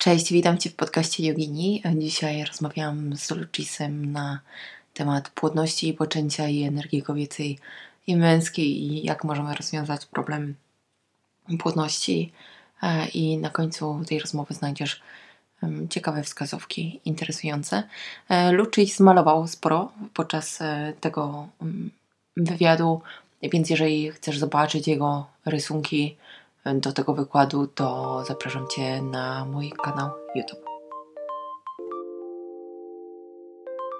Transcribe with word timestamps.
Cześć, 0.00 0.32
witam 0.32 0.58
Cię 0.58 0.70
w 0.70 0.74
podcaście 0.74 1.26
Jogini. 1.26 1.82
Dzisiaj 1.96 2.44
rozmawiałam 2.44 3.16
z 3.16 3.30
Lucisem 3.30 4.12
na 4.12 4.40
temat 4.94 5.28
płodności 5.28 5.88
i 5.88 5.94
poczęcia 5.94 6.48
i 6.48 6.62
energii 6.62 7.02
kobiecej 7.02 7.58
i 8.06 8.16
męskiej 8.16 8.66
i 8.68 9.06
jak 9.06 9.24
możemy 9.24 9.54
rozwiązać 9.54 10.06
problem 10.06 10.54
płodności. 11.58 12.32
E, 12.82 13.08
I 13.08 13.38
na 13.38 13.50
końcu 13.50 14.00
tej 14.08 14.18
rozmowy 14.18 14.54
znajdziesz 14.54 15.02
ciekawe 15.90 16.22
wskazówki 16.22 17.00
interesujące. 17.04 17.82
E, 18.28 18.52
Lucis 18.52 19.00
malował 19.00 19.48
sporo 19.48 19.92
podczas 20.14 20.62
e, 20.62 20.92
tego 21.00 21.48
mm, 21.62 21.90
wywiadu, 22.36 23.00
więc 23.42 23.70
jeżeli 23.70 24.10
chcesz 24.10 24.38
zobaczyć 24.38 24.88
jego 24.88 25.26
rysunki, 25.46 26.16
do 26.64 26.92
tego 26.92 27.14
wykładu, 27.14 27.66
to 27.66 28.22
zapraszam 28.24 28.66
Cię 28.68 29.02
na 29.02 29.44
mój 29.44 29.72
kanał 29.84 30.10
YouTube. 30.34 30.64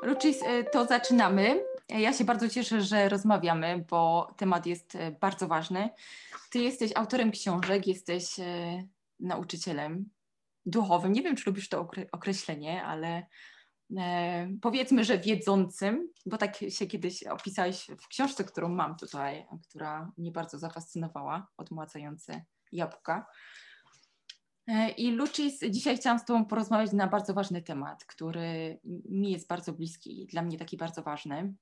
Lucis, 0.02 0.42
y, 0.42 0.64
to 0.72 0.84
zaczynamy. 0.84 1.64
Ja 1.88 2.12
się 2.12 2.24
bardzo 2.24 2.48
cieszę, 2.48 2.80
że 2.82 3.08
rozmawiamy, 3.08 3.84
bo 3.90 4.28
temat 4.36 4.66
jest 4.66 4.94
y, 4.94 5.16
bardzo 5.20 5.48
ważny. 5.48 5.88
Ty 6.50 6.58
jesteś 6.58 6.92
autorem 6.96 7.30
książek, 7.30 7.86
jesteś 7.86 8.38
y, 8.38 8.42
nauczycielem 9.20 10.08
duchowym. 10.66 11.12
Nie 11.12 11.22
wiem, 11.22 11.36
czy 11.36 11.50
lubisz 11.50 11.68
to 11.68 11.88
określenie, 12.12 12.84
ale 12.84 13.26
powiedzmy, 14.62 15.04
że 15.04 15.18
wiedzącym, 15.18 16.08
bo 16.26 16.36
tak 16.38 16.56
się 16.56 16.86
kiedyś 16.86 17.22
opisałeś 17.22 17.86
w 18.02 18.08
książce, 18.08 18.44
którą 18.44 18.68
mam 18.68 18.96
tutaj, 18.96 19.46
która 19.70 20.12
mnie 20.18 20.32
bardzo 20.32 20.58
zafascynowała, 20.58 21.46
odmłacające 21.56 22.44
jabłka. 22.72 23.26
E, 24.68 24.90
I 24.90 25.10
Lucis, 25.10 25.60
dzisiaj 25.70 25.96
chciałam 25.96 26.18
z 26.18 26.24
Tobą 26.24 26.44
porozmawiać 26.44 26.92
na 26.92 27.06
bardzo 27.06 27.34
ważny 27.34 27.62
temat, 27.62 28.04
który 28.04 28.80
mi 29.10 29.32
jest 29.32 29.48
bardzo 29.48 29.72
bliski 29.72 30.22
i 30.22 30.26
dla 30.26 30.42
mnie 30.42 30.58
taki 30.58 30.76
bardzo 30.76 31.02
ważny. 31.02 31.54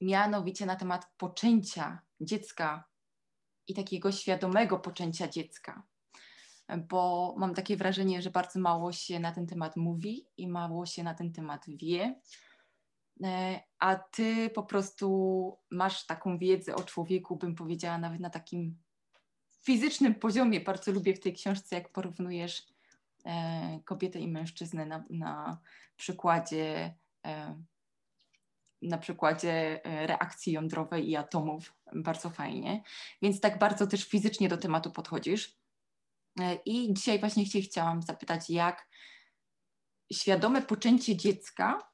Mianowicie 0.00 0.66
na 0.66 0.76
temat 0.76 1.06
poczęcia 1.16 2.00
dziecka 2.20 2.84
i 3.68 3.74
takiego 3.74 4.12
świadomego 4.12 4.78
poczęcia 4.78 5.28
dziecka. 5.28 5.82
Bo 6.88 7.34
mam 7.38 7.54
takie 7.54 7.76
wrażenie, 7.76 8.22
że 8.22 8.30
bardzo 8.30 8.60
mało 8.60 8.92
się 8.92 9.20
na 9.20 9.32
ten 9.32 9.46
temat 9.46 9.76
mówi 9.76 10.26
i 10.36 10.48
mało 10.48 10.86
się 10.86 11.02
na 11.02 11.14
ten 11.14 11.32
temat 11.32 11.64
wie. 11.68 12.20
E, 13.24 13.60
a 13.78 13.96
ty 13.96 14.50
po 14.50 14.62
prostu 14.62 15.58
masz 15.70 16.06
taką 16.06 16.38
wiedzę 16.38 16.74
o 16.74 16.82
człowieku, 16.82 17.36
bym 17.36 17.54
powiedziała, 17.54 17.98
nawet 17.98 18.20
na 18.20 18.30
takim 18.30 18.76
fizycznym 19.62 20.14
poziomie 20.14 20.60
bardzo 20.60 20.92
lubię 20.92 21.14
w 21.16 21.20
tej 21.20 21.32
książce, 21.34 21.74
jak 21.74 21.88
porównujesz 21.92 22.66
e, 23.26 23.80
kobietę 23.84 24.18
i 24.20 24.28
mężczyznę 24.28 24.86
na, 24.86 25.04
na 25.10 25.60
przykładzie 25.96 26.94
e, 27.26 27.62
na 28.82 28.98
przykładzie 28.98 29.80
e, 29.84 30.06
reakcji 30.06 30.52
jądrowej 30.52 31.08
i 31.10 31.16
atomów 31.16 31.74
bardzo 31.94 32.30
fajnie. 32.30 32.82
Więc 33.22 33.40
tak 33.40 33.58
bardzo 33.58 33.86
też 33.86 34.04
fizycznie 34.08 34.48
do 34.48 34.56
tematu 34.56 34.90
podchodzisz. 34.90 35.60
I 36.66 36.94
dzisiaj 36.94 37.18
właśnie 37.20 37.44
chciałam 37.62 38.02
zapytać, 38.02 38.50
jak 38.50 38.88
świadome 40.12 40.62
poczęcie 40.62 41.16
dziecka 41.16 41.89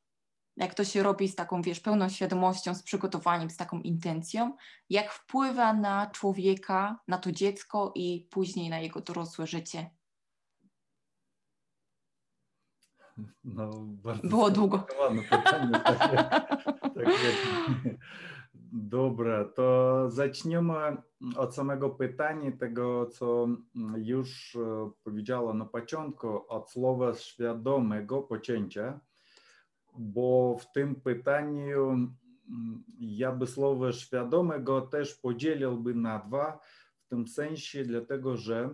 jak 0.56 0.74
to 0.74 0.84
się 0.84 1.02
robi 1.02 1.28
z 1.28 1.34
taką, 1.36 1.62
wiesz, 1.62 1.80
pełną 1.80 2.08
świadomością, 2.08 2.74
z 2.74 2.82
przygotowaniem, 2.82 3.50
z 3.50 3.56
taką 3.56 3.80
intencją, 3.80 4.56
jak 4.90 5.12
wpływa 5.12 5.72
na 5.72 6.10
człowieka, 6.10 7.00
na 7.08 7.18
to 7.18 7.32
dziecko 7.32 7.92
i 7.94 8.28
później 8.30 8.70
na 8.70 8.78
jego 8.80 9.00
dorosłe 9.00 9.46
życie? 9.46 9.90
No, 13.44 13.70
Było 14.24 14.50
długo. 14.50 14.78
Pytanie, 14.78 15.22
tak 15.80 15.98
tak 15.98 16.86
Dobra, 18.72 19.44
to 19.44 19.94
zaczniemy 20.10 20.72
od 21.36 21.54
samego 21.54 21.90
pytania, 21.90 22.50
tego 22.60 23.06
co 23.06 23.48
już 23.96 24.56
e, 24.56 24.90
powiedziała 25.04 25.54
na 25.54 25.64
początku, 25.64 26.48
od 26.48 26.70
słowa 26.70 27.14
świadomego 27.14 28.22
poczęcia. 28.22 29.00
Bo 29.98 30.56
w 30.60 30.72
tym 30.72 30.94
pytaniu, 31.00 32.10
я 33.00 33.28
mm, 33.28 33.38
би 33.38 33.92
świadomego 33.92 34.80
też 34.80 35.14
podzieliłby 35.14 35.94
na 35.94 36.18
dwa, 36.18 36.60
w 36.96 37.06
tym 37.08 37.26
sensie 37.28 37.84
dlatego, 37.84 38.36
że 38.36 38.70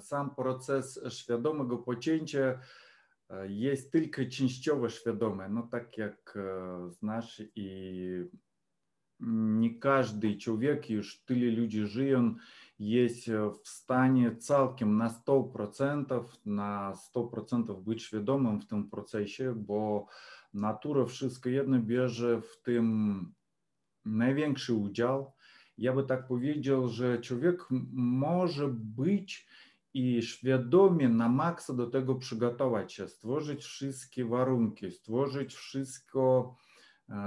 sam 0.00 0.34
proces 0.34 1.00
świadomego 1.08 1.78
pocięcia 1.78 2.58
e, 3.30 3.48
jest 3.52 3.92
tylko 3.92 4.22
częściowo 4.30 4.88
świadomy, 4.88 5.48
no 5.48 5.62
tak 5.70 5.98
jak 5.98 6.36
e, 6.36 6.90
znasz 6.90 7.42
i 7.54 8.24
nie 9.20 9.74
każdy 9.78 10.36
człowiek, 10.36 10.90
już 10.90 11.20
tyle 11.24 11.56
ludzi 11.60 11.86
żyją, 11.86 12.34
єсть 12.78 13.28
в 13.28 13.56
стані 13.62 14.30
цалкім 14.30 14.96
на 14.96 15.14
100%, 15.26 16.24
на 16.44 16.94
100% 17.14 17.76
бути 17.78 18.00
свідомим 18.00 18.58
в 18.58 18.64
тим 18.64 18.84
процесі, 18.90 19.48
бо 19.56 20.06
natura 20.54 21.04
wszystko 21.06 21.48
jedno 21.48 21.78
bierze 21.78 22.40
w 22.40 22.60
tym 22.62 22.86
największy 24.04 24.74
udział. 24.74 25.32
Ja 25.78 25.92
by 25.92 26.02
tak 26.04 26.26
powiedział, 26.28 26.88
że 26.88 27.20
człowiek 27.20 27.66
może 27.92 28.68
być 28.68 29.46
i 29.94 30.22
świadomie 30.22 31.08
na 31.08 31.28
maksa 31.28 31.74
do 31.74 31.86
tego 31.86 32.14
przygotować 32.14 32.92
się, 32.92 33.08
stworzyć 33.08 33.64
wszystkie 33.64 34.24
warunki, 34.24 34.90
stworzyć 34.92 35.54
wszystko, 35.54 36.56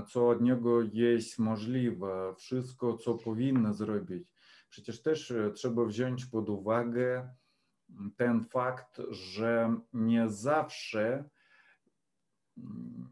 co 0.09 0.29
od 0.29 0.41
niego 0.41 0.81
jest 0.81 1.39
możliwe, 1.39 2.33
wszystko, 2.37 2.97
co 2.97 3.13
powinno 3.15 3.73
zrobić. 3.73 4.27
Przecież 4.69 5.01
też 5.01 5.31
e, 5.31 5.51
trzeba 5.51 5.85
wziąć 5.85 6.25
pod 6.25 6.49
uwagę 6.49 7.29
mm, 7.89 8.11
ten 8.17 8.45
fakt, 8.45 8.97
że 9.09 9.75
nie 9.93 10.29
zawsze 10.29 11.23
mm, 12.57 13.09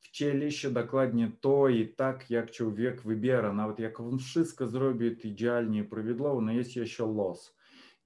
w 0.00 0.10
ciele 0.10 0.50
się 0.50 0.70
dokładnie 0.70 1.30
to 1.40 1.68
i 1.68 1.88
tak, 1.88 2.30
jak 2.30 2.50
człowiek 2.50 3.02
wybiera. 3.02 3.52
Nawet 3.52 3.78
jak 3.78 4.00
on 4.00 4.18
wszystko 4.18 4.66
zrobi 4.66 5.16
idealnie 5.28 5.80
i 5.80 5.84
prawidłowo, 5.84 6.40
no 6.40 6.52
jest 6.52 6.76
jeszcze 6.76 7.06
los, 7.14 7.56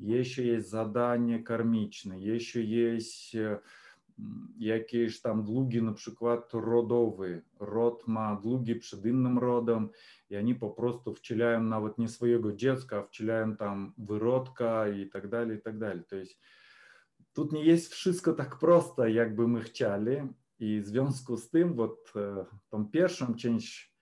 jeszcze 0.00 0.42
jest 0.42 0.68
zadanie 0.68 1.42
karmiczne, 1.42 2.20
jeszcze 2.20 2.60
Jest 2.60 3.34
e, 3.34 3.58
jakieś 4.58 5.20
tam 5.20 5.44
długi 5.44 5.82
na 5.82 5.92
przykład 5.92 6.52
rodowy. 6.54 7.42
Rod 7.60 8.08
ma 8.08 8.36
długi 8.36 8.74
przed 8.76 9.06
innym 9.06 9.38
rodem 9.38 9.88
i 10.30 10.36
oni 10.36 10.54
po 10.54 10.70
prostu 10.70 11.14
wcielają 11.14 11.62
nawet 11.62 11.98
nie 11.98 12.08
swojego 12.08 12.52
dziecka, 12.52 13.02
wcielają 13.02 13.56
tam 13.56 13.92
wyrodka 13.98 14.88
i 14.88 15.08
tak 15.08 15.28
dalej, 15.28 15.56
i 15.56 15.60
tak 15.60 15.78
dalej. 15.78 16.00
To 16.08 16.16
jest, 16.16 16.38
тут 17.32 17.52
nie 17.52 17.64
jest 17.64 17.92
wszystko 17.92 18.32
tak 18.32 18.58
proste, 18.58 19.10
jakby 19.12 19.48
my 19.48 19.60
chcieli 19.60 20.16
i 20.58 20.80
w 20.80 20.86
związku 20.86 21.36
z 21.36 21.50
tym 21.50 21.74
вот, 21.74 22.12
tą 22.68 22.86
pierwszą 22.88 23.34
część 23.34 23.94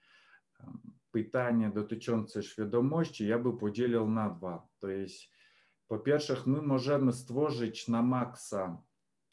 pytania 1.10 1.70
dotyczące 1.70 2.42
świadomości 2.42 3.28
ja 3.28 3.38
by 3.38 3.56
podzielił 3.58 4.10
na 4.10 4.30
dwa. 4.30 4.66
To 4.78 4.88
jest 4.88 5.20
po 5.88 5.98
pierwsze, 5.98 6.36
my 6.46 6.62
możemy 6.62 7.12
stworzyć 7.12 7.88
na 7.88 8.02
maksa 8.02 8.82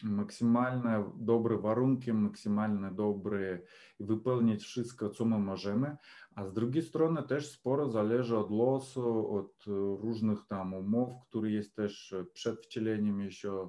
maksymalne 0.03 1.11
dobre 1.15 1.57
warunki, 1.57 2.13
maksymalne 2.13 2.91
dobre 2.95 3.59
wypełnić 3.99 4.63
wszystko, 4.63 5.09
co 5.09 5.25
my 5.25 5.39
możemy, 5.39 5.97
a 6.35 6.45
z 6.45 6.53
drugiej 6.53 6.83
strony 6.83 7.23
też 7.23 7.51
sporo 7.51 7.89
zależy 7.89 8.37
od 8.37 8.51
losu, 8.51 9.31
od 9.35 9.63
różnych 10.01 10.39
tam 10.47 10.73
umów, 10.73 11.09
które 11.29 11.51
jest 11.51 11.75
też 11.75 12.15
przed 12.33 12.61
wcieleniem 12.61 13.21
jeszcze 13.21 13.67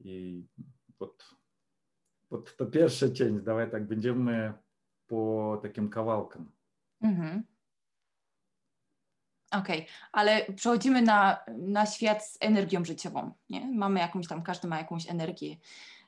i 0.00 0.44
pod, 0.98 1.24
pod 2.28 2.56
to 2.56 2.66
pierwszy 2.66 3.12
cień, 3.12 3.40
dawaj 3.40 3.70
tak, 3.70 3.86
będziemy 3.86 4.54
po 5.06 5.58
takim 5.62 5.88
kawałkiem. 5.90 6.50
Okej, 9.52 9.78
okay. 9.80 9.86
ale 10.12 10.46
przechodzimy 10.56 11.02
na, 11.02 11.36
na 11.58 11.86
świat 11.86 12.24
z 12.26 12.38
energią 12.40 12.84
życiową. 12.84 13.32
Nie? 13.50 13.72
Mamy 13.74 14.00
jakąś 14.00 14.28
tam, 14.28 14.42
każdy 14.42 14.68
ma 14.68 14.78
jakąś 14.78 15.10
energię. 15.10 15.48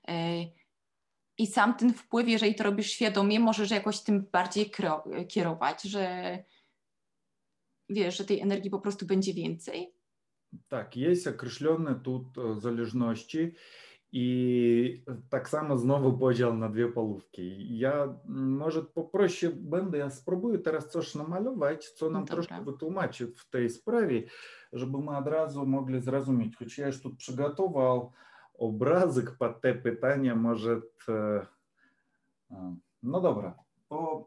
Yy, 0.08 0.14
I 1.38 1.46
sam 1.46 1.74
ten 1.76 1.92
wpływ, 1.94 2.28
jeżeli 2.28 2.54
to 2.54 2.64
robisz 2.64 2.90
świadomie, 2.90 3.40
możesz 3.40 3.70
jakoś 3.70 4.00
tym 4.00 4.26
bardziej 4.32 4.70
kierować, 5.28 5.82
że 5.82 6.38
wiesz, 7.88 8.18
że 8.18 8.24
tej 8.24 8.40
energii 8.40 8.70
po 8.70 8.78
prostu 8.80 9.06
będzie 9.06 9.34
więcej. 9.34 9.94
Tak, 10.68 10.96
jest 10.96 11.26
określone 11.26 11.94
тут 11.94 12.26
zależności. 12.60 13.52
І 14.14 15.00
так 15.28 15.48
само 15.48 15.76
знову 15.76 16.18
поділ 16.18 16.50
на 16.52 16.68
дві 16.68 16.86
половки. 16.86 17.42
Я 17.58 18.14
може 18.28 18.82
попроще 18.82 19.48
będę, 19.48 19.96
я 19.98 20.10
спробую 20.10 20.58
teraz 20.58 20.90
coś 20.96 21.14
намалювати, 21.16 21.80
що 21.82 22.10
нам 22.10 22.12
ну, 22.20 22.26
Добре. 22.26 22.34
трошки 22.46 22.64
витлумачить 22.64 23.36
в 23.38 23.50
тій 23.52 23.68
справі, 23.68 24.28
щоб 24.76 24.92
ми 25.04 25.18
одразу 25.18 25.64
могли 25.66 26.00
зрозуміти. 26.00 26.54
Хоч 26.58 26.78
я 26.78 26.92
ж 26.92 27.02
тут 27.02 27.14
приготував 27.36 28.12
образик 28.58 29.36
під 29.38 29.60
те 29.60 29.74
питання, 29.74 30.34
може. 30.34 30.82
No 33.02 33.20
dobra, 33.20 33.52
to 33.90 34.24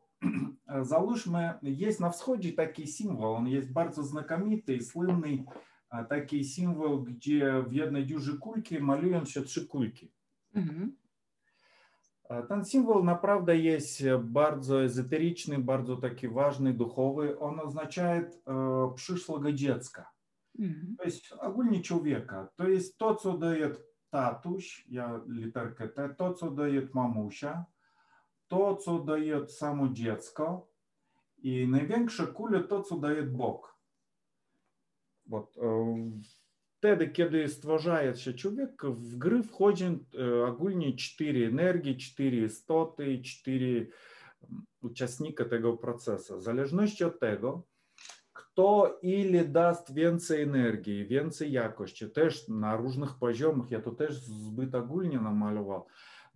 załóżmy, 0.82 1.54
jest 1.62 2.00
на 2.00 2.10
wschodzie 2.10 2.54
taki 2.54 2.88
символ, 2.88 3.36
on 3.36 3.48
jest 3.48 3.72
bardzo 3.74 4.04
znakomity 4.04 4.76
i 4.76 4.84
słynny 4.84 5.44
такий 6.10 6.44
символ, 6.44 6.98
gdzie 7.04 7.62
w 7.68 7.74
jednej 7.74 8.06
dziurzy 8.06 8.38
kulki 8.38 8.80
malują 8.80 9.26
się 9.26 9.42
trzy 9.42 9.66
kulki. 9.68 10.12
Mhm. 10.56 10.96
Ten 12.50 12.66
symbol 12.66 13.04
naprawdę 13.04 13.58
jest 13.58 14.04
bardzo 14.20 14.84
ezoteryczny, 14.84 15.60
bardzo 15.60 15.96
taki 15.98 16.28
ważny, 16.28 16.74
duchowy. 16.74 17.40
On 17.40 17.60
oznacza 17.60 18.02
e, 18.12 18.30
przyszłego 18.96 19.52
dziecka, 19.52 20.12
mm-hmm. 20.60 20.96
to 20.98 21.04
jest 21.04 21.32
ogólnie 21.40 21.82
człowieka. 21.82 22.48
To 22.56 22.68
jest 22.68 22.98
to, 22.98 23.16
co 23.16 23.38
daje 23.38 23.72
tatuś, 24.10 24.86
ja 24.90 25.22
literkę 25.28 25.88
T, 25.90 26.16
to, 26.18 26.34
co 26.34 26.52
daje 26.52 26.88
mamusia, 26.94 27.66
to, 28.48 28.76
co 28.76 29.00
daje 29.00 29.48
samo 29.48 29.88
dziecko 29.88 30.68
i 31.38 31.68
największe 31.68 32.28
kule, 32.28 32.64
to, 32.64 32.82
co 32.82 32.98
daje 32.98 33.24
Bóg. 33.24 33.77
От. 35.32 35.50
Wtedy, 36.78 37.10
kiedy 37.10 37.48
stwarzaje 37.50 38.16
się 38.16 38.34
człowiek, 38.34 38.86
w 38.86 39.18
gry 39.18 39.44
wchodzi 39.44 39.86
ogólnie 40.48 40.94
cztery 40.94 41.46
energii, 41.46 41.98
cztery 41.98 42.38
istoty, 42.46 43.20
cztery 43.26 43.90
uczestnika 44.82 45.46
tego 45.46 45.78
procesu. 45.78 46.38
W 46.38 46.44
zależności 46.44 47.04
od 47.04 47.20
tego, 47.20 47.66
kto 48.34 49.00
ile 49.02 49.46
даст 49.46 49.94
więcej 49.94 50.42
energii, 50.42 51.06
więcej 51.08 51.52
jakości, 51.52 52.10
też 52.10 52.48
na 52.48 52.76
różnych 52.76 53.16
poziomach, 53.16 53.72
ja 53.72 53.82
to 53.82 53.92
też 53.92 54.18
zbyt 54.24 54.76
ogólnie 54.76 55.20
namalował, 55.20 55.86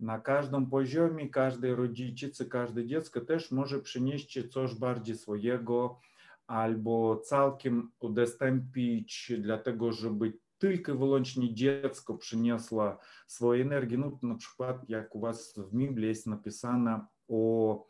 na 0.00 0.20
każdym 0.20 0.70
poziomie, 0.70 1.28
każdej 1.30 1.74
rodzicy, 1.74 2.46
każde 2.46 2.86
dziecko 2.86 3.20
też 3.20 3.50
może 3.52 3.80
przynieść 3.80 4.48
coś 4.52 4.74
bardziej 4.74 5.16
swojego, 5.16 6.00
albo 6.46 7.16
całkiem 7.16 7.90
udostępnić, 8.00 9.32
dlatego 9.38 9.92
żeby 9.92 10.32
tylko 10.58 10.94
wyłącznie 10.94 11.54
dziecko 11.54 12.14
przyniosło 12.18 12.96
swoją 13.26 13.64
energię. 13.64 13.98
No, 13.98 14.18
na 14.22 14.34
przykład, 14.34 14.88
jak 14.88 15.14
u 15.16 15.20
Was 15.20 15.54
w 15.56 15.76
Biblii 15.76 16.08
jest 16.08 16.26
napisane 16.26 17.00
o 17.28 17.86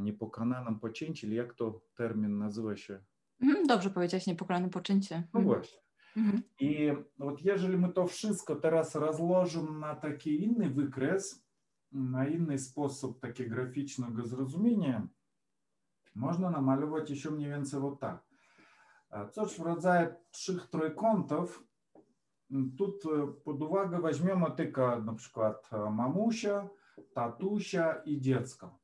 niepokonanym 0.00 0.78
pocięciu, 0.80 1.30
jak 1.32 1.54
to 1.54 1.80
termin 1.94 2.38
nazywa 2.38 2.76
się? 2.76 3.00
Mhm, 3.42 3.66
dobrze 3.66 3.90
powiedziałeś, 3.90 4.26
niepokonane 4.26 4.68
pocięcie. 4.68 5.28
No 5.34 5.40
mhm. 5.40 5.44
właśnie. 5.44 5.80
Mhm. 6.16 6.42
I 6.60 6.90
вот 7.18 7.44
jeżeli 7.44 7.78
my 7.78 7.88
to 7.92 8.06
wszystko 8.06 8.56
teraz 8.56 8.94
rozłożymy 8.94 9.78
na 9.78 9.94
taki 9.94 10.44
inny 10.44 10.70
wykres, 10.70 11.44
na 11.92 12.26
inny 12.26 12.58
sposób 12.58 13.20
takie 13.20 13.46
graficznego 13.48 14.26
zrozumienia, 14.26 15.08
Można 16.20 16.50
namalować 16.50 17.10
jeszcze 17.10 17.30
mniej 17.30 17.50
więcej 17.50 17.80
вот 17.80 17.98
tak. 18.00 18.24
Coś 19.32 19.54
w 19.54 19.60
rodzaju 19.60 20.08
trzech 20.30 20.66
trójkątów. 20.70 21.66
Тут 22.78 22.96
под 23.44 23.62
увагу 23.62 23.96
возьмем 24.00 24.52
tylko 24.56 25.00
na 25.02 25.12
przykład 25.12 25.70
mamusia, 25.90 26.68
tatusia 27.14 27.94
i 28.04 28.20
dziecko. 28.20 28.78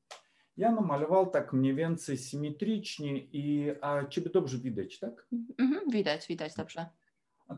Я 0.59 0.71
намалював 0.73 1.31
так 1.31 1.53
mniej 1.53 1.75
więcej 1.75 2.19
symetryczny 2.19 3.13
i 3.33 3.71
a 3.81 4.05
ciebie 4.05 4.31
dobrze 4.31 4.59
widać, 4.59 4.99
tak? 4.99 5.29
Mhm, 5.59 5.89
widać, 5.91 6.27
widać 6.29 6.55
dobrze. 6.55 6.87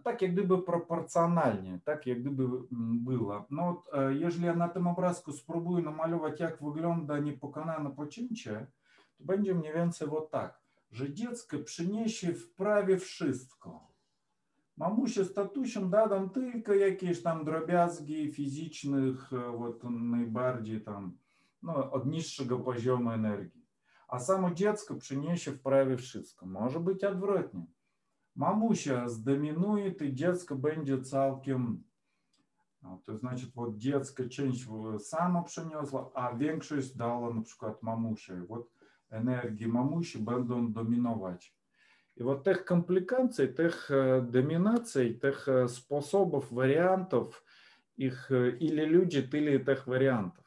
Tak 0.05 0.23
jak 0.23 0.33
gdyby 0.33 0.63
proporcjonalnie, 0.63 1.81
tak 1.85 2.07
jak 2.07 2.21
gdyby 2.21 2.45
było. 3.09 3.45
No, 3.51 3.83
jeżeli 4.11 4.45
ja 4.47 4.55
na 4.55 4.69
tym 4.69 4.87
obrazku 4.87 5.33
spróbuję 5.33 5.85
namalować, 5.85 6.41
jak 6.41 6.63
wygląda 6.63 7.19
niepokonane 7.19 7.91
poczęcie, 7.95 8.67
to 9.19 9.25
będzie 9.25 9.55
mniej 9.55 9.73
więcej 9.73 10.09
вот 10.09 10.31
tak, 10.31 10.61
że 10.91 11.13
dziecko 11.13 11.59
przyniesie 11.59 12.35
w 12.35 12.55
prawie 12.55 12.99
wszystko. 12.99 13.89
Mamusie 14.77 15.25
z 15.25 15.35
tatusią 15.35 15.91
dadam 15.91 16.31
tylko 16.31 16.75
jakieś 16.75 17.23
tam 17.23 17.45
drobiazgi 17.45 18.33
fizycznych, 18.33 19.31
вот, 19.59 19.81
najbardziej 19.91 20.81
tam, 20.83 21.17
no, 21.63 21.91
od 21.93 22.07
niższego 22.07 22.59
poziomu 22.59 23.11
energii. 23.13 23.67
A 24.09 24.19
samo 24.19 24.51
dziecko 24.51 24.95
przyniesie 24.95 25.53
w 25.53 25.63
prawie 25.63 25.97
wszystko. 25.97 26.47
Może 26.47 26.81
być 26.81 27.05
odwrotnie. 27.05 27.67
Mamusia 28.37 29.09
zdominuje 29.09 29.89
i 29.89 30.15
dziecko 30.15 30.57
będzie 30.57 31.01
całkiem 31.03 31.89
to 33.05 33.13
значит, 33.17 33.55
вот 33.57 33.77
детская 33.77 34.29
часть 34.29 34.65
сама 35.03 35.43
принесла, 35.43 36.11
а 36.15 36.33
większość 36.37 36.95
дала, 36.97 37.35
на 37.35 37.43
przykład, 37.43 37.83
мамуше. 37.83 38.47
Вот 38.47 38.71
енергії 39.11 39.67
мамуші 39.67 40.19
będą 40.19 40.73
домінувати. 40.73 41.47
І 42.17 42.23
от 42.23 42.45
тих 42.45 42.65
комплікацій, 42.65 43.47
тих 43.47 43.89
домінацій, 44.31 45.11
тих 45.11 45.49
способів, 45.69 46.45
варіантів, 46.51 47.43
їх 47.97 48.31
или 48.31 48.87
люди, 48.87 49.29
или 49.35 49.59
тих 49.59 49.87
варіантів. 49.87 50.45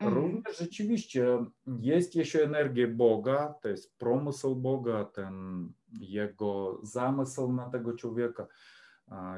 Mm-hmm. 0.00 0.10
Równie 0.14 0.50
rzeczywiście 0.60 1.44
jest 1.80 2.14
jeszcze 2.16 2.44
energia 2.44 2.86
Boga, 2.88 3.54
to 3.62 3.68
jest 3.68 3.98
promysł 3.98 4.54
Boga, 4.56 5.04
ten 5.04 5.68
jego 5.92 6.80
zamysł 6.82 7.52
na 7.52 7.70
tego 7.70 7.92
człowieka. 7.92 8.46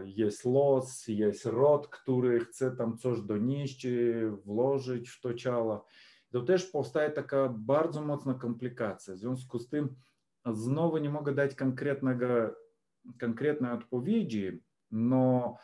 Jest 0.05 0.44
los, 0.44 1.08
jest 1.08 1.46
rod, 1.46 1.88
który 1.88 2.40
chce 2.44 2.70
tam 2.76 2.96
coś 2.99 3.20
donieść, 3.20 3.87
włożyć 4.44 5.08
w 5.10 5.20
to 5.20 5.34
ciało 5.34 5.87
то 6.31 6.41
теж 6.43 6.65
повстає 6.65 7.11
така 7.11 7.49
bardzo 7.49 8.03
mocna 8.05 8.35
komplikacja. 8.41 9.15
W 9.15 9.17
związku 9.17 9.59
z 9.59 9.69
tym 9.69 9.97
znowu 10.47 10.99
nie 10.99 11.11
mogę 11.11 11.35
dać 11.35 11.55
konkretnego, 11.55 12.27
konkretnej 13.21 13.73
odpowiedzi, 13.73 14.63
no 14.91 15.57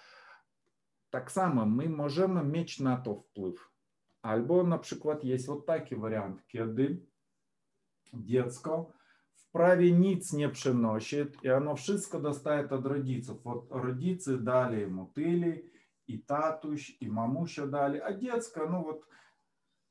tak 1.11 1.33
samo 1.33 1.67
my 1.67 1.89
możemy 1.89 2.45
mieć 2.45 2.81
na 2.81 2.97
to 2.97 3.15
wpływ. 3.15 3.71
Albo 4.23 4.65
na 4.65 4.79
przykład 4.79 5.25
jest 5.25 5.47
вот 5.49 5.67
taki 5.67 5.97
wariant, 5.97 6.47
kiedy 6.47 7.03
dziecko 8.15 8.91
prawie 9.53 9.93
nic 9.93 10.33
nie 10.33 10.49
przynosi 10.49 11.17
i 11.43 11.51
ono 11.51 11.77
wszystko 11.77 12.21
dostaje 12.21 12.71
od 12.71 12.87
rodziców. 12.87 13.43
Вот 13.45 13.67
rodzice 13.71 14.39
dali 14.39 14.87
mu 14.87 15.11
tyli, 15.15 15.71
i 16.07 16.19
tatuś, 16.25 16.97
i 17.01 17.09
mamusia 17.09 17.67
dali, 17.67 18.03
a 18.03 18.13
dziecko, 18.17 18.71
no 18.71 18.83
вот 18.83 19.01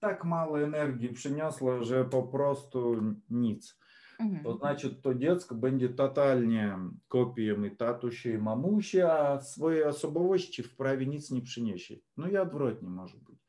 так 0.03 0.25
мало 0.25 0.61
энергии 0.61 1.07
przyniosło, 1.13 1.83
że 1.83 2.05
po 2.05 2.23
prostu 2.23 3.03
nic. 3.29 3.77
Mhm. 4.19 4.43
To 4.43 4.53
значит, 4.53 5.01
то 5.01 5.15
dziecko 5.15 5.55
będzie 5.55 5.89
totalnie 5.89 6.77
kopią 7.07 7.63
i 7.63 7.75
tatusi, 7.77 8.29
i 8.29 8.37
mamusi, 8.37 9.01
a 9.01 9.41
swojej 9.41 9.83
osobowości 9.83 10.63
wprawie 10.63 11.05
nic 11.05 11.31
nie 11.31 11.41
przyniesie. 11.41 11.95
No 12.17 12.27
i 12.27 12.37
odwrotnie 12.37 12.89
może 12.89 13.17
być. 13.17 13.39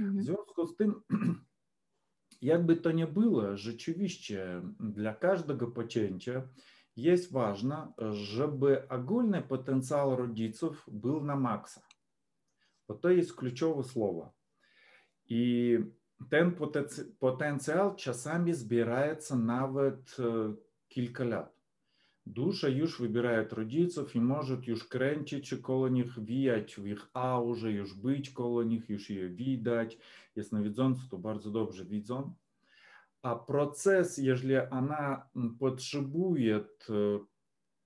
Mhm. 0.00 0.18
W 0.18 0.24
związku 0.24 0.66
z 0.66 0.76
tym, 0.76 0.94
jakby 2.42 2.76
to 2.76 2.92
nie 2.92 3.06
było, 3.06 3.56
rzeczywiście 3.56 4.62
dla 4.80 5.14
każdego 5.14 5.66
pocięcia 5.66 6.42
jest 6.96 7.32
ważne, 7.32 7.92
żeby 8.12 8.88
ogólny 8.88 9.42
potencjał 9.42 10.16
rodziców 10.16 10.86
był 10.92 11.24
na 11.24 11.36
maksa. 11.36 11.82
Bo 12.88 12.94
to 12.94 13.10
jest 13.10 13.34
kluczowe 13.36 13.82
słowo. 13.82 14.32
I 15.28 15.78
Ten 16.30 16.52
potencjał 17.22 17.94
czasami 17.96 18.54
zbieraється 18.54 19.36
nawet 19.36 20.16
kilka 20.88 21.24
lat. 21.24 21.52
Dusza 22.26 22.68
już 22.68 23.00
wybiera 23.00 23.44
rodziców 23.50 24.16
i 24.16 24.20
może 24.20 24.56
już 24.66 24.84
kręcić 24.88 25.54
koło 25.54 25.88
nich, 25.88 26.20
wijać 26.20 26.74
w 26.74 26.86
ich 26.86 27.08
aurze, 27.14 27.72
już 27.72 27.94
być 27.94 28.30
koło 28.30 28.62
nich, 28.62 28.88
już 28.90 29.10
je 29.10 29.28
widać. 29.28 29.98
Jasnowidzący 30.36 31.08
to 31.10 31.18
bardzo 31.18 31.50
dobrze 31.50 31.84
widzą. 31.84 32.34
A 33.22 33.36
proces, 33.36 34.18
jeżeli 34.18 34.56
ona 34.70 35.26
potrzebuje 35.58 36.64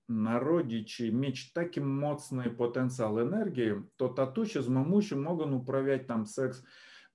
narodzić 0.08 1.00
i 1.00 1.12
mieć 1.14 1.52
taki 1.52 1.80
mocny 1.80 2.50
potencjał 2.50 3.20
energii, 3.20 3.70
to 3.96 4.08
tatusie 4.08 4.62
z 4.62 4.68
mamusią 4.68 5.16
mogą 5.20 5.52
uprawiać 5.56 6.02
tam 6.06 6.26
seks 6.26 6.62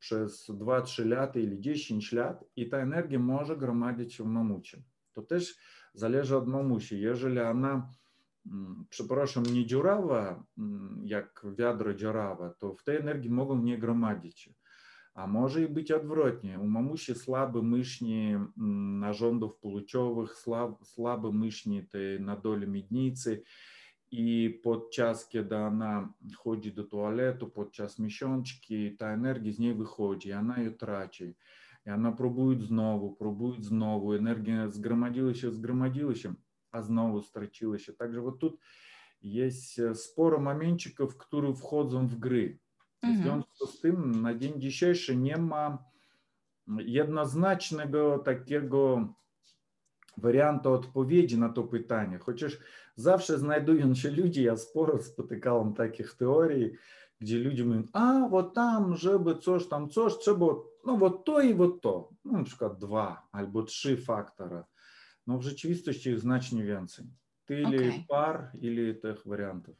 przez 0.01 0.50
2-3 0.50 1.05
lata 1.05 1.39
ili 1.39 1.62
10 1.62 2.12
lat 2.12 2.43
i 2.55 2.70
ta 2.70 2.77
energia 2.77 3.20
może 3.20 3.58
gromadzić 3.58 4.13
się 4.13 4.24
w 4.24 4.27
mamucie. 4.27 4.81
To 5.13 5.22
też 5.22 5.55
zależy 5.93 6.38
od 6.38 6.48
mamusi. 6.48 7.01
Jeżeli 7.01 7.39
ona, 7.39 7.89
przepraszam, 8.89 9.43
nie 9.46 9.65
dziurawa, 9.65 10.43
jak 11.03 11.46
wiadro 11.58 11.93
dziurawe, 11.93 12.51
to 12.60 12.74
w 12.75 12.84
tej 12.84 12.98
energii 12.98 13.29
mogą 13.29 13.55
nie 13.63 13.77
gromadzić 13.77 14.39
się. 14.39 14.51
A 15.13 15.27
może 15.27 15.62
i 15.62 15.67
być 15.67 15.91
odwrotnie. 15.91 16.60
U 16.60 16.67
mamusi 16.67 17.15
słabe 17.15 17.62
mięśnie 17.63 18.46
narządów 19.03 19.55
płciowych, 19.55 20.36
słabe 20.84 21.31
mięśnie 21.34 21.86
na 22.20 22.36
dole 22.36 22.67
miednicy 22.67 23.41
i 24.12 24.60
podczas 24.63 25.30
kiedy 25.30 25.56
ona 25.58 26.13
chodzi 26.38 26.72
do 26.72 26.84
toaletu, 26.84 27.50
podczas 27.50 28.00
miesiączki, 28.00 28.96
ta 28.98 29.08
energia 29.10 29.51
z 29.53 29.60
niej 29.60 29.75
wychodzi, 29.75 30.34
ona 30.34 30.60
ją 30.60 30.74
traci. 30.74 31.34
I 31.86 31.89
ona 31.89 32.12
próbuje 32.12 32.60
znowu, 32.60 33.12
próbuje 33.15 33.62
znowu, 33.63 34.13
energia 34.13 34.70
zgromadziła 34.70 35.34
się, 35.34 35.51
zgromadziła 35.51 36.15
się, 36.15 36.34
a 36.72 36.82
znowu 36.82 37.22
straciła 37.22 37.77
się. 37.80 37.94
Także 37.94 38.22
вот 38.22 38.39
тут 38.39 38.60
есть 39.22 39.96
спора 39.98 40.38
моментчиков, 40.38 41.15
которые 41.18 41.53
входят 41.53 42.10
в 42.12 42.20
гры. 42.20 42.60
Mm 43.03 43.15
-hmm. 43.15 43.20
W 43.20 43.24
związku 43.24 43.65
z 43.68 43.80
tym 43.80 44.22
na 44.22 44.34
dzień 44.36 44.62
dzisiejszy 44.62 45.18
nie 45.18 45.38
ma 45.38 45.77
jednoznacznego 46.77 48.20
takiego 48.20 49.08
wariantu 50.18 50.72
odpowiedzi 50.72 51.38
na 51.38 51.50
to 51.50 51.63
pytanie. 51.63 52.18
Chociaż 52.18 52.58
Zawsze 52.96 53.40
znajdują 53.40 53.96
się 53.96 54.12
ludzie, 54.12 54.44
ja 54.44 54.58
sporo 54.58 55.04
spotykałem 55.04 55.74
takich 55.74 56.14
teorii, 56.20 56.72
gdzie 57.20 57.38
ludzie 57.40 57.66
mówią, 57.66 57.84
a 57.94 58.28
вот 58.30 58.54
tam, 58.54 58.96
żeby 58.96 59.36
coś 59.36 59.68
tam, 59.68 59.90
coś, 59.90 60.18
trzeba, 60.18 60.46
no 60.86 60.98
вот 60.98 61.24
to 61.26 61.42
i 61.42 61.54
вот 61.56 61.80
to, 61.82 62.10
no, 62.26 62.32
na 62.38 62.44
przykład 62.44 62.78
dwa 62.78 63.28
albo 63.32 63.64
trzy 63.64 63.98
faktora. 63.98 64.66
No 65.28 65.38
w 65.38 65.42
rzeczywistości 65.42 66.10
jest 66.10 66.24
znacznie 66.24 66.64
więcej. 66.64 67.06
Tyle 67.46 67.68
okay. 67.68 68.04
par, 68.10 68.52
ile 68.62 68.94
tych 68.94 69.28
wariantów. 69.28 69.76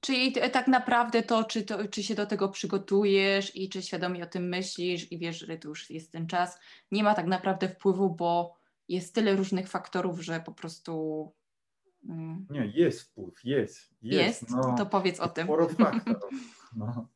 Czyli 0.00 0.32
tak 0.32 0.68
naprawdę 0.68 1.22
to 1.22 1.44
czy, 1.44 1.62
to, 1.62 1.88
czy 1.88 2.02
się 2.02 2.14
do 2.14 2.26
tego 2.26 2.48
przygotujesz 2.48 3.56
i 3.56 3.68
czy 3.68 3.82
świadomie 3.82 4.24
o 4.24 4.26
tym 4.26 4.48
myślisz 4.48 5.12
i 5.12 5.18
wiesz, 5.18 5.38
że 5.38 5.56
to 5.56 5.68
już 5.68 5.90
jest 5.90 6.12
ten 6.12 6.26
czas, 6.26 6.58
nie 6.90 7.02
ma 7.04 7.14
tak 7.14 7.26
naprawdę 7.26 7.68
wpływu, 7.68 8.10
bo 8.10 8.56
jest 8.88 9.14
tyle 9.14 9.36
różnych 9.36 9.68
faktorów, 9.68 10.20
że 10.20 10.40
po 10.46 10.52
prostu 10.52 11.24
Nie, 12.50 12.72
jest 12.74 13.00
wpływ, 13.02 13.44
jest. 13.44 13.90
Jest, 14.02 14.42
jest? 14.42 14.50
No, 14.50 14.74
to 14.78 14.86
powiedz 14.86 15.20
o 15.20 15.28
tym. 15.28 15.44
Sporo 15.44 15.68
faktorów. 15.68 16.68
No. 16.76 17.08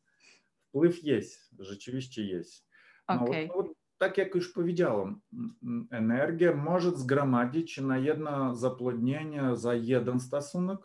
Wpływ 0.68 1.04
jest, 1.04 1.50
rzeczywiście 1.58 2.24
jest. 2.24 2.68
No, 3.08 3.20
okay. 3.24 3.46
no, 3.56 3.64
tak 3.98 4.18
jak 4.18 4.34
już 4.34 4.52
powiedziałem, 4.52 5.20
energia 5.90 6.56
może 6.56 6.90
zgromadzić 6.90 7.78
na 7.80 7.98
jedno 7.98 8.54
zapłodnienie 8.56 9.42
za 9.56 9.74
jeden 9.74 10.20
stosunek, 10.20 10.78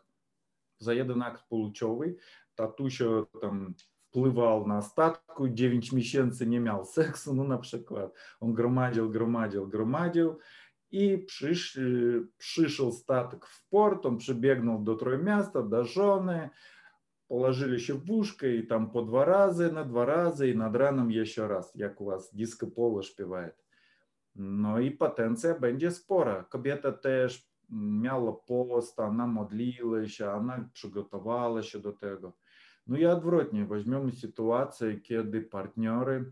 za 0.79 0.93
jeden 0.93 1.21
akt 1.21 1.43
płciowy. 1.47 2.15
Tatusia 2.55 3.05
tam 3.41 3.73
wpływał 4.07 4.67
na 4.67 4.81
statku, 4.81 5.49
9 5.49 5.91
miesięcy 5.91 6.47
nie 6.47 6.59
miał 6.59 6.85
seksu, 6.85 7.35
no 7.35 7.43
na 7.43 7.57
przykład. 7.57 8.13
On 8.39 8.53
gromadził, 8.53 9.09
gromadził, 9.09 9.67
gromadził 9.67 10.37
и 10.95 11.17
пшиш, 11.17 11.77
пшишил 12.39 12.91
статок 12.93 13.47
в 13.47 13.65
порт, 13.69 14.05
он 14.05 14.19
прибегнул 14.19 14.79
до 14.79 14.95
трое 14.95 15.17
места, 15.17 15.61
до 15.61 15.83
жены, 15.83 16.51
положили 17.27 17.77
ще 17.79 17.93
в 17.95 18.05
вушка, 18.05 18.47
і 18.47 18.61
там 18.61 18.91
по 18.91 19.01
два 19.01 19.25
рази, 19.25 19.71
на 19.71 19.83
два 19.83 20.05
рази, 20.05 20.49
і 20.49 20.55
над 20.55 20.75
раном 20.75 21.11
є 21.11 21.25
ще 21.25 21.47
раз, 21.47 21.71
як 21.75 22.01
у 22.01 22.05
вас 22.05 22.31
диско 22.33 22.67
поло 22.67 23.03
співає. 23.03 23.51
No 24.35 24.79
i 24.81 24.91
potencja 24.91 25.59
będzie 25.59 25.91
Спора, 25.91 26.45
Kobieta 26.49 26.91
też 26.91 27.49
miała 28.03 28.33
post, 28.33 28.99
ona 28.99 29.27
modliła 29.27 30.07
się, 30.07 30.31
ona 30.31 30.69
przygotowała 30.73 31.63
się 31.63 31.79
do 31.79 31.93
tego. 31.93 32.33
No 32.87 32.97
i 32.97 33.05
odwrotnie, 33.05 33.65
weźmiemy 33.65 34.11
sytuację, 34.11 34.99
kiedy 34.99 35.41
partnery 35.41 36.25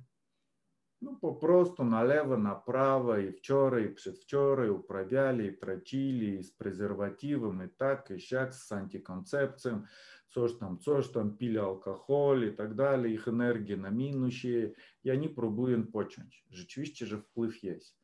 ну, 1.03 1.17
попросту 1.17 1.83
налево, 1.83 2.37
направо, 2.37 3.19
и 3.19 3.31
вчора, 3.33 3.83
и 3.83 3.89
предвчора, 3.89 4.67
и 4.67 4.69
управляли, 4.69 5.49
и 5.49 5.51
трачили, 5.51 6.37
и 6.37 6.43
с 6.43 6.51
презервативом, 6.51 7.61
и 7.61 7.67
так, 7.67 8.09
и 8.09 8.17
щак, 8.19 8.53
с 8.53 8.71
антиконцепцием, 8.71 9.85
что 10.29 10.47
ж 10.47 10.53
там, 10.53 10.79
что 10.79 11.01
ж 11.01 11.07
там, 11.09 11.35
пили 11.35 11.57
алкоголь 11.57 12.47
и 12.47 12.51
так 12.51 12.77
далее, 12.77 13.13
их 13.13 13.27
энергия 13.27 13.75
на 13.75 13.89
минусе, 13.89 14.75
и 15.03 15.09
они 15.09 15.27
пробуют 15.27 15.91
починч. 15.91 16.45
Rzeczywiście, 16.51 17.05
же 17.05 17.17
wpływ 17.17 17.63
есть. 17.63 17.99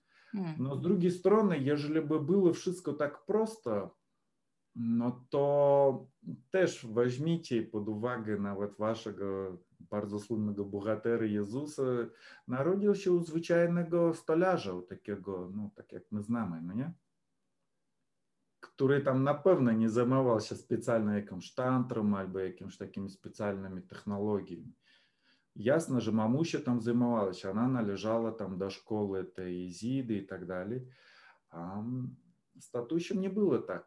Но 0.58 0.76
с 0.76 0.82
другой 0.82 1.12
стороны, 1.12 1.54
ежели 1.54 2.02
бы 2.02 2.20
было 2.20 2.52
wszystko 2.52 2.94
так 2.98 3.26
просто, 3.26 3.94
но 4.76 5.26
то 5.32 6.10
to 6.52 6.68
возьмите 6.84 7.62
под 7.62 7.86
pod 7.88 8.38
на 8.40 8.54
nawet 8.56 8.76
вашего 8.78 9.58
bardzo 9.80 10.20
słynnego 10.20 10.66
bohatera 10.66 11.26
Jezusa, 11.26 11.84
narodził 12.48 12.96
się 12.96 13.12
u 13.12 13.20
zwyczajnego 13.24 14.14
stolarza, 14.14 14.74
u 14.74 14.82
takiego, 14.82 15.52
no 15.56 15.70
tak 15.76 15.92
jak 15.92 16.04
my 16.12 16.22
znamy, 16.22 16.62
no 16.62 16.74
nie? 16.74 16.94
który 18.60 19.02
tam 19.02 19.24
na 19.24 19.34
pewno 19.34 19.72
nie 19.72 19.90
zajmował 19.90 20.40
się 20.42 20.56
specjalnie 20.56 21.14
jakimś 21.14 21.54
tantrą 21.54 22.16
albo 22.16 22.40
jakimiś 22.40 22.78
takimi 22.78 23.10
specjalnymi 23.10 23.82
technologiami. 23.82 24.74
Ясно 25.56 26.00
же, 26.00 26.12
мамуся 26.12 26.60
там 26.60 26.80
займалась, 26.80 27.44
она 27.44 27.68
належала 27.68 28.32
там 28.32 28.58
до 28.58 28.70
школы 28.70 29.18
этой 29.20 29.66
Изиды 29.68 30.20
и 30.20 30.22
так 30.28 30.46
далее. 30.46 30.88
А 31.50 31.84
с 32.60 32.70
татущим 32.72 33.20
не 33.20 33.28
было 33.28 33.60
так. 33.60 33.86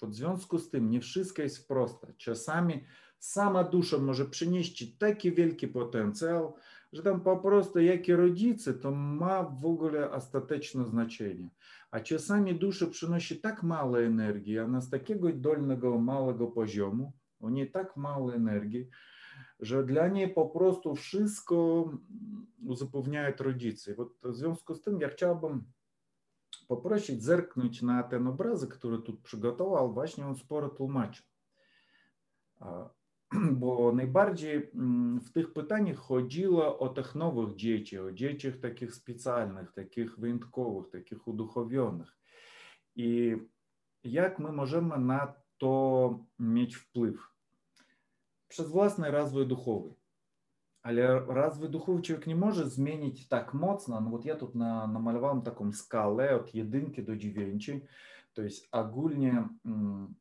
Под 0.00 0.14
звездку 0.14 0.58
с 0.58 0.68
тем 0.70 0.90
не 0.90 1.00
wszystko 1.00 1.42
jest 1.42 1.68
proste. 1.68 2.14
Czasami 2.16 2.84
sama 3.24 3.64
dusza 3.64 3.98
może 3.98 4.24
przynieść 4.24 4.98
taki 4.98 5.32
wielki 5.32 5.68
potencjał, 5.68 6.54
że 6.92 7.02
tam 7.02 7.20
po 7.20 7.36
prostu 7.36 7.78
jakie 7.80 8.16
rodzice, 8.16 8.74
to 8.74 8.90
ma 8.90 9.42
w 9.42 9.66
ogóle 9.66 10.10
ostateczne 10.10 10.84
znaczenie. 10.84 11.50
A 11.90 12.00
czasami 12.00 12.54
dusza 12.58 12.86
przynosi 12.86 13.40
tak 13.40 13.62
mało 13.62 14.00
energii, 14.02 14.58
ona 14.58 14.80
z 14.80 14.90
takiego 14.90 15.32
dolnego, 15.32 15.98
małego 15.98 16.46
poziomu, 16.46 17.12
u 17.40 17.48
niej 17.48 17.70
tak 17.70 17.96
mało 17.96 18.34
energii, 18.34 18.88
że 19.60 19.84
dla 19.84 20.08
niej 20.08 20.34
po 20.34 20.46
prostu 20.46 20.94
wszystko 20.94 21.90
uzupełniają 22.66 23.32
rodzice. 23.40 23.94
W 24.22 24.34
związku 24.34 24.74
z 24.74 24.82
tym 24.82 25.00
ja 25.00 25.08
chciałbym 25.08 25.64
poprosić 26.68 27.22
zerknąć 27.22 27.82
na 27.82 28.02
ten 28.02 28.26
obrazek, 28.26 28.70
który 28.74 28.98
tu 28.98 29.16
przygotował, 29.16 29.92
właśnie 29.92 30.26
on 30.26 30.36
sporo 30.36 30.68
tłumaczył. 30.68 31.26
бо 33.34 33.92
найбарdziej 33.92 34.70
w 35.26 35.32
tych 35.32 35.52
pytaniach 35.52 35.96
chodziło 35.96 36.78
o 36.78 36.88
tych 36.88 37.14
nowych 37.14 37.56
dzieci, 37.56 37.98
o 37.98 38.12
dzieciach 38.12 38.56
takich 38.56 38.94
specjalnych, 38.94 39.72
takich 39.72 40.18
wyjątkowych, 40.18 40.90
takich 40.90 41.28
uduchowionych. 41.28 42.16
I 42.96 43.36
jak 44.04 44.38
my 44.38 44.52
możemy 44.52 44.98
na 44.98 45.34
to 45.58 46.18
mieć 46.38 46.74
wpływ? 46.76 47.16
Przez 48.48 48.68
własny 48.70 49.10
rozwój 49.10 49.46
duchowy. 49.46 49.94
Ale 50.82 51.20
rozwój 51.26 51.68
duchowy 51.68 52.02
człowiek 52.02 52.26
nie 52.26 52.36
może 52.36 52.70
zmienić 52.70 53.28
tak 53.28 53.54
mocno. 53.54 54.00
No 54.00 54.10
вот 54.10 54.24
я 54.24 54.34
тут 54.36 54.54
на, 54.54 54.86
намалював 54.86 55.44
taką 55.44 55.72
skalę 55.72 56.34
od 56.36 56.54
jedynki 56.54 57.02
do 57.02 57.16
dziewięciu. 57.16 57.72
To 58.34 58.42
jest 58.42 58.68
ogólnie... 58.72 59.48
Mm, 59.64 60.14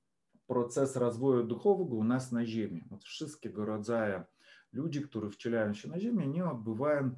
процесс 0.47 0.95
развоя 0.95 1.43
духовного 1.43 1.95
у 1.99 2.03
нас 2.03 2.31
на 2.31 2.45
земле. 2.45 2.83
Вот 2.89 3.03
wszystkie 3.03 3.49
rodzaje 3.55 4.23
люди, 4.73 5.01
którzy 5.01 5.29
wcielają 5.29 5.67
на 5.87 5.89
na 5.89 5.95
не 5.95 6.27
nie 6.27 6.45
odbywają 6.49 7.11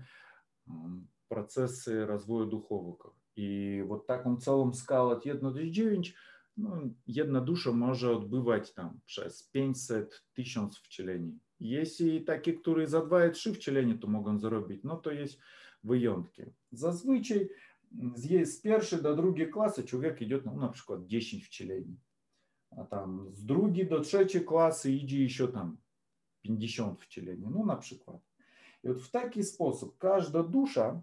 процессы 1.30 2.06
развоя 2.06 2.46
духовного. 2.46 3.14
І 3.36 3.82
от 3.90 4.08
таком 4.08 4.38
цілому 4.38 4.74
скалат 4.74 5.26
1 5.28 5.40
до 5.40 5.52
9, 5.64 6.14
ну, 6.58 6.96
одна 7.22 7.42
душа 7.42 7.72
може 7.72 8.16
відбувати 8.16 8.72
там 8.76 9.02
через 9.06 9.42
500 9.42 10.24
тисяч 10.34 10.58
вчелений. 10.84 11.40
Якщо 11.60 12.04
і 12.08 12.20
такі, 12.20 12.60
які 12.68 12.86
за 12.86 13.00
2-3 13.00 13.52
вчелені, 13.52 13.94
то 13.94 14.08
можуть 14.08 14.40
заробити, 14.40 14.82
ну, 14.84 14.96
то 14.96 15.12
є 15.12 15.26
виємки. 15.84 16.52
Зазвичай 16.72 17.50
з 18.16 18.62
1 18.94 19.04
до 19.04 19.16
2 19.32 19.46
класу 19.46 19.84
чоловік 19.84 20.22
йде, 20.22 20.42
ну, 20.46 20.54
наприклад, 20.56 21.08
10 21.08 21.42
вчелений. 21.44 22.00
A 22.76 22.84
tam 22.84 23.32
z 23.34 23.46
drugiej 23.46 23.88
do 23.90 24.02
trzeciej 24.02 24.46
klasy 24.46 24.92
idzie 24.92 25.24
еще 25.24 25.48
tam 25.48 25.78
50 26.42 27.02
wcielenie, 27.02 27.50
no 27.50 27.66
na 27.66 27.76
przykład. 27.76 28.18
I 28.84 28.88
w 28.94 29.10
taki 29.12 29.44
sposób 29.44 29.98
każda 29.98 30.44
dusza, 30.44 31.02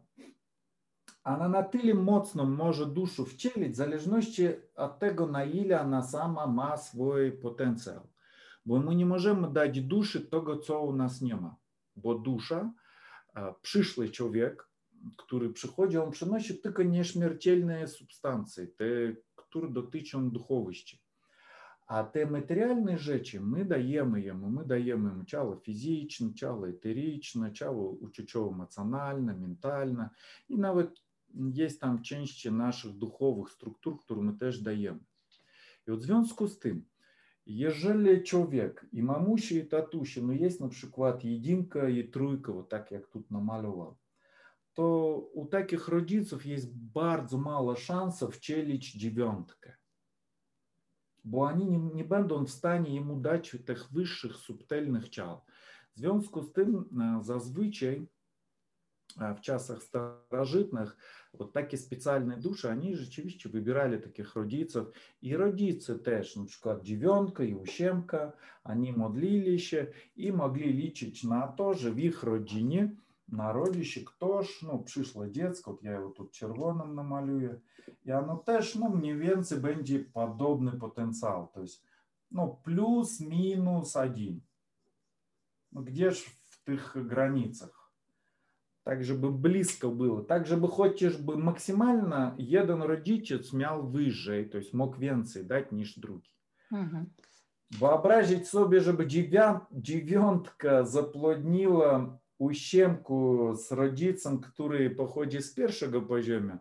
ona 1.25 1.49
na 1.49 1.63
tyle 1.63 1.95
mocno 1.95 2.45
może 2.47 2.87
duszę 2.87 3.25
wcielić, 3.25 3.73
w 3.73 3.77
zależności 3.77 4.49
od 4.77 4.99
tego, 4.99 5.27
na 5.27 5.45
ile 5.45 5.81
ona 5.81 6.03
sama 6.03 6.47
ma 6.47 6.77
swój 6.77 7.33
potencjał. 7.33 8.07
Bo 8.67 8.79
my 8.81 8.95
nie 8.97 9.07
możemy 9.07 9.51
dać 9.53 9.81
duszy 9.81 10.21
tego, 10.21 10.57
co 10.59 10.81
u 10.83 10.93
nas 10.97 11.21
nie 11.23 11.37
ma. 11.37 11.57
Bo 11.97 12.15
dusza, 12.15 12.73
przyszły 13.63 14.11
człowiek, 14.11 14.69
który 15.17 15.51
przychodzi, 15.51 15.99
on 15.99 16.11
przynosi 16.11 16.59
tylko 16.61 16.83
nieśmiertelne 16.83 17.89
substancje, 17.89 18.67
te, 18.67 18.85
które 19.37 19.69
dotyczą 19.71 20.31
duchowości. 20.31 21.02
А 21.87 22.03
те 22.05 22.25
дематеріальне 22.25 22.99
речі 23.07 23.41
ми 23.41 23.65
даємо 23.65 24.19
йому, 24.19 24.49
ми 24.49 24.65
даємо 24.65 25.09
йому 25.09 25.25
чало 25.25 25.57
фізичне, 25.63 26.33
чало 26.33 26.67
етерічне, 26.67 27.51
чало 27.51 27.91
учучово 27.91 28.51
емоціональне, 28.51 29.35
ментальне. 29.35 30.11
І 30.49 30.57
навіть 30.57 31.03
є 31.55 31.69
там 31.69 32.03
ченщі 32.03 32.51
наших 32.51 32.93
духових 32.93 33.49
структур, 33.49 33.97
які 34.11 34.21
ми 34.23 34.33
теж 34.33 34.61
даємо. 34.61 34.99
І 35.89 35.91
от 35.91 36.01
в 36.01 36.03
зв'язку 36.03 36.49
з 36.49 36.57
тим, 36.57 36.85
Ежели 37.61 38.21
чоловік 38.21 38.85
і 38.93 39.03
мамуші, 39.03 39.57
і 39.57 39.61
татуші, 39.63 40.23
ну 40.23 40.33
є, 40.33 40.51
наприклад, 40.61 41.21
єдинка 41.25 41.89
і 41.89 42.03
тройка, 42.03 42.53
вот 42.53 42.69
так 42.69 42.93
як 42.93 43.07
тут 43.07 43.31
намалював, 43.31 43.97
то 44.73 45.15
у 45.17 45.47
таких 45.47 45.89
родиців 45.89 46.47
є 46.47 46.59
дуже 46.95 47.37
мало 47.37 47.77
шансів 47.77 48.29
вчелить 48.29 48.95
дев'ятка 49.03 49.75
бо 51.25 51.39
вони 51.39 51.79
не 51.95 52.05
będą 52.05 52.45
в 52.45 52.51
стані 52.51 52.95
йому 52.95 53.15
дати 53.17 53.59
тих 53.59 53.93
вищих 53.93 54.35
субтельних 54.37 55.11
чал. 55.11 55.41
В 55.97 55.99
зв'язку 55.99 56.43
з 56.43 56.47
тим 56.49 56.85
зазвичай 57.23 58.03
в 59.17 59.41
часах 59.41 59.83
старожитных 59.83 60.97
вот 61.33 61.53
такі 61.53 61.77
спеціальні 61.77 62.37
душі, 62.37 62.67
вони 62.69 62.95
rzeczywiście 62.95 63.49
вибирали 63.51 63.99
таких 63.99 64.37
родійців. 64.37 64.93
І 65.21 65.37
родійці 65.37 65.95
теж, 65.95 66.37
наприклад, 66.37 66.77
ну, 66.79 66.85
Дівенка 66.85 67.45
і 67.45 67.55
Ущемка, 67.55 68.33
вони 68.65 68.93
модлилися 68.93 69.93
і 70.17 70.33
могли 70.33 70.65
лічити 70.65 71.27
на 71.27 71.47
те, 71.47 71.75
що 71.75 71.93
в 71.93 71.99
їх 72.01 72.23
родині 72.23 72.91
народище 73.33 74.01
кто 74.05 74.43
ж 74.43 74.59
ну, 74.63 74.79
przyszłe 74.83 75.27
вот 75.67 75.83
я 75.83 75.95
его 75.97 76.11
тут 76.11 76.33
червоном 76.33 76.95
намалюю, 76.95 77.63
и 78.05 78.13
воно 78.13 78.43
теж, 78.47 78.75
ну, 78.75 78.89
мне 78.89 79.15
венцы 79.15 79.57
бенди 79.57 79.99
подобный 79.99 80.73
потенциал 80.79 81.51
то 81.55 81.63
есть 81.63 81.83
ну, 82.31 82.59
плюс 82.65 83.21
минус 83.21 83.95
один. 83.95 84.41
Ну, 85.71 85.83
где 85.83 86.11
ж 86.13 86.19
в 86.51 86.65
тих 86.67 86.95
границах 86.97 87.81
Так, 88.85 88.99
бы 89.01 89.31
близко 89.31 89.89
было 89.89 90.23
так, 90.25 90.49
бы 90.49 90.69
хочеш 90.69 91.19
бы 91.19 91.37
максимально 91.39 92.35
один 92.39 92.83
родичець 92.83 93.53
мав 93.53 93.93
то 94.53 94.59
есть 94.59 94.75
мог 94.75 94.99
венцы 94.99 95.43
дать 95.43 95.73
ніж 95.73 95.97
другий. 95.97 96.35
Угу. 96.71 97.07
Вообразить 97.79 98.47
чтобы 98.47 98.81
щоб 98.81 99.03
дев'ятка 99.05 100.85
заплоднила 100.85 102.19
ущемку 102.43 103.53
с 103.57 103.71
rodzicem, 103.73 104.41
który 104.41 104.91
pochodzi 104.91 105.43
z 105.43 105.55
pierwszego 105.55 106.03
poziomu, 106.03 106.59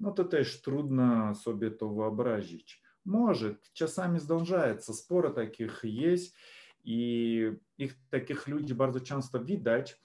no 0.00 0.10
to 0.10 0.24
też 0.24 0.60
trudno 0.62 1.34
sobie 1.34 1.70
to 1.70 1.88
wyobrazić. 1.88 2.82
Może, 3.04 3.54
czasami 3.72 4.18
zdążается, 4.20 4.92
sporo 4.92 5.30
takich 5.30 5.80
jest 5.84 6.36
i 6.84 7.40
ich 7.78 7.98
takich 8.10 8.48
ludzi 8.48 8.74
bardzo 8.74 9.00
często 9.00 9.44
widać. 9.44 10.00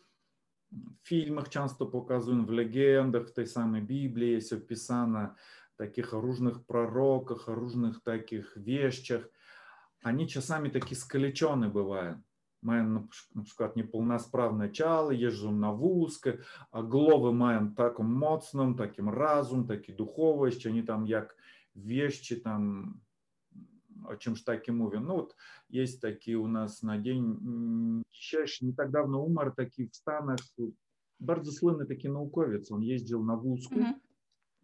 W 0.72 1.08
filmach 1.08 1.50
często 1.50 1.86
pokazują, 1.86 2.46
w 2.46 2.50
legendach, 2.52 3.24
w 3.28 3.32
tej 3.34 3.48
samej 3.48 3.82
Biblii 3.82 4.32
jest 4.32 4.54
opisane 4.54 5.34
таких 5.78 6.14
różnych 6.22 6.60
пророках, 6.66 7.48
różnych 7.48 8.02
takich 8.02 8.58
wieściach. 8.58 9.22
Они 10.04 10.28
часами 10.30 10.70
такие 10.70 10.96
скалечены 10.96 11.68
бывают. 11.70 12.18
Маємо, 12.62 12.90
наприклад, 13.36 13.74
ну, 13.76 13.84
ну, 13.84 13.84
неповносправне 13.84 14.70
чало, 14.70 15.14
їжджу 15.14 15.52
на 15.52 15.72
вузки, 15.72 16.40
а 16.72 16.82
голови 16.82 17.34
маємо 17.34 17.72
таким 17.78 18.06
моцним, 18.06 18.76
таким 18.76 19.10
разум, 19.10 19.68
такі 19.68 19.94
духові, 19.94 20.52
що 20.52 20.70
вони 20.70 20.84
там 20.84 21.08
як 21.08 21.38
вещи 21.76 22.36
там 22.40 22.96
о 24.10 24.16
чем-то 24.16 24.42
таким 24.46 24.78
мовим. 24.78 25.06
Ну 25.06 25.16
вот 25.16 25.36
есть 25.74 26.02
такие 26.02 26.38
у 26.38 26.48
нас 26.48 26.84
на 26.84 26.98
день 26.98 28.04
чаще, 28.10 28.66
не 28.66 28.74
так 28.74 28.92
давно 28.92 29.24
умер 29.24 29.54
такий 29.56 29.86
в 29.88 29.96
Станах, 29.96 30.40
bardzo 31.22 31.52
słynny 31.52 31.86
taki 31.86 32.10
naukowiec, 32.10 32.72
on 32.72 32.84
jeździł 32.84 33.24
na 33.26 33.36
wózku. 33.36 33.76
Mhm. 33.76 34.00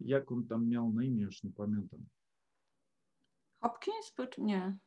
Jak 0.00 0.32
on 0.32 0.46
tam 0.46 0.68
miał 0.68 0.92
na 0.92 1.02
imię, 1.04 1.22
już 1.22 1.42
nie 1.44 1.50
А 3.60 3.68
Hopkins? 3.68 4.36
Nie. 4.38 4.78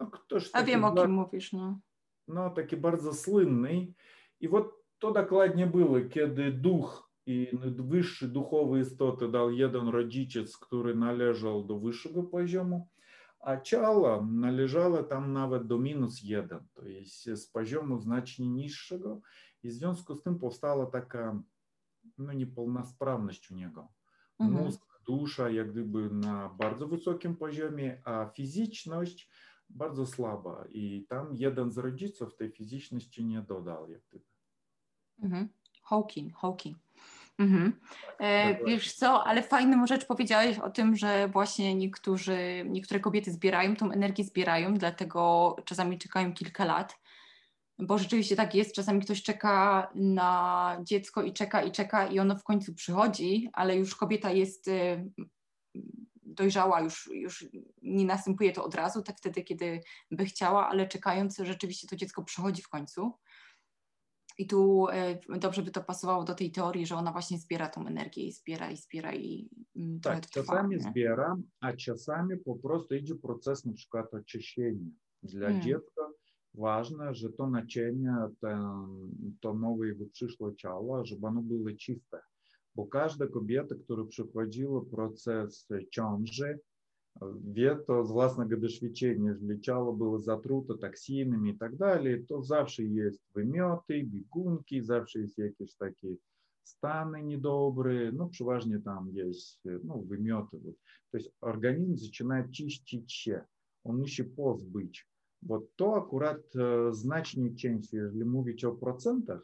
No, 0.00 0.06
ktoś 0.10 0.50
A 0.52 0.62
wiem, 0.62 0.84
o 0.84 0.92
kim 0.94 1.10
mówisz, 1.10 1.52
no. 1.52 1.80
no 2.28 2.50
taki 2.50 2.76
bardzo 2.76 3.14
słynny. 3.14 3.92
I 4.40 4.48
вот 4.48 4.72
to 4.98 5.12
dokładnie 5.12 5.66
było, 5.66 5.96
kiedy 6.10 6.52
duch 6.52 7.10
i 7.26 7.46
wyższy 7.78 8.28
duchowy 8.28 8.80
istoty 8.80 9.28
dał 9.28 9.50
jeden 9.52 9.88
rodziciec, 9.88 10.56
który 10.58 10.94
należał 10.94 11.64
do 11.64 11.78
wyższego 11.78 12.22
poziomu, 12.22 12.88
a 13.40 13.60
ciało 13.60 14.26
należało 14.30 15.02
tam 15.02 15.32
nawet 15.32 15.66
do 15.66 15.78
minus 15.78 16.22
jeden, 16.22 16.60
to 16.74 16.86
jest 16.86 17.22
z 17.24 17.46
poziomu 17.46 18.00
znacznie 18.00 18.48
niższego 18.48 19.20
i 19.62 19.68
w 19.68 19.72
związku 19.72 20.14
z 20.14 20.22
tym 20.22 20.38
powstała 20.38 20.86
taka 20.86 21.42
no, 22.18 22.32
niepełnosprawność 22.32 23.50
u 23.50 23.54
niego. 23.54 23.88
Mhm. 24.40 24.64
Mózg, 24.64 24.80
dusza 25.06 25.50
jak 25.50 25.70
gdyby 25.72 26.10
na 26.10 26.48
bardzo 26.58 26.88
wysokim 26.88 27.36
poziomie, 27.36 28.02
a 28.04 28.24
fizyczność– 28.34 29.28
bardzo 29.70 30.06
słaba 30.06 30.64
i 30.72 31.06
tam 31.08 31.34
jeden 31.36 31.70
z 31.72 31.78
rodziców 31.78 32.36
tej 32.36 32.50
fizyczności 32.50 33.24
nie 33.24 33.42
dodał 33.42 33.90
jak 33.90 34.00
ty 34.10 34.20
Mhm. 35.22 35.48
Hawking, 35.84 36.34
Hawking. 36.36 36.78
Mhm. 37.38 37.72
E, 38.20 38.58
wiesz 38.64 38.92
co, 38.92 39.24
ale 39.26 39.42
fajną 39.42 39.86
rzecz 39.86 40.06
powiedziałeś 40.06 40.58
o 40.58 40.70
tym, 40.70 40.96
że 40.96 41.28
właśnie 41.28 41.74
niektórzy, 41.74 42.64
niektóre 42.68 43.00
kobiety 43.00 43.32
zbierają 43.32 43.76
tą 43.76 43.90
energię, 43.90 44.24
zbierają, 44.24 44.74
dlatego 44.74 45.56
czasami 45.64 45.98
czekają 45.98 46.32
kilka 46.32 46.64
lat, 46.64 47.00
bo 47.78 47.98
rzeczywiście 47.98 48.36
tak 48.36 48.54
jest, 48.54 48.74
czasami 48.74 49.00
ktoś 49.00 49.22
czeka 49.22 49.90
na 49.94 50.78
dziecko 50.82 51.22
i 51.22 51.32
czeka 51.32 51.62
i 51.62 51.72
czeka 51.72 52.06
i 52.06 52.18
ono 52.18 52.36
w 52.36 52.44
końcu 52.44 52.74
przychodzi, 52.74 53.48
ale 53.52 53.76
już 53.76 53.96
kobieta 53.96 54.30
jest 54.30 54.68
y, 54.68 55.10
dojrzała 56.38 56.80
już, 56.80 57.10
już 57.14 57.44
nie 57.82 58.04
następuje 58.06 58.52
to 58.52 58.64
od 58.64 58.74
razu, 58.74 59.02
tak 59.02 59.18
wtedy, 59.18 59.42
kiedy 59.42 59.80
by 60.10 60.24
chciała, 60.24 60.68
ale 60.68 60.88
czekając 60.88 61.36
rzeczywiście 61.38 61.88
to 61.88 61.96
dziecko 61.96 62.24
przychodzi 62.24 62.62
w 62.62 62.68
końcu. 62.68 63.12
I 64.38 64.46
tu 64.46 64.88
e, 64.88 65.20
dobrze 65.38 65.62
by 65.62 65.70
to 65.70 65.84
pasowało 65.84 66.24
do 66.24 66.34
tej 66.34 66.52
teorii, 66.52 66.86
że 66.86 66.96
ona 66.96 67.12
właśnie 67.12 67.38
zbiera 67.38 67.68
tą 67.68 67.86
energię 67.86 68.24
i 68.24 68.32
zbiera 68.32 68.70
i 68.70 68.76
zbiera 68.76 69.14
i 69.14 69.50
mm, 69.76 70.00
Tak, 70.00 70.26
trwa, 70.26 70.46
czasami 70.54 70.76
nie? 70.76 70.82
zbiera, 70.82 71.36
a 71.60 71.72
czasami 71.72 72.36
po 72.36 72.56
prostu 72.56 72.94
idzie 72.94 73.14
proces 73.14 73.64
na 73.64 73.72
przykład 73.72 74.14
oczyszczenia. 74.14 74.90
Dla 75.22 75.46
hmm. 75.48 75.62
dziecka 75.62 76.02
ważne, 76.54 77.14
że 77.14 77.28
to 77.32 77.50
naczynie, 77.50 78.14
to 79.40 79.54
nowe 79.54 79.86
jego 79.88 80.04
przyszłe 80.12 80.56
ciało, 80.56 81.04
żeby 81.06 81.26
ono 81.26 81.42
było 81.42 81.66
czyste. 81.80 82.18
bo 82.78 82.86
każda 82.86 83.26
kobieta, 83.26 83.74
która 83.84 84.04
przechodziła 84.04 84.80
proces 84.90 85.68
ciąży, 85.90 86.58
wie 87.54 87.78
to 87.86 88.04
z 88.04 88.12
własnego 88.12 88.56
doświadczenia, 88.56 89.30
jeżeli 89.30 89.60
ciało 89.60 89.92
było 89.92 90.18
zatrute 90.20 90.78
toksinami 90.78 91.50
i 91.50 91.58
tak 91.58 91.76
dalej, 91.76 92.24
to 92.26 92.42
zawsze 92.42 92.82
jest 92.82 93.22
wymioty, 93.34 94.04
biegunki, 94.04 94.82
zawsze 94.84 95.18
jest 95.20 95.38
jakieś 95.38 95.74
takie 95.74 96.08
stany 96.64 97.18
недобрые, 97.22 98.12
ну, 98.12 98.28
преважно 98.28 98.78
там 98.82 99.08
есть, 99.28 99.58
ну, 99.64 99.94
выметывают. 100.10 100.76
То 101.10 101.16
есть 101.18 101.30
организм 101.40 101.92
начинает 102.08 102.52
чистить 102.52 103.10
ще, 103.10 103.46
он 103.84 104.02
еще 104.02 104.24
пост 104.24 104.66
быть. 104.66 105.02
Вот 105.42 105.74
то 105.76 105.94
аккурат 105.94 106.42
значную 106.90 107.54
часть, 107.56 107.94
если 107.94 108.22
мовить 108.22 108.62
о 108.64 108.72
процентах, 108.72 109.40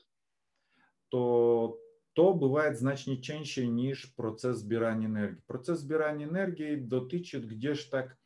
то 1.09 1.79
то 2.14 2.33
буває 2.33 2.74
значно 2.74 3.16
чаще, 3.16 3.66
ніж 3.66 4.05
процес 4.05 4.59
збирання 4.59 5.07
енергії. 5.07 5.37
Процес 5.46 5.79
збирання 5.79 6.27
енергії 6.27 6.77
дотичить 6.77 7.44
где-ж 7.44 7.90
так 7.90 8.16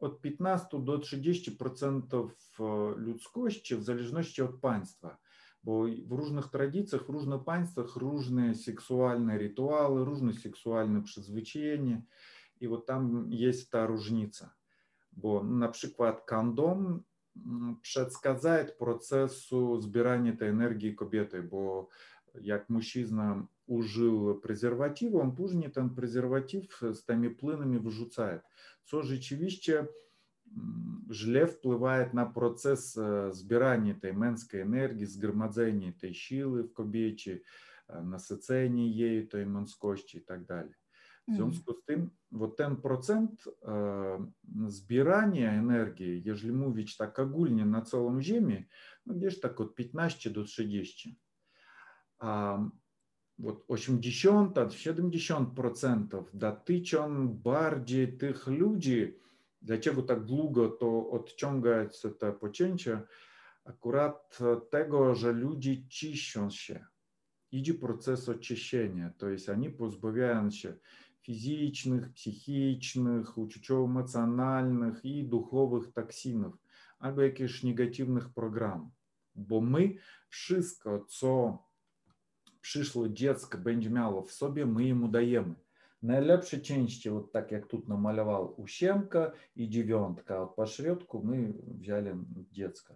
от 0.00 0.20
15 0.20 0.68
до 0.84 0.92
60% 0.96 2.30
э, 2.58 2.98
людськості, 2.98 3.74
в 3.74 3.82
залежності 3.82 4.42
від 4.42 4.60
панства. 4.60 5.18
Бо 5.62 5.88
в 6.08 6.20
різних 6.20 6.46
традиціях, 6.48 7.08
в 7.08 7.18
різних 7.18 7.44
панствах 7.44 7.96
різні 7.96 8.54
сексуальні 8.54 9.38
ритуали, 9.38 10.10
різні 10.10 10.32
сексуальні 10.32 11.00
призвичаєння. 11.02 12.02
І 12.60 12.68
от 12.68 12.86
там 12.86 13.26
є 13.32 13.52
та 13.72 13.86
різниця. 13.92 14.50
Бо, 15.12 15.42
наприклад, 15.42 16.24
кондом 16.28 17.02
предсказує 17.94 18.64
процесу 18.64 19.80
збирання 19.80 20.32
та 20.32 20.46
енергії 20.46 20.92
кобіти, 20.92 21.40
бо 21.40 21.88
як 22.42 22.70
мужчина 22.70 23.48
ужил 23.66 24.40
презерватив, 24.40 25.14
он 25.14 25.32
później 25.34 25.68
ten 25.70 25.94
презерватив 25.94 26.80
з 26.92 27.00
тими 27.00 27.30
плинами 27.30 27.78
вжуцає. 27.78 28.40
Це 28.84 28.96
rzeczywiście 28.96 29.88
źle 31.12 31.44
впливає 31.44 32.10
на 32.12 32.24
процесс 32.26 32.94
збирання 33.30 33.92
э, 33.92 34.00
тієї 34.00 34.18
менської 34.18 34.62
энергии, 34.64 35.06
згромадзення 35.06 35.92
тієї 35.92 36.14
силы 36.16 36.62
в 36.62 36.74
кобічі, 36.74 37.42
э, 37.88 38.04
насичення 38.04 38.82
її 38.82 39.22
тієї 39.26 39.48
мужськості 39.48 40.18
и 40.18 40.20
так 40.20 40.46
далее. 40.46 40.74
W 41.28 41.34
związku 41.36 41.72
z 41.72 41.84
tym, 41.86 42.10
вот 42.30 42.56
ten 42.60 42.76
procent 42.76 43.44
e, 43.62 44.26
zbierania 44.68 45.52
energii, 45.52 46.22
jeżeli 46.24 46.52
mówić 46.52 46.96
tak 46.96 47.18
ogólnie 47.18 47.66
na 47.66 47.82
całą 47.82 48.22
Ziemię, 48.22 48.64
no 49.06 49.14
gdzieś 49.14 49.40
tak 49.40 49.60
od 49.60 49.74
15 49.74 50.30
do 50.30 50.44
30. 50.44 51.18
w 53.38 53.52
80-70% 53.68 56.22
dotyczą 56.34 57.28
bardziej 57.28 58.18
tych 58.18 58.46
ludzi, 58.46 59.14
dlaczego 59.62 60.02
tak 60.02 60.24
długo 60.24 60.68
to 60.68 61.10
odciągać 61.10 62.02
te 62.18 62.32
pocięcie, 62.32 63.00
akurat 63.64 64.38
tego, 64.70 65.14
że 65.14 65.32
ludzie 65.32 65.86
ciszą 65.88 66.50
się. 66.50 66.84
Idzie 67.50 67.74
proces 67.74 68.28
oczyszczenia, 68.28 69.10
to 69.18 69.28
jest 69.28 69.48
oni 69.48 69.70
pozbawiają 69.70 70.50
się 70.50 70.74
fizycznych, 71.22 72.12
psychicznych, 72.12 73.38
uczuciowo-emocjonalnych 73.38 75.00
i 75.04 75.24
duchowych 75.24 75.92
toksinów 75.92 76.58
albo 76.98 77.22
jakichś 77.22 77.62
negatywnych 77.64 78.28
programów, 78.28 78.88
bo 79.34 79.60
my 79.60 79.94
wszystko, 80.28 81.04
co 81.08 81.58
przyszło 82.60 83.08
dziecko 83.08 83.58
będzie 83.58 83.90
miało 83.90 84.22
w 84.22 84.32
sobie, 84.32 84.66
my 84.66 84.84
jemu 84.84 85.08
dajemy. 85.08 85.54
Najlepsze 86.02 86.60
części, 86.60 87.10
вот 87.10 87.30
tak 87.32 87.50
jak 87.52 87.66
тут 87.66 87.88
намалевал, 87.88 88.54
ущемка 88.56 89.32
i 89.56 89.68
dziewiątka, 89.68 90.38
a 90.42 90.46
po 90.46 90.66
środku 90.66 91.22
my 91.24 91.52
wzięli 91.66 92.10
dziecko. 92.52 92.94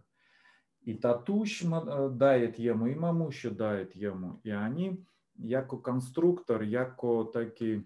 И 0.86 0.94
татущ 0.98 1.64
дает 2.10 2.58
ему, 2.58 2.86
и 2.86 2.94
мамуща 2.94 3.50
дает 3.50 3.96
ему. 3.96 4.40
И 4.44 4.50
они, 4.50 5.04
jako 5.38 5.78
konstruktor, 5.78 6.64
jako 6.64 7.24
taki, 7.24 7.80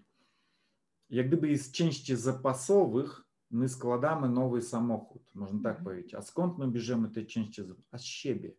jak 1.09 1.27
gdyby 1.27 1.57
z 1.57 1.71
części 1.71 2.15
zapasowych 2.15 3.21
my 3.51 3.69
składamy 3.69 4.29
nowy 4.29 4.61
samochód, 4.61 5.35
można 5.35 5.59
tak 5.63 5.83
powiedzieć. 5.83 6.13
A 6.15 6.21
skąd 6.21 6.57
my 6.57 6.67
bierzemy 6.71 7.09
te 7.09 7.23
części? 7.25 7.63
A 7.91 7.97
z 7.97 8.03
siebie. 8.03 8.51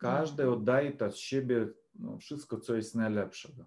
Każdy 0.00 0.42
tak. 0.42 0.52
oddaje 0.52 0.98
od 0.98 1.16
siebie 1.16 1.68
no, 1.94 2.18
wszystko, 2.18 2.60
co 2.60 2.74
jest 2.76 2.94
najlepszego. 2.94 3.64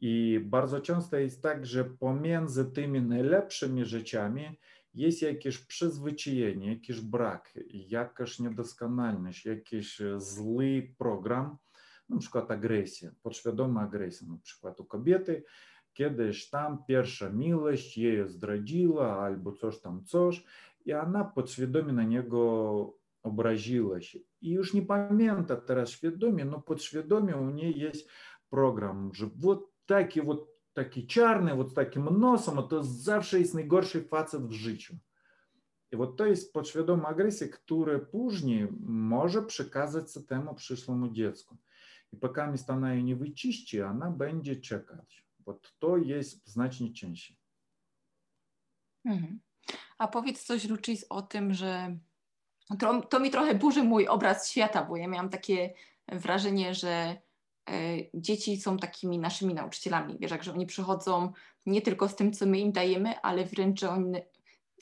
I 0.00 0.40
bardzo 0.44 0.80
często 0.80 1.16
jest 1.16 1.42
tak, 1.42 1.66
że 1.66 1.84
pomiędzy 1.84 2.64
tymi 2.64 3.02
najlepszymi 3.02 3.84
rzeczami 3.84 4.48
jest 4.94 5.22
jakieś 5.22 5.58
przyzwyczajenie, 5.58 6.68
jakiś 6.68 7.00
brak, 7.00 7.58
jakaś 7.70 8.38
niedoskonalność, 8.38 9.46
jakiś 9.46 10.00
zły 10.16 10.94
program, 10.98 11.56
na 12.08 12.18
przykład 12.18 12.50
agresja, 12.50 13.10
podświadoma 13.22 13.80
agresja, 13.80 14.28
na 14.28 14.38
przykład 14.42 14.80
u 14.80 14.84
kobiety, 14.84 15.42
kiedyś 15.92 16.50
tam 16.50 16.84
pierwsza 16.88 17.30
miłość 17.30 17.98
jej 17.98 18.28
zdradziła 18.28 19.18
albo 19.22 19.52
coś 19.52 19.80
tam 19.80 20.04
coś 20.04 20.44
i 20.84 20.92
ona 20.92 21.24
podświadomie 21.24 21.92
na 21.92 22.02
niego 22.02 22.98
obraziła 23.22 24.00
się 24.00 24.18
І 24.44 24.50
już 24.50 24.74
nie 24.74 24.82
pamięta 24.82 25.56
teraz 25.56 25.88
świadomie, 25.90 26.44
no 26.44 26.60
podświadomie 26.60 27.36
u 27.36 27.50
niej 27.50 27.78
jest 27.78 28.08
program, 28.50 29.10
że 29.14 29.26
вот 29.26 29.64
taki, 29.86 30.22
вот 30.22 30.48
taki 30.74 31.06
czarny, 31.06 31.54
вот 31.54 31.74
takim 31.74 32.18
nosem, 32.20 32.68
to 32.68 32.82
zawsze 32.84 33.38
jest 33.40 33.54
najgorszy 33.54 34.02
facet 34.02 34.42
w 34.42 34.52
życiu. 34.52 34.96
I 35.92 35.96
вот 35.96 36.16
to 36.16 36.26
jest 36.26 36.52
podświadoma 36.52 37.08
agresja, 37.08 37.48
która 37.48 37.98
później 37.98 38.68
może 38.86 39.42
przekazać 39.42 40.12
się 40.14 40.20
temu 40.22 40.54
przyszłemu 40.54 41.08
dziecku. 41.08 41.56
I 42.12 42.16
пока 42.16 42.52
mi 42.52 42.58
ona 42.68 42.94
jej 42.94 43.04
nie 43.04 43.16
wyczyści, 43.16 43.82
ona 43.82 44.10
będzie 44.10 44.56
czekać. 44.56 45.26
Вот 45.46 45.72
to 45.78 45.96
jest 45.96 46.48
znacznie 46.50 46.92
cięższe. 46.92 47.34
A 49.98 50.08
powiedz 50.08 50.44
coś, 50.44 50.68
Lucis, 50.68 51.06
o 51.08 51.22
tym, 51.22 51.54
że 51.54 51.98
to, 52.78 53.02
to 53.02 53.20
mi 53.20 53.30
trochę 53.30 53.54
burzy 53.54 53.82
mój 53.82 54.08
obraz 54.08 54.50
świata, 54.50 54.84
bo 54.84 54.96
ja 54.96 55.08
miałam 55.08 55.28
takie 55.28 55.74
wrażenie, 56.12 56.74
że 56.74 56.88
e, 57.70 57.74
dzieci 58.14 58.56
są 58.56 58.76
takimi 58.76 59.18
naszymi 59.18 59.54
nauczycielami, 59.54 60.16
wiesz, 60.20 60.32
że 60.40 60.52
oni 60.52 60.66
przychodzą 60.66 61.32
nie 61.66 61.82
tylko 61.82 62.08
z 62.08 62.16
tym, 62.16 62.32
co 62.32 62.46
my 62.46 62.58
im 62.58 62.72
dajemy, 62.72 63.20
ale 63.20 63.44
wręcz 63.44 63.82
oni... 63.82 64.12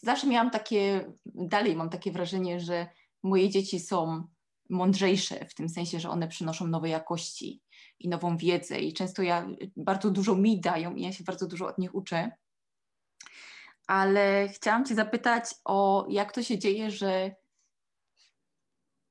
Zawsze 0.02 0.26
miałam 0.26 0.50
takie, 0.50 1.12
dalej 1.26 1.76
mam 1.76 1.90
takie 1.90 2.12
wrażenie, 2.12 2.60
że 2.60 2.86
moje 3.22 3.50
dzieci 3.50 3.80
są 3.80 4.24
mądrzejsze, 4.70 5.44
w 5.46 5.54
tym 5.54 5.68
sensie, 5.68 6.00
że 6.00 6.10
one 6.10 6.28
przynoszą 6.28 6.66
nowe 6.66 6.88
jakości 6.88 7.60
i 7.98 8.08
nową 8.08 8.36
wiedzę 8.36 8.80
i 8.80 8.92
często 8.94 9.22
ja 9.22 9.48
bardzo 9.76 10.10
dużo 10.10 10.34
mi 10.34 10.60
dają 10.60 10.94
i 10.94 11.02
ja 11.02 11.12
się 11.12 11.24
bardzo 11.24 11.46
dużo 11.46 11.66
od 11.66 11.78
nich 11.78 11.94
uczę. 11.94 12.30
Ale 13.86 14.48
chciałam 14.48 14.84
Cię 14.84 14.94
zapytać 14.94 15.44
o 15.64 16.06
jak 16.08 16.32
to 16.32 16.42
się 16.42 16.58
dzieje, 16.58 16.90
że 16.90 17.34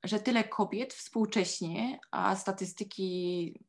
że 0.04 0.20
tyle 0.20 0.44
kobiet 0.44 0.94
współcześnie, 0.94 1.98
a 2.10 2.36
statystyki 2.36 3.64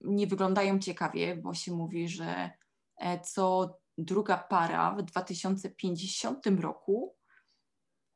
nie 0.00 0.26
wyglądają 0.26 0.78
ciekawie, 0.78 1.36
bo 1.36 1.54
się 1.54 1.72
mówi, 1.72 2.08
że 2.08 2.50
e, 2.98 3.20
co 3.20 3.76
druga 3.98 4.38
para 4.38 4.90
w 4.90 5.02
2050 5.02 6.46
roku 6.60 7.16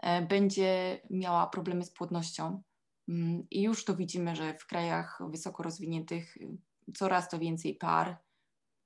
e, 0.00 0.22
będzie 0.26 1.00
miała 1.10 1.46
problemy 1.46 1.84
z 1.84 1.90
płodnością. 1.90 2.62
Mm, 3.08 3.46
I 3.50 3.62
już 3.62 3.84
to 3.84 3.96
widzimy, 3.96 4.36
że 4.36 4.54
w 4.54 4.66
krajach 4.66 5.18
wysoko 5.30 5.62
rozwiniętych 5.62 6.36
y, 6.36 6.50
coraz 6.96 7.28
to 7.28 7.38
więcej 7.38 7.74
par 7.74 8.16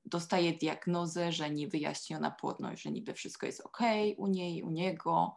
dostaje 0.04 0.52
diagnozę, 0.52 1.32
że 1.32 1.50
niewyjaśniona 1.50 2.30
płodność, 2.30 2.82
że 2.82 2.90
niby 2.90 3.14
wszystko 3.14 3.46
jest 3.46 3.60
ok 3.60 3.78
u 4.16 4.26
niej, 4.26 4.62
u 4.62 4.70
niego, 4.70 5.34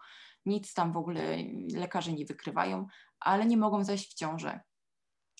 nic 0.47 0.73
tam 0.73 0.91
w 0.93 0.97
ogóle 0.97 1.37
lekarze 1.77 2.13
nie 2.13 2.25
wykrywają, 2.25 2.87
ale 3.19 3.45
nie 3.45 3.57
mogą 3.57 3.83
zajść 3.83 4.11
w 4.11 4.15
ciążę. 4.17 4.59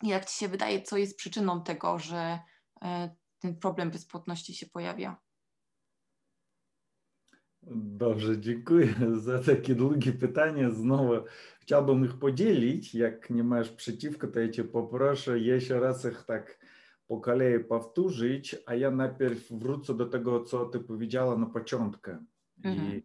Jak 0.03 0.25
Ci 0.25 0.37
się 0.39 0.47
wydaje, 0.47 0.81
co 0.81 0.97
jest 0.97 1.17
przyczyną 1.17 1.63
tego, 1.63 1.99
że 1.99 2.39
e, 2.81 3.15
ten 3.39 3.55
problem 3.55 3.91
bezpłodności 3.91 4.53
się 4.55 4.65
pojawia? 4.65 5.21
Dobrze, 7.99 8.41
dziękuję 8.41 8.93
za 9.27 9.39
takie 9.39 9.75
długie 9.75 10.13
pytanie. 10.13 10.71
Znowu 10.71 11.11
chciałbym 11.59 12.05
ich 12.05 12.19
podzielić. 12.19 12.95
Jak 12.95 13.29
nie 13.29 13.43
masz 13.43 13.69
przeciwko, 13.69 14.27
to 14.27 14.39
ja 14.39 14.49
Cię 14.49 14.63
poproszę 14.63 15.39
jeszcze 15.39 15.79
raz 15.79 16.05
ich 16.05 16.23
tak 16.23 16.65
po 17.07 17.19
kolei 17.21 17.63
powtórzyć, 17.63 18.55
a 18.65 18.75
ja 18.75 18.91
najpierw 18.91 19.51
wrócę 19.51 19.93
do 19.97 20.05
tego, 20.05 20.43
co 20.43 20.65
Ty 20.65 20.79
powiedziała 20.79 21.37
na 21.37 21.45
początku. 21.45 22.11
Mhm. 22.63 22.95
I 22.97 23.01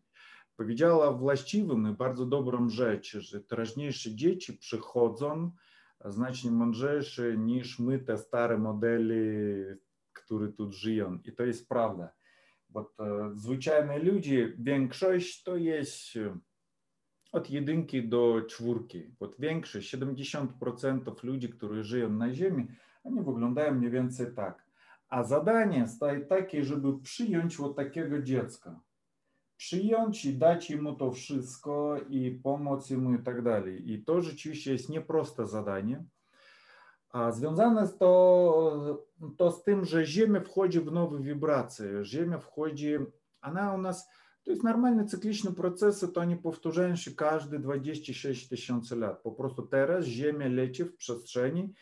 powiedziała 0.56 1.12
właściwą 1.12 1.88
i 1.90 1.94
bardzo 1.94 2.26
dobrą 2.26 2.68
rzecz, 2.68 3.16
że 3.18 3.40
teraźniejsze 3.40 4.14
dzieci 4.14 4.52
przychodzą 4.52 5.50
znacznie 6.04 6.50
mądrzejsze 6.50 7.36
niż 7.38 7.78
my 7.78 7.98
te 7.98 8.18
stare 8.18 8.58
modele, 8.58 9.14
które 10.12 10.48
tu 10.52 10.72
żyją. 10.72 11.18
I 11.24 11.32
to 11.32 11.42
jest 11.44 11.68
prawda. 11.68 12.08
Bo 12.70 12.92
zwyczajne 13.34 13.98
ludzie, 13.98 14.52
większość 14.58 15.42
to 15.42 15.56
jest 15.56 16.16
e, 16.16 16.38
od 17.32 17.50
jedynki 17.50 18.08
do 18.08 18.42
czwórki. 18.48 19.02
Bo 19.20 19.32
większość, 19.38 19.94
70% 19.96 21.24
ludzi, 21.24 21.48
którzy 21.48 21.84
żyją 21.84 22.10
na 22.10 22.34
Ziemi, 22.34 22.66
oni 23.04 23.18
wyglądają 23.22 23.74
mniej 23.74 23.90
więcej 23.90 24.26
tak. 24.36 24.64
A 25.08 25.24
zadanie 25.24 25.88
staje 25.88 26.20
takie, 26.20 26.64
żeby 26.64 27.00
przyjąć 27.02 27.60
od 27.60 27.76
takiego 27.76 28.22
dziecka 28.22 28.80
przyjąć 29.62 30.24
i 30.24 30.34
dać 30.34 30.70
mu 30.70 30.92
to 30.94 31.12
wszystko 31.12 31.96
i 32.10 32.30
pomóc 32.30 32.90
mu 32.90 33.14
i 33.14 33.22
tak 33.22 33.42
dalej. 33.42 33.92
I 33.92 34.04
to 34.04 34.20
rzeczywiście 34.20 34.72
jest 34.72 34.88
nieproste 34.88 35.46
zadanie. 35.46 36.04
A 37.10 37.32
związane 37.32 37.88
to, 37.88 39.06
to 39.36 39.50
z 39.52 39.64
tym, 39.64 39.84
że 39.84 40.06
Ziemia 40.06 40.40
wchodzi 40.40 40.80
w 40.80 40.92
nowe 40.92 41.20
wibracje. 41.22 42.04
Ziemia 42.04 42.38
wchodzi, 42.38 42.88
ona 43.42 43.74
u 43.74 43.78
nas, 43.78 44.08
to 44.44 44.50
jest 44.50 44.64
normalne 44.64 45.04
cykliczne 45.04 45.52
procesy, 45.52 46.08
to 46.08 46.24
nie 46.24 46.36
powtórzają 46.36 46.96
się 46.96 47.10
każde 47.10 47.58
26 47.58 48.48
tysięcy 48.48 48.96
lat. 48.96 49.22
Po 49.22 49.32
prostu 49.32 49.62
teraz 49.62 50.04
Ziemia 50.04 50.48
leci 50.48 50.84
w 50.84 50.96
przestrzeni 50.96 51.72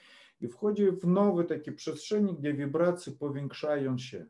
i 0.40 0.48
wchodzi 0.48 0.90
w 0.90 1.06
nowy 1.06 1.44
taki 1.44 1.72
przestrzeni, 1.72 2.34
gdzie 2.38 2.54
wibracje 2.54 3.12
powiększają 3.12 3.98
się. 3.98 4.26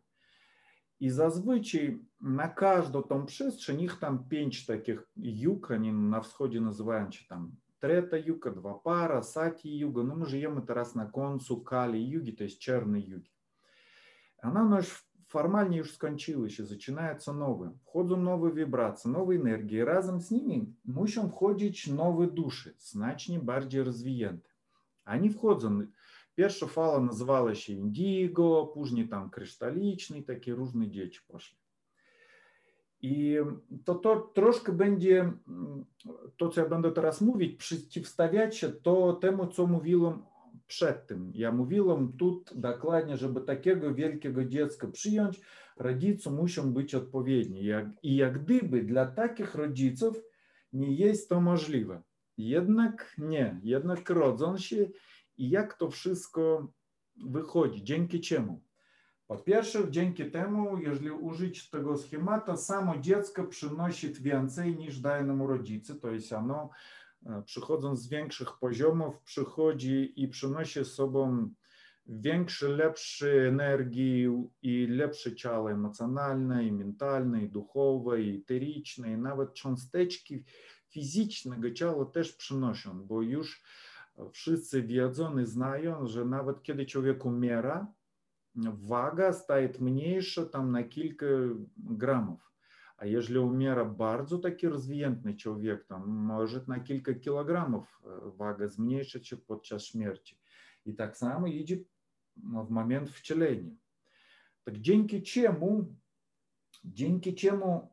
І 1.01 1.11
зазвичай 1.11 1.99
на 2.21 2.49
кожну 2.49 3.03
там 3.03 3.27
пшесшень 3.27 3.77
них 3.77 3.97
там 4.01 4.25
п'ять 4.29 4.65
таких 4.67 5.09
юг, 5.17 5.67
вони 5.71 5.93
на 5.93 6.19
всході 6.19 6.61
називають 6.61 7.15
чи 7.15 7.27
там 7.29 7.53
трета 7.79 8.17
юка, 8.17 8.51
два 8.51 8.75
пара, 8.75 9.23
саті 9.23 9.71
юга. 9.77 10.03
Ну, 10.03 10.17
ми 10.17 10.27
живемо 10.27 10.61
зараз 10.67 10.97
на 10.97 11.07
концу 11.07 11.61
калі 11.61 12.01
юги, 12.03 12.33
то 12.33 12.45
есть 12.45 12.59
черний 12.59 13.03
юги. 13.03 13.27
Она 14.43 14.65
наш 14.65 15.07
формальнее 15.29 15.81
уж 15.81 15.93
скончилась, 15.93 16.59
и 16.61 16.63
начинается 16.63 17.33
новое. 17.33 17.71
Входу 17.85 18.17
новые 18.17 18.53
вибрации, 18.53 19.09
новые 19.13 19.39
энергии. 19.41 19.79
Разом 19.79 20.21
с 20.21 20.31
ними 20.31 20.75
мусим 20.85 21.29
входить 21.29 21.85
новые 21.89 22.31
души, 22.31 22.75
значно 22.79 23.39
более 23.41 23.83
развиенты. 23.85 24.49
Они 25.05 25.29
входят 25.29 25.89
Першу 26.41 26.67
фалу 26.67 27.05
называли 27.05 27.55
ще 27.55 27.73
індіго, 27.73 28.67
później 28.77 29.05
tam 29.09 29.31
krystaliczny, 29.31 30.23
такі 30.23 30.55
різні 30.55 30.87
діячі 30.87 31.21
пошли. 31.29 31.59
I 33.03 33.41
to, 33.85 34.33
troszkę 34.35 34.73
będzie, 34.73 35.21
mm, 35.49 35.87
to 36.37 36.49
co 36.49 36.69
będę 36.69 36.91
teraz 36.93 37.21
mówić, 37.21 37.57
przeciwstawiać 37.57 38.57
się 38.57 38.69
to 38.69 39.13
temu, 39.13 39.47
co 39.47 39.67
mówiłem 39.67 40.23
przedtem. 40.67 41.31
Ja 41.35 41.53
mówiłem 41.53 42.13
tu 42.13 42.45
dokładnie, 42.55 43.17
żeby 43.17 43.41
takiego 43.41 43.95
wielkiego 43.95 44.45
dziecka 44.45 44.87
przyjąć, 44.87 45.41
rodzice 45.77 46.31
muszą 46.31 46.73
być 46.73 46.95
odpowiedni. 46.95 47.63
I 48.03 48.17
jak 48.17 48.45
gdyby 48.45 48.83
dla 48.85 49.07
takich 49.07 49.55
rodziców 49.55 50.23
nie 50.73 50.95
jest 50.95 51.29
to 51.29 51.41
możliwe. 51.41 52.03
Jednak 52.39 53.15
nie, 53.19 53.61
jednak 53.63 54.11
rodzą 54.11 54.59
się 54.59 54.77
i 55.41 55.51
jak 55.51 55.75
to 55.75 55.91
wszystko 55.91 56.73
wychodzi, 57.17 57.85
dzięki 57.85 58.21
czemu. 58.21 58.63
Po 59.27 59.37
pierwsze, 59.37 59.87
dzięki 59.91 60.31
temu, 60.31 60.79
jeżeli 60.79 61.11
użyć 61.11 61.71
tego 61.71 61.97
schematu, 61.99 62.57
samo 62.57 62.99
dziecko 62.99 63.45
przynosi 63.45 64.13
więcej 64.13 64.77
niż 64.77 65.01
daje 65.01 65.25
nam 65.25 65.43
rodzice, 65.43 65.95
to 65.95 66.11
jest 66.11 66.33
ono 66.33 66.71
e, 67.27 67.43
przychodząc 67.47 68.01
z 68.01 68.09
większych 68.09 68.53
poziomów, 68.61 69.21
przychodzi 69.23 70.13
i 70.23 70.29
przynosi 70.29 70.85
z 70.85 70.89
sobą 70.93 71.51
większe, 72.07 72.69
lepsze 72.69 73.49
energii 73.49 74.27
i 74.63 74.87
lepsze 74.87 75.35
ciało 75.37 75.71
emocjonalne, 75.73 76.65
i 76.65 76.73
mentalne, 76.73 77.43
i 77.45 77.49
duchowe, 77.49 78.23
i 78.23 78.37
eteryczne, 78.39 79.13
i 79.13 79.19
nawet 79.19 79.55
cząsteczki 79.55 80.45
fizycznego 80.89 81.71
ciała 81.71 82.05
też 82.05 82.33
przynoszą, 82.33 83.07
bo 83.07 83.23
już 83.23 83.63
wszyscy 84.33 84.83
wiedzą 84.83 85.39
i 85.39 85.47
znają, 85.47 86.07
że 86.07 86.25
nawet 86.25 86.63
kiedy 86.63 86.87
człowiek 86.87 87.27
umiera, 87.27 87.93
waga 88.73 89.33
staje 89.33 89.69
mniejsza 89.81 90.47
tam 90.47 90.73
na 90.73 90.83
kilka 90.83 91.27
gramów. 91.77 92.53
A 92.97 93.07
jeżeli 93.07 93.39
umiera 93.39 93.85
bardzo 93.85 94.39
taki 94.39 94.69
rozwinięty 94.69 95.37
człowiek, 95.37 95.85
tam 95.85 96.09
może 96.09 96.65
na 96.69 96.81
kilka 96.81 97.15
kilogramów 97.15 98.03
waga 98.23 98.69
zmniejszyć 98.69 99.29
się 99.29 99.37
podczas 99.37 99.85
śmierci. 99.85 100.39
I 100.87 100.95
tak 100.95 101.17
samo 101.17 101.47
idzie 101.47 101.77
w 102.67 102.71
момент 102.71 103.07
wcielenia. 103.11 103.73
Tak 104.65 104.79
dzięki 104.79 105.23
czemu, 105.23 105.95
dzięki 106.85 107.35
czemu 107.35 107.91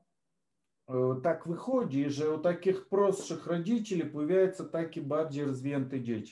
так 1.23 1.45
виходить, 1.45 2.13
що 2.13 2.35
у 2.35 2.37
таких 2.37 2.89
простших 2.89 3.47
родителів 3.47 4.11
появляються 4.13 4.63
такі 4.63 5.01
більш 5.01 5.45
розвинуті 5.47 5.99
діти. 5.99 6.31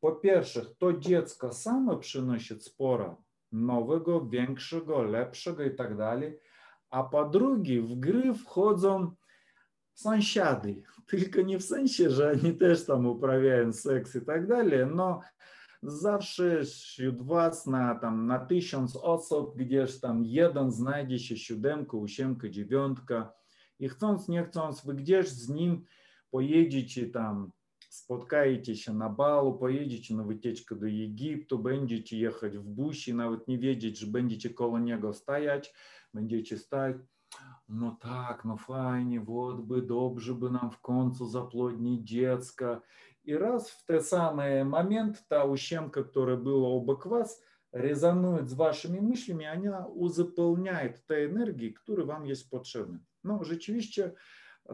По-перше, 0.00 0.62
то 0.78 0.92
дитинка 0.92 1.52
саме 1.52 1.96
приносить 1.96 2.62
спора 2.62 3.16
нового, 3.52 4.20
більшого, 4.20 5.06
лепшого 5.08 5.62
і 5.62 5.70
так 5.70 5.96
далі. 5.96 6.38
А 6.90 7.02
по-друге, 7.02 7.80
в 7.80 8.00
гри 8.00 8.30
входять 8.30 9.08
санщады. 9.94 10.84
Только 11.10 11.42
не 11.42 11.56
в 11.56 11.62
сенсі, 11.62 12.10
що 12.10 12.28
вони 12.34 12.52
теж 12.52 12.80
там 12.80 13.06
управляють 13.06 13.76
секс 13.76 14.14
і 14.14 14.20
так 14.20 14.46
далі, 14.46 14.84
но 14.94 15.22
Zawsze 15.82 16.62
wśród 16.64 17.22
was 17.22 17.66
na, 17.66 17.94
tam, 17.94 18.26
na 18.26 18.38
tysiąc 18.38 18.96
osób 18.96 19.56
gdzieś 19.56 20.00
tam 20.00 20.24
jeden 20.24 20.70
znajdzie 20.70 21.18
się 21.18 21.36
siódemka, 21.36 21.96
ósiemka, 21.96 22.48
dziewiątka, 22.48 23.32
I 23.78 23.88
chcąc, 23.88 24.28
nie 24.28 24.44
chcąc, 24.44 24.84
wy 24.86 24.94
gdzieś 24.94 25.28
z 25.28 25.48
nim 25.48 25.84
pojedziecie 26.30 27.06
tam, 27.06 27.50
spotkaєте 27.88 28.74
ще 28.74 28.92
на 28.92 29.08
балу, 29.08 29.58
поїдете 29.58 30.14
на 30.14 30.22
витічку 30.22 30.74
до 30.74 30.86
Єгипту, 30.86 31.58
будете 31.58 32.16
їхати 32.16 32.58
в 32.58 32.64
бусі, 32.68 33.12
навіть 33.12 33.48
не 33.48 33.58
wiedzieć, 33.58 33.94
що 33.94 34.06
будете 34.06 34.48
коло 34.48 34.78
нього 34.78 35.12
стоять, 35.12 35.74
будете 36.12 36.56
стать. 36.56 36.96
Ну 37.68 37.96
так, 38.00 38.44
ну 38.44 38.56
файні, 38.56 39.18
вот 39.18 39.56
би 39.60 39.80
добре 39.80 40.34
би 40.34 40.50
нам 40.50 40.70
в 40.70 40.76
концу 40.76 41.26
заплодні 41.26 41.96
дітська. 41.96 42.80
І 43.24 43.36
раз 43.36 43.68
в 43.68 43.86
той 43.86 44.00
самий 44.00 44.64
момент 44.64 45.24
та 45.28 45.44
ущемка, 45.44 46.00
яка 46.16 46.36
була 46.36 46.68
обок 46.68 47.06
вас, 47.06 47.42
резонує 47.72 48.46
з 48.46 48.52
вашими 48.52 49.00
мишлями, 49.00 49.44
вона 49.58 49.86
узаполняє 49.86 50.94
те 51.06 51.24
енергії, 51.24 51.74
які 51.86 52.02
вам 52.02 52.26
є 52.26 52.34
потрібні. 52.50 52.96
Ну, 53.26 53.44
rzeczywiście 53.44 54.12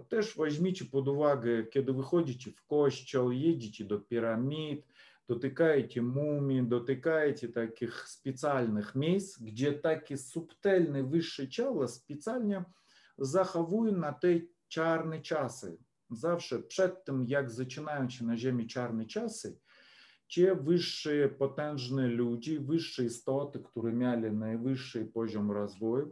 też 0.09 0.37
weźmiecie 0.37 0.85
pod 0.85 1.09
uwagę, 1.09 1.65
kiedy 1.65 1.93
wychodzicie 1.93 2.51
w 2.53 2.65
kościół, 2.67 3.31
jedziecie 3.31 3.85
do 3.85 3.99
piramid, 4.01 4.87
dotykacie 5.29 6.03
mumii, 6.03 6.63
dotykacie 6.69 7.49
takich 7.49 7.95
specjalnych 8.09 8.95
miejsc, 8.95 9.39
gdzie 9.43 9.73
takie 9.73 10.17
subtelne 10.17 11.05
wyższe 11.05 11.49
ciała 11.49 11.89
specjalnie 11.89 12.65
zachowują 13.19 13.93
na 13.97 14.13
te 14.13 14.29
czarne 14.69 15.21
czasy. 15.21 15.79
Zawsze 16.11 16.59
przed 16.59 17.05
tym, 17.05 17.25
jak 17.29 17.51
zaczynają 17.51 18.11
się 18.11 18.25
na 18.25 18.37
Ziemi 18.37 18.67
czarne 18.67 19.07
czasy, 19.07 19.59
те 20.35 20.55
высшие 20.55 21.29
потенжные 21.29 22.09
люди, 22.09 22.57
высшие 22.57 23.09
истоты, 23.09 23.59
которые 23.59 23.93
имели 23.95 24.31
наивысший 24.31 25.05
позиом 25.05 25.53
развоя, 25.53 26.07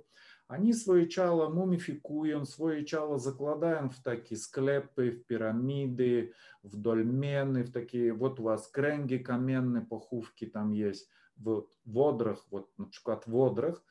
они 0.50 0.72
своє 0.72 1.06
чало 1.06 1.50
муміфікуємо, 1.50 2.44
своє 2.46 2.84
чало 2.84 3.18
закладаємо 3.18 3.88
в 3.88 3.98
такие 4.02 4.38
склепы, 4.38 5.10
в 5.10 5.24
пирамиды, 5.32 6.32
в 6.64 6.76
дольмени, 6.76 7.62
в 7.62 7.72
такие 7.72 8.12
вот 8.12 8.40
у 8.40 8.42
вас 8.42 8.66
кренги, 8.66 9.16
каменные 9.16 9.86
похувки 9.86 10.46
там 10.46 10.74
є 10.74 10.92
в 11.36 11.62
водрах, 11.84 12.46
вот, 12.50 12.68
например, 12.78 13.22
в 13.26 13.30
водрах 13.30 13.82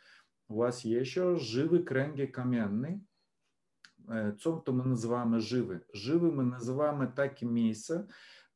у 0.49 0.55
вас 0.55 0.85
є 0.85 1.05
ще 1.05 1.35
живі 1.35 1.79
кренги 1.79 2.27
каменні, 2.27 2.99
co 4.09 4.61
to 4.63 4.73
my 4.73 4.83
nazywamy 4.83 5.39
żywy. 5.39 5.79
Żywy 5.93 6.31
my 6.31 6.43
nazywamy 6.43 7.07
takie 7.15 7.45
miejsca, 7.45 8.05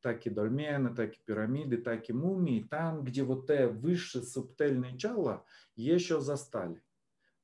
takie 0.02 0.32
dolmieny, 0.32 0.90
пирамиды, 0.90 1.26
piramidy, 1.28 1.78
takie 1.78 2.14
mumii, 2.14 2.68
tam, 2.70 3.04
gdzie 3.04 3.24
вот 3.24 3.48
те 3.48 3.68
wyższe, 3.68 4.22
субтельные 4.24 4.96
ciała 4.98 5.42
еще 5.78 6.22
застали. 6.22 6.82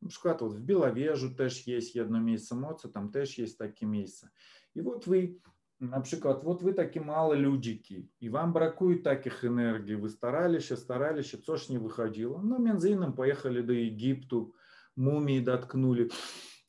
Шклад 0.07 0.41
от 0.41 0.53
в 0.53 0.59
Біловежу 0.59 1.35
теж 1.35 1.67
є 1.67 2.03
одне 2.03 2.19
місце 2.19 2.55
моцу, 2.55 2.89
там 2.89 3.09
теж 3.09 3.39
є 3.39 3.47
таке 3.47 3.85
місце. 3.85 4.29
І 4.75 4.81
от 4.81 5.07
ви, 5.07 5.35
наприклад, 5.79 6.41
от 6.45 6.61
ви 6.61 6.73
такі 6.73 6.99
мало 6.99 7.35
людики, 7.35 8.05
і 8.19 8.29
вам 8.29 8.53
бракує 8.53 8.97
таких 8.97 9.43
енергій, 9.43 9.95
ви 9.95 10.09
старалися, 10.09 10.77
старалися, 10.77 11.37
це 11.37 11.55
ж 11.55 11.73
не 11.73 11.79
виходило. 11.79 12.41
Ну, 12.43 12.57
бензином 12.59 13.13
поїхали 13.13 13.61
до 13.61 13.73
Єгипту, 13.73 14.53
мумії 14.95 15.41
доткнули, 15.41 16.09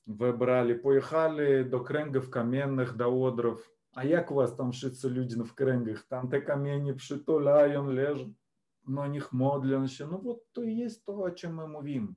вибрали, 0.06 0.74
поїхали 0.74 1.64
до 1.64 1.80
кренгів 1.80 2.30
кам'яних, 2.30 2.96
до 2.96 3.20
одров. 3.20 3.68
А 3.94 4.04
як 4.04 4.30
у 4.30 4.34
вас 4.34 4.52
там 4.54 4.72
шиться 4.72 5.10
люди 5.10 5.36
в 5.42 5.52
кренгах? 5.52 6.02
Там 6.02 6.28
те 6.28 6.40
камені 6.40 6.92
притуляють, 7.08 7.84
лежать, 7.86 8.28
на 8.86 9.08
них 9.08 9.32
модлянще. 9.32 10.06
Ну, 10.10 10.20
от 10.24 10.52
то 10.52 10.64
і 10.64 10.72
є 10.72 10.88
то, 11.06 11.18
о 11.18 11.30
чому 11.30 11.56
ми 11.56 11.66
мовимо. 11.66 12.14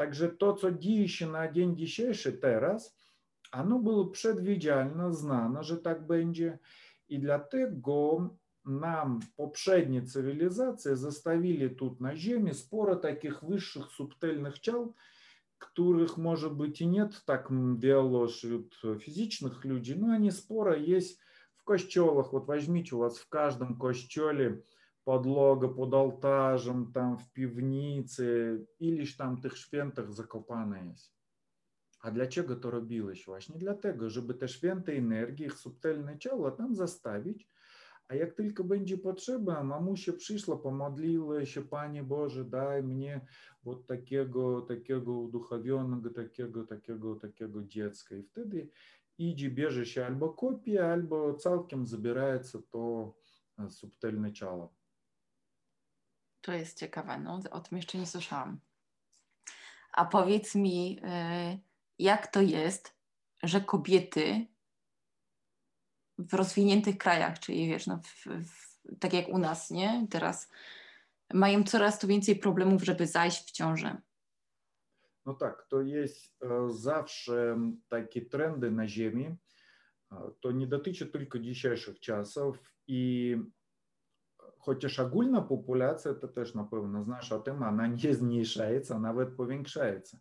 Także 0.00 0.28
to, 0.28 0.54
co 0.54 0.72
dzieje 0.72 1.08
się 1.08 1.26
na 1.32 1.52
dzień 1.52 1.76
dzisiejszy 1.76 2.32
teraz, 2.32 2.96
ono 3.52 3.78
było 3.78 4.06
przewidzialne, 4.06 5.14
znane, 5.14 5.64
że 5.64 5.76
tak 5.78 6.06
będzie 6.06 6.58
i 7.08 7.18
dlatego 7.18 8.28
nam 8.64 9.20
poprzednie 9.36 10.02
cywilizacje 10.02 10.96
zostawili 10.96 11.70
tu 11.76 11.96
na 12.00 12.16
Ziemi 12.16 12.54
sporo 12.54 12.96
takich 12.96 13.44
wyższych, 13.44 13.84
subtelnych 13.84 14.58
ciał, 14.58 14.94
których, 15.58 16.10
может 16.16 16.52
быть, 16.54 16.80
и 16.80 16.86
нет 16.86 17.22
так 17.26 17.48
wielu 17.78 18.28
wśród 18.28 18.80
fizycznych 18.98 19.64
ludzi, 19.64 19.98
no 20.00 20.12
они 20.12 20.30
спора 20.30 20.76
есть 20.96 21.20
в 21.56 21.64
костелах. 21.64 22.32
Вот 22.32 22.46
возьмите, 22.46 22.94
у 22.94 22.98
вас 22.98 23.18
в 23.18 23.28
каждом 23.28 23.76
костеле– 23.78 24.62
подлога 25.04 25.68
под 25.68 25.94
алтажем, 25.94 26.92
там 26.92 27.16
в 27.18 27.32
пивнице 27.32 28.66
или 28.78 29.04
ж 29.04 29.12
там 29.14 29.40
тих 29.40 29.56
швентах 29.56 30.10
закопаний. 30.10 30.94
А 32.02 32.10
для 32.10 32.26
чего 32.26 32.54
то 32.54 32.70
робилось? 32.70 33.24
Właśnie 33.26 33.56
для 33.58 33.74
того, 33.74 34.08
чтобы 34.08 34.34
те 34.34 34.48
швенти 34.48 34.96
енергії, 34.96 35.42
їх 35.44 35.58
субтельне 35.58 36.18
чало 36.18 36.50
там 36.50 36.74
заставить. 36.74 37.46
а 38.08 38.14
як 38.14 38.36
только 38.36 38.64
буде 38.64 38.96
потреба, 38.96 39.62
мамуся 39.62 40.12
прийшла, 40.12 40.56
помодлила, 40.56 41.44
що 41.44 41.68
пани 41.68 42.02
Боже, 42.02 42.44
дай 42.44 42.82
мне 42.82 43.20
вот 43.62 43.86
такого, 43.86 44.60
такого 44.60 45.28
духовенного, 45.30 46.08
такого, 46.08 46.64
такого, 46.64 47.14
такого 47.14 47.60
дітська. 47.62 48.14
І 48.14 48.20
втеді 48.20 48.68
іде 49.18 49.48
біжище 49.48 50.02
або 50.02 50.30
копія, 50.30 50.82
або 50.82 51.32
цілком 51.32 51.86
забирается 51.86 52.58
то 52.70 53.14
э, 53.58 53.70
субтельне 53.70 54.32
чало. 54.32 54.70
To 56.40 56.52
jest 56.52 56.78
ciekawe, 56.78 57.18
no, 57.18 57.40
o 57.50 57.60
tym 57.60 57.78
jeszcze 57.78 57.98
nie 57.98 58.06
słyszałam. 58.06 58.60
A 59.92 60.04
powiedz 60.04 60.54
mi, 60.54 60.98
y, 61.54 61.58
jak 61.98 62.26
to 62.26 62.40
jest, 62.40 62.94
że 63.42 63.60
kobiety 63.60 64.46
w 66.18 66.34
rozwiniętych 66.34 66.98
krajach, 66.98 67.38
czyli 67.38 67.68
wiesz, 67.68 67.86
no, 67.86 68.00
w, 68.04 68.26
w, 68.48 68.78
tak 68.98 69.12
jak 69.12 69.28
u 69.28 69.38
nas, 69.38 69.70
nie? 69.70 70.06
Teraz 70.10 70.48
mają 71.34 71.64
coraz 71.64 71.98
to 71.98 72.06
więcej 72.06 72.38
problemów, 72.38 72.82
żeby 72.82 73.06
zajść 73.06 73.48
w 73.48 73.50
ciążę. 73.50 73.96
No 75.26 75.34
tak, 75.34 75.66
to 75.68 75.80
jest 75.82 76.42
e, 76.42 76.72
zawsze 76.72 77.58
takie 77.88 78.22
trendy 78.26 78.70
na 78.70 78.88
ziemi. 78.88 79.36
E, 80.12 80.16
to 80.40 80.52
nie 80.52 80.66
dotyczy 80.66 81.06
tylko 81.06 81.38
dzisiejszych 81.38 82.00
czasów 82.00 82.58
i 82.86 83.36
Хоча 84.62 84.88
ж 84.88 85.02
агульна 85.02 85.42
популяція, 85.42 86.14
це 86.14 86.26
теж, 86.26 86.54
напевно, 86.54 87.04
наша 87.06 87.38
тема, 87.38 87.70
вона 87.70 87.88
не 87.88 88.14
знішається, 88.14 88.98
навіть 88.98 89.36
повіншається. 89.36 90.18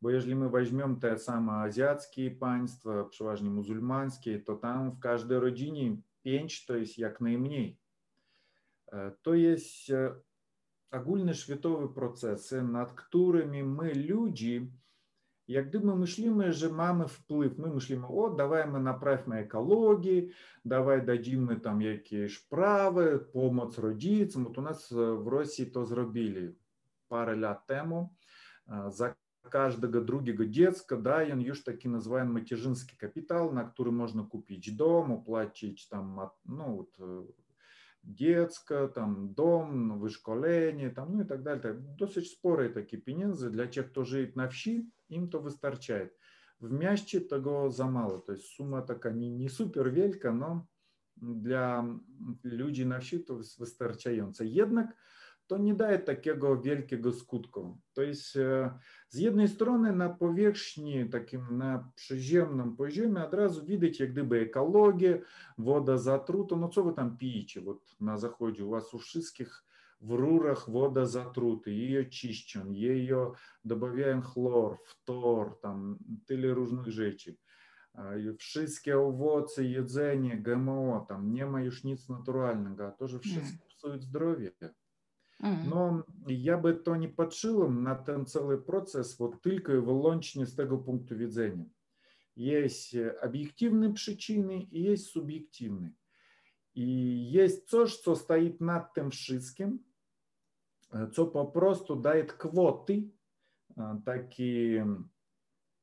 Бо 0.00 0.10
якщо 0.10 0.36
ми 0.36 0.48
візьмемо 0.60 0.96
те 1.00 1.18
саме 1.18 1.52
азіатські 1.52 2.30
панства, 2.30 3.04
переважно 3.04 3.50
мусульманські, 3.50 4.38
то 4.38 4.54
там 4.54 4.90
в 4.90 5.00
кожній 5.00 5.38
родині 5.38 5.98
5, 6.22 6.64
то 6.68 6.74
есть 6.74 6.98
як 6.98 7.20
найменій. 7.20 7.78
Э, 8.92 9.12
то 9.22 9.34
есть 9.34 9.90
э, 9.90 10.14
агульношвітові 10.90 11.94
процеси, 11.94 12.62
над 12.62 12.90
которыми 12.92 13.62
ми, 13.62 13.92
люди, 13.94 14.68
Якби 15.50 15.80
ми 15.80 16.04
йшли, 16.04 16.30
ми 16.30 16.52
маємо 16.72 17.04
вплив. 17.04 17.54
Ну, 17.58 17.66
ми 17.68 17.74
мислимо, 17.74 18.08
о, 18.16 18.28
давай 18.30 18.68
ми 18.70 18.78
направимо 18.78 19.34
екології, 19.34 20.32
давай 20.64 20.96
дадим 21.00 21.16
дадімо 21.46 21.54
там 21.54 21.80
якісь 21.82 22.38
прави, 22.38 23.18
помоць 23.18 23.78
родіцям. 23.78 24.46
От 24.46 24.58
у 24.58 24.62
нас 24.62 24.90
в 24.92 25.28
Росії 25.28 25.70
то 25.70 25.84
зробили 25.84 26.52
пару 27.08 27.40
лет 27.40 27.58
тому. 27.66 28.10
За 28.88 29.14
каждого 29.50 30.00
другого 30.04 30.44
детска, 30.44 30.96
да, 30.96 31.32
он 31.32 31.40
есть 31.40 31.64
таки 31.64 31.88
называемый 31.88 32.32
материнский 32.32 32.96
капитал, 32.98 33.50
на 33.52 33.64
который 33.64 33.92
можно 33.92 34.24
купить 34.26 34.70
дом, 34.76 35.10
уплатить 35.10 35.88
ну, 35.90 35.96
там, 35.96 36.30
ну, 36.44 36.76
вот, 36.76 37.00
детско, 38.02 38.88
там, 38.88 39.32
дом, 39.32 39.98
вышколение, 40.00 40.90
там, 40.90 41.08
ну 41.12 41.20
и 41.22 41.24
так 41.24 41.42
далее. 41.42 41.60
Так. 41.62 41.94
Досить 41.96 42.26
спорые 42.28 42.68
такие 42.68 43.00
пенензы 43.00 43.48
для 43.48 43.66
тех, 43.66 43.88
кто 43.90 44.04
живет 44.04 44.36
на 44.36 44.48
вщи, 44.48 44.84
їм 45.08 45.28
то 45.28 45.38
вистачає. 45.38 46.10
В 46.60 46.72
м'ящі 46.72 47.20
того 47.20 47.70
замало. 47.70 48.22
Тобто 48.26 48.42
сума 48.42 48.82
така 48.82 49.10
не, 49.10 49.30
не 49.30 49.48
супер 49.48 49.90
велика, 49.90 50.28
але 50.42 50.60
для 51.16 51.84
ludzi 52.44 52.86
nasi 52.86 53.24
to 53.26 53.36
jest 53.38 53.58
wystarczające. 53.58 54.46
Jednak 54.46 54.96
to 55.46 55.58
nie 55.58 55.74
daje 55.74 55.98
takiego 55.98 56.60
wielkiego 56.60 57.12
skutku. 57.12 57.78
To 57.92 58.02
jest 58.02 58.32
z 59.08 59.18
jednej 59.18 59.48
strony 59.48 59.92
na 59.92 60.08
powierzchni, 60.10 61.08
takim 61.10 61.58
na 61.58 61.92
przyziemnym 61.94 62.76
poziomie 62.76 63.24
od 63.24 63.34
razu 63.34 63.64
widać 63.64 64.00
jak 64.00 64.12
gdyby 64.12 64.40
ekologię, 64.40 65.22
woda 65.58 65.96
zatruta, 65.98 66.56
no 66.56 66.68
co 66.68 66.82
wy 66.84 66.92
tam 66.92 67.16
pijecie? 67.16 67.60
Вот 67.60 67.80
на 68.00 68.16
заходе 68.18 68.62
у 68.64 68.68
вас 68.68 68.94
у 68.94 68.98
wszystkich 68.98 69.64
в 70.00 70.14
рурах 70.14 70.68
вода 70.68 71.06
затруты, 71.06 71.70
ее 71.70 72.08
чищен, 72.08 72.70
ее 72.70 73.34
добавляем 73.64 74.22
хлор, 74.22 74.78
фтор, 74.86 75.58
там, 75.62 75.98
тыли 76.26 76.46
ружных 76.46 76.88
жечек. 76.88 77.38
Wszystkie 77.94 78.94
owoce, 78.96 79.64
jedzenie, 79.64 80.36
GMO, 80.36 81.06
tam 81.08 81.32
nie 81.32 81.46
ma 81.46 81.60
już 81.62 81.84
nic 81.84 82.08
naturalnego, 82.08 82.86
a 82.86 82.90
to, 82.92 83.08
że 83.08 83.18
wszystko 83.18 83.66
psuje 83.68 83.98
zdrowie. 84.00 84.52
Но 85.68 86.02
я 86.26 86.58
бы 86.58 86.74
то 86.74 86.96
не 86.96 87.06
подшил 87.08 87.68
на 87.68 87.94
тот 87.94 88.28
целый 88.28 88.58
процесс 88.58 89.18
вот 89.20 89.40
только 89.40 89.74
и 89.74 89.78
выłącznie 89.78 90.46
с 90.46 90.54
того 90.54 90.78
пункту 90.78 91.14
widzenia. 91.16 91.66
Есть 92.34 92.92
э, 92.94 93.08
объективные 93.10 93.90
причины 93.92 94.62
и 94.64 94.80
есть 94.80 95.06
субъективные. 95.10 95.94
И 96.74 96.82
есть 96.82 97.66
то, 97.66 97.86
что 97.86 98.14
стоит 98.14 98.60
над 98.60 98.92
тем 98.94 99.10
wszystkim, 99.10 99.78
Е, 100.94 101.08
це 101.16 101.24
попросту 101.24 101.94
дає 101.96 102.22
квоти, 102.22 103.04
е, 103.78 103.96
такі 104.06 104.84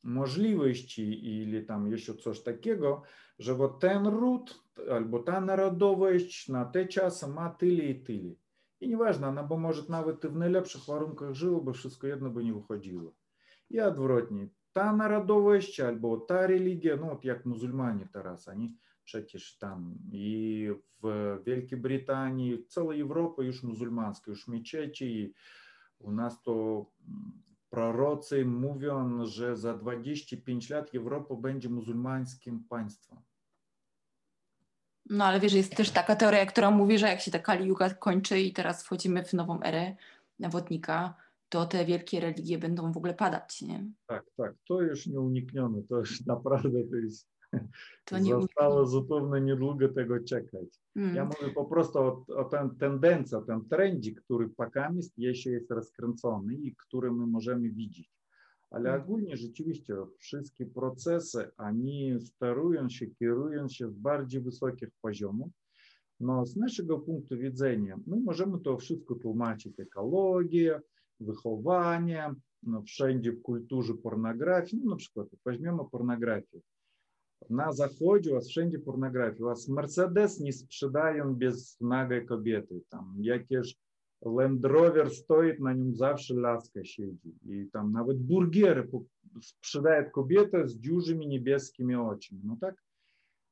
можливості, 0.03 1.11
или 1.11 1.61
там 1.61 1.93
еще 1.93 2.13
щось 2.13 2.41
такого, 2.41 3.03
що 3.39 3.55
вот 3.55 3.83
ten 3.83 4.09
рут 4.11 4.61
або 4.89 5.19
та 5.19 5.39
народовість 5.39 6.49
на 6.49 6.65
те 6.65 6.85
часу 6.85 7.27
ма 7.27 7.49
тилі 7.49 7.89
і 7.89 7.93
тилі. 7.93 8.37
І 8.79 8.87
неважно, 8.87 9.27
вона 9.27 9.43
б, 9.43 9.57
може, 9.57 9.83
навіть 9.89 10.23
і 10.23 10.27
в 10.27 10.35
найлепших 10.37 10.87
варунках 10.87 11.33
жила, 11.35 11.59
бо 11.59 11.71
все 11.71 12.13
одно 12.13 12.29
би 12.29 12.43
не 12.43 12.51
виходило. 12.51 13.13
І 13.69 13.81
відворотні, 13.81 14.47
та 14.73 14.93
народовість 14.93 15.79
або 15.79 16.17
та 16.17 16.47
релігія, 16.47 16.95
ну 16.95 17.09
от 17.13 17.25
як 17.25 17.45
мусульмані 17.45 18.07
Тарас, 18.13 18.47
вони 18.47 18.69
przecież 19.05 19.57
tam 19.57 19.95
i 20.11 20.67
w 21.03 21.37
Wielkiej 21.45 21.79
Brytanii, 21.79 22.57
w 22.57 22.67
całej 22.67 23.01
Europie 23.01 23.43
już 23.43 23.63
muzułmańskie, 23.63 24.31
już 24.31 24.45
i 25.03 25.33
U 25.99 26.11
nas 26.11 26.41
to 26.41 26.85
mm, 27.07 27.21
prorocy 27.69 28.45
mówią, 28.45 29.25
że 29.25 29.57
za 29.57 29.73
25 29.73 30.69
lat 30.69 30.95
Europa 30.95 31.35
będzie 31.35 31.69
muzułmańskim 31.69 32.63
państwem. 32.69 33.17
No 35.09 35.25
ale 35.25 35.39
wiesz, 35.39 35.53
jest 35.53 35.75
też 35.77 35.91
taka 35.91 36.15
teoria, 36.15 36.45
która 36.45 36.71
mówi, 36.71 36.97
że 36.97 37.07
jak 37.07 37.21
się 37.21 37.31
ta 37.31 37.39
Kali 37.39 37.67
Yuga 37.69 37.89
kończy 37.89 38.39
i 38.39 38.53
teraz 38.53 38.83
wchodzimy 38.83 39.23
w 39.23 39.33
nową 39.33 39.61
erę 39.61 39.95
nawodnika, 40.39 41.15
to 41.49 41.65
te 41.65 41.85
wielkie 41.85 42.19
religie 42.19 42.57
będą 42.59 42.91
w 42.91 42.97
ogóle 42.97 43.13
padać, 43.13 43.61
nie? 43.61 43.85
Tak, 44.07 44.25
tak, 44.37 44.53
to 44.67 44.81
już 44.81 45.07
nieuniknione, 45.07 45.81
to 45.89 45.95
już 45.97 46.25
naprawdę 46.25 46.83
to 46.89 46.95
jest 46.95 47.29
to 48.05 48.17
nie 48.19 48.31
Zostało 48.33 48.81
nie... 48.81 48.87
zupełnie 48.87 49.41
niedługo 49.41 49.89
tego 49.89 50.19
czekać. 50.23 50.67
Mm. 50.95 51.15
Ja 51.15 51.25
mówię 51.25 51.53
po 51.55 51.65
prostu 51.65 51.99
o, 51.99 52.25
o 52.37 52.43
tę 52.43 52.69
tendencję, 52.79 53.37
o 53.37 53.41
ten 53.41 53.65
trendzie, 53.67 54.11
który 54.15 54.49
pakamist 54.49 55.17
jeszcze 55.19 55.49
jest 55.49 55.71
rozkręcony 55.71 56.53
i 56.53 56.75
który 56.75 57.11
my 57.11 57.27
możemy 57.27 57.69
widzieć. 57.69 58.11
Ale 58.71 58.89
mm. 58.89 59.01
ogólnie 59.01 59.37
rzeczywiście 59.37 59.95
wszystkie 60.19 60.65
procesy, 60.65 61.49
oni 61.57 62.19
sterują 62.21 62.89
się, 62.89 63.07
kierują 63.07 63.67
się 63.69 63.89
z 63.91 63.95
bardziej 63.97 64.41
wysokich 64.41 64.89
poziomów. 65.01 65.49
No 66.19 66.45
z 66.45 66.55
naszego 66.55 66.99
punktu 66.99 67.37
widzenia 67.37 67.97
my 68.07 68.17
możemy 68.19 68.59
to 68.59 68.77
wszystko 68.77 69.15
tłumaczyć 69.15 69.79
ekologię, 69.79 70.81
wychowanie, 71.19 72.33
no, 72.63 72.81
wszędzie 72.81 73.31
w 73.31 73.41
kulturze 73.41 73.93
pornografii, 73.93 74.83
no 74.83 74.89
na 74.91 74.95
przykład 74.95 75.27
weźmiemy 75.45 75.79
pornografię. 75.91 76.59
на 77.50 77.71
заході 77.71 78.30
у 78.30 78.34
вас 78.34 78.48
всюди 78.48 78.78
порнографія. 78.80 79.43
У 79.45 79.50
вас 79.50 79.67
Мерседес 79.69 80.39
не 80.39 80.52
спшидаєм 80.52 81.36
без 81.36 81.78
нагої 81.82 82.21
кобіти. 82.21 82.82
Там 82.89 83.15
яке 83.19 83.63
ж 83.63 83.78
Land 84.21 84.60
Rover 84.62 85.10
стоїть 85.10 85.60
на 85.60 85.74
ньому 85.74 85.93
завжди 85.93 86.41
ляска 86.41 86.84
щеді. 86.84 87.30
І 87.45 87.63
там 87.74 87.91
навіть 87.91 88.17
бургери 88.17 88.88
спшидає 89.41 90.04
кобіта 90.10 90.67
з 90.67 90.76
дюжими 90.76 91.26
небеськими 91.26 91.95
очами, 91.95 92.41
Ну 92.45 92.58
так? 92.62 92.76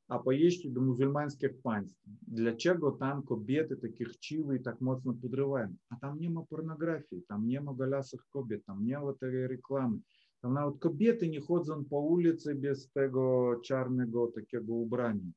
А 0.08 0.20
поїжджайте 0.20 0.70
до 0.70 0.82
мусульманських 0.82 1.62
панств. 1.62 2.00
Для 2.22 2.52
чого 2.56 2.92
там 2.92 3.22
кобіти 3.24 3.76
такі 3.76 4.06
хчиві 4.06 4.56
і 4.56 4.60
так 4.60 4.82
моцно 4.82 5.14
підриваємо? 5.14 5.74
А 5.90 5.96
там 5.96 6.18
нема 6.20 6.46
порнографії, 6.50 7.22
там 7.22 7.48
нема 7.48 7.74
голясих 7.74 8.28
кобіт, 8.30 8.66
там 8.66 8.84
нема 8.86 9.14
цієї 9.14 9.48
реклами. 9.48 10.00
Навіть 10.50 10.80
кобіти 10.80 11.30
не 11.30 11.42
ходять 11.42 11.90
по 11.90 12.02
вулиці 12.02 12.54
без 12.54 12.86
того 12.86 13.56
чарного 13.56 14.28
такого 14.28 14.74
убрання. 14.80 15.34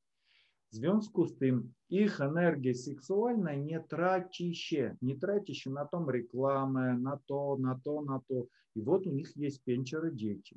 В 0.70 0.74
зв'язку 0.76 1.26
з 1.26 1.32
тим, 1.32 1.70
їх 1.88 2.20
енергія 2.20 2.74
сексуальна 2.74 3.56
не 3.56 3.80
трачище, 3.88 4.96
не 5.00 5.14
трачище 5.18 5.70
на 5.70 5.84
том 5.84 6.08
реклами, 6.08 6.98
на 7.00 7.18
то, 7.26 7.56
на 7.58 7.80
то, 7.84 8.02
на 8.02 8.20
то. 8.28 8.46
І 8.76 8.82
от 8.86 9.06
у 9.06 9.12
них 9.12 9.36
є 9.36 9.48
пенчери 9.66 10.10
діти. 10.10 10.56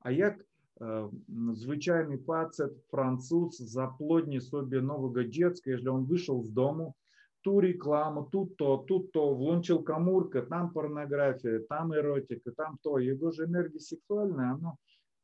А 0.00 0.10
як 0.10 0.44
э, 0.80 1.10
звичайний 1.54 2.18
пацет, 2.18 2.72
француз, 2.90 3.56
заплодні 3.60 4.40
собі 4.40 4.80
нового 4.80 5.22
дітка, 5.22 5.70
якщо 5.70 5.96
він 5.98 6.04
вийшов 6.06 6.44
з 6.44 6.50
дому, 6.50 6.94
ту 7.48 7.60
рекламу, 7.60 8.28
тут 8.32 8.56
то, 8.58 8.76
тут 8.76 9.10
то, 9.12 9.34
влончил 9.34 9.82
камурка, 9.82 10.42
там 10.42 10.70
порнографія, 10.70 11.60
там 11.60 11.94
еротика, 11.94 12.50
там 12.52 12.78
то. 12.82 13.00
Його 13.00 13.30
ж 13.30 13.44
енергія 13.44 13.80
сексуальна, 13.80 14.54
вона 14.54 14.72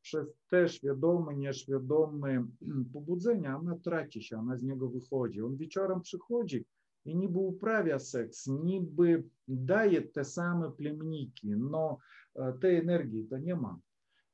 через 0.01 0.27
те 0.49 0.67
свідоме, 0.67 1.33
несвідоме 1.35 2.45
побудження, 2.93 3.57
вона 3.57 3.75
тратиться, 3.75 4.37
вона 4.37 4.57
з 4.57 4.63
нього 4.63 4.87
виходить. 4.87 5.37
Він 5.37 5.57
вечором 5.57 6.01
приходить, 6.11 6.65
і 7.05 7.15
ніби 7.15 7.39
управя 7.39 7.99
секс, 7.99 8.47
ніби 8.47 9.23
дає 9.47 10.01
те 10.01 10.23
саме 10.23 10.69
племніки, 10.69 11.55
но 11.55 11.97
э, 12.35 12.59
те 12.59 12.77
енергії 12.79 13.23
то 13.23 13.37
нема. 13.37 13.79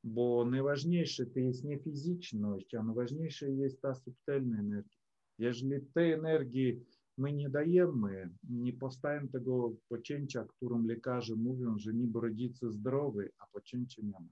Бо 0.03 0.45
найважніше 0.45 1.25
це 1.25 1.41
є 1.41 1.51
не 1.63 1.77
фізичність, 1.77 2.73
а 2.73 2.83
найважніше 2.83 3.51
є 3.51 3.69
та 3.69 3.93
субтильна 3.95 4.59
енергія. 4.59 4.97
Якщо 5.37 5.67
те 5.93 6.11
енергії 6.11 6.81
my 7.17 7.33
nie 7.33 7.49
dajemy, 7.49 8.29
nie 8.49 8.73
powstają 8.73 9.27
tego 9.27 9.71
pocięcia, 9.89 10.45
którym 10.45 10.87
lekarze 10.87 11.35
mówią, 11.35 11.77
że 11.77 11.93
niby 11.93 12.19
rodzice 12.21 12.71
zdrowy, 12.71 13.31
a 13.39 13.47
pocięcia 13.47 14.01
nie 14.05 14.11
ma. 14.19 14.27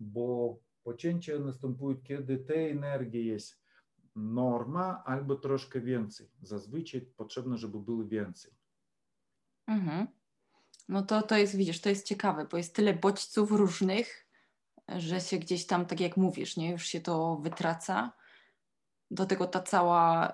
Bo 0.00 0.58
pocięcie 0.84 1.38
następuje, 1.38 1.96
kiedy 2.04 2.36
tej 2.38 2.70
energii 2.70 3.26
jest 3.26 3.58
norma 4.16 5.02
albo 5.06 5.36
troszkę 5.36 5.80
więcej. 5.80 6.30
Zazwyczaj 6.42 7.00
potrzebne, 7.00 7.58
żeby 7.58 7.78
było 7.80 8.04
więcej. 8.04 8.52
Mhm. 9.66 10.06
No 10.88 11.02
to, 11.02 11.22
to 11.22 11.36
jest, 11.36 11.56
widzisz, 11.56 11.80
to 11.80 11.88
jest 11.88 12.06
ciekawe, 12.06 12.46
bo 12.50 12.56
jest 12.56 12.74
tyle 12.76 12.94
bodźców 12.94 13.50
różnych, 13.50 14.26
że 14.96 15.20
się 15.20 15.36
gdzieś 15.38 15.66
tam, 15.66 15.86
tak 15.86 16.00
jak 16.00 16.16
mówisz, 16.16 16.56
nie, 16.56 16.70
już 16.70 16.86
się 16.86 17.00
to 17.00 17.36
wytraca. 17.36 18.12
Do 19.10 19.26
tego 19.26 19.46
ta 19.46 19.60
cała 19.62 20.32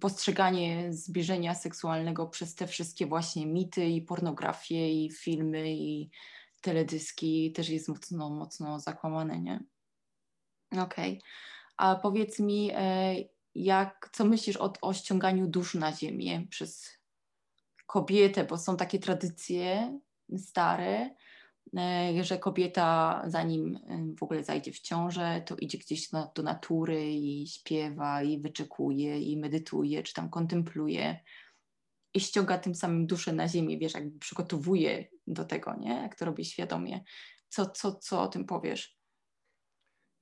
postrzeganie 0.00 0.92
zbliżenia 0.92 1.54
seksualnego 1.54 2.26
przez 2.26 2.54
te 2.54 2.66
wszystkie 2.66 3.06
właśnie 3.06 3.46
mity 3.46 3.86
i 3.86 4.02
pornografie 4.02 5.04
i 5.04 5.10
filmy 5.10 5.64
i 5.74 6.10
teledyski 6.60 7.52
też 7.52 7.68
jest 7.68 7.88
mocno, 7.88 8.30
mocno 8.30 8.80
zakłamane, 8.80 9.40
nie? 9.40 9.60
Okej. 10.70 11.08
Okay. 11.18 11.18
A 11.76 11.96
powiedz 11.96 12.38
mi, 12.40 12.70
e, 12.74 13.14
jak, 13.54 14.08
co 14.12 14.24
myślisz 14.24 14.56
o, 14.56 14.72
o 14.80 14.94
ściąganiu 14.94 15.46
dusz 15.46 15.74
na 15.74 15.92
ziemię 15.92 16.46
przez 16.50 16.98
kobietę, 17.86 18.44
bo 18.44 18.58
są 18.58 18.76
takie 18.76 18.98
tradycje 18.98 19.98
stare, 20.36 21.10
E, 21.78 22.24
że 22.24 22.38
kobieta, 22.38 23.22
zanim 23.26 23.76
e, 23.76 24.14
w 24.18 24.22
ogóle 24.22 24.44
zajdzie 24.44 24.72
w 24.72 24.80
ciążę, 24.80 25.42
to 25.46 25.56
idzie 25.56 25.78
gdzieś 25.78 26.08
do 26.34 26.42
natury 26.42 27.12
i 27.12 27.46
śpiewa, 27.46 28.22
i 28.22 28.38
wyczekuje, 28.40 29.20
i 29.20 29.36
medytuje, 29.36 30.02
czy 30.02 30.14
tam 30.14 30.30
kontempluje 30.30 31.20
i 32.14 32.20
ściąga 32.20 32.58
tym 32.58 32.74
samym 32.74 33.06
duszę 33.06 33.32
na 33.32 33.48
ziemię, 33.48 33.78
wiesz, 33.78 33.94
jakby 33.94 34.18
przygotowuje 34.18 35.04
do 35.26 35.44
tego, 35.44 35.76
nie? 35.76 35.90
Jak 35.94 36.16
to 36.16 36.24
robi 36.24 36.44
świadomie. 36.44 37.04
Co, 37.48 37.66
co, 37.70 37.94
co 37.94 38.22
o 38.22 38.28
tym 38.28 38.44
powiesz? 38.44 38.98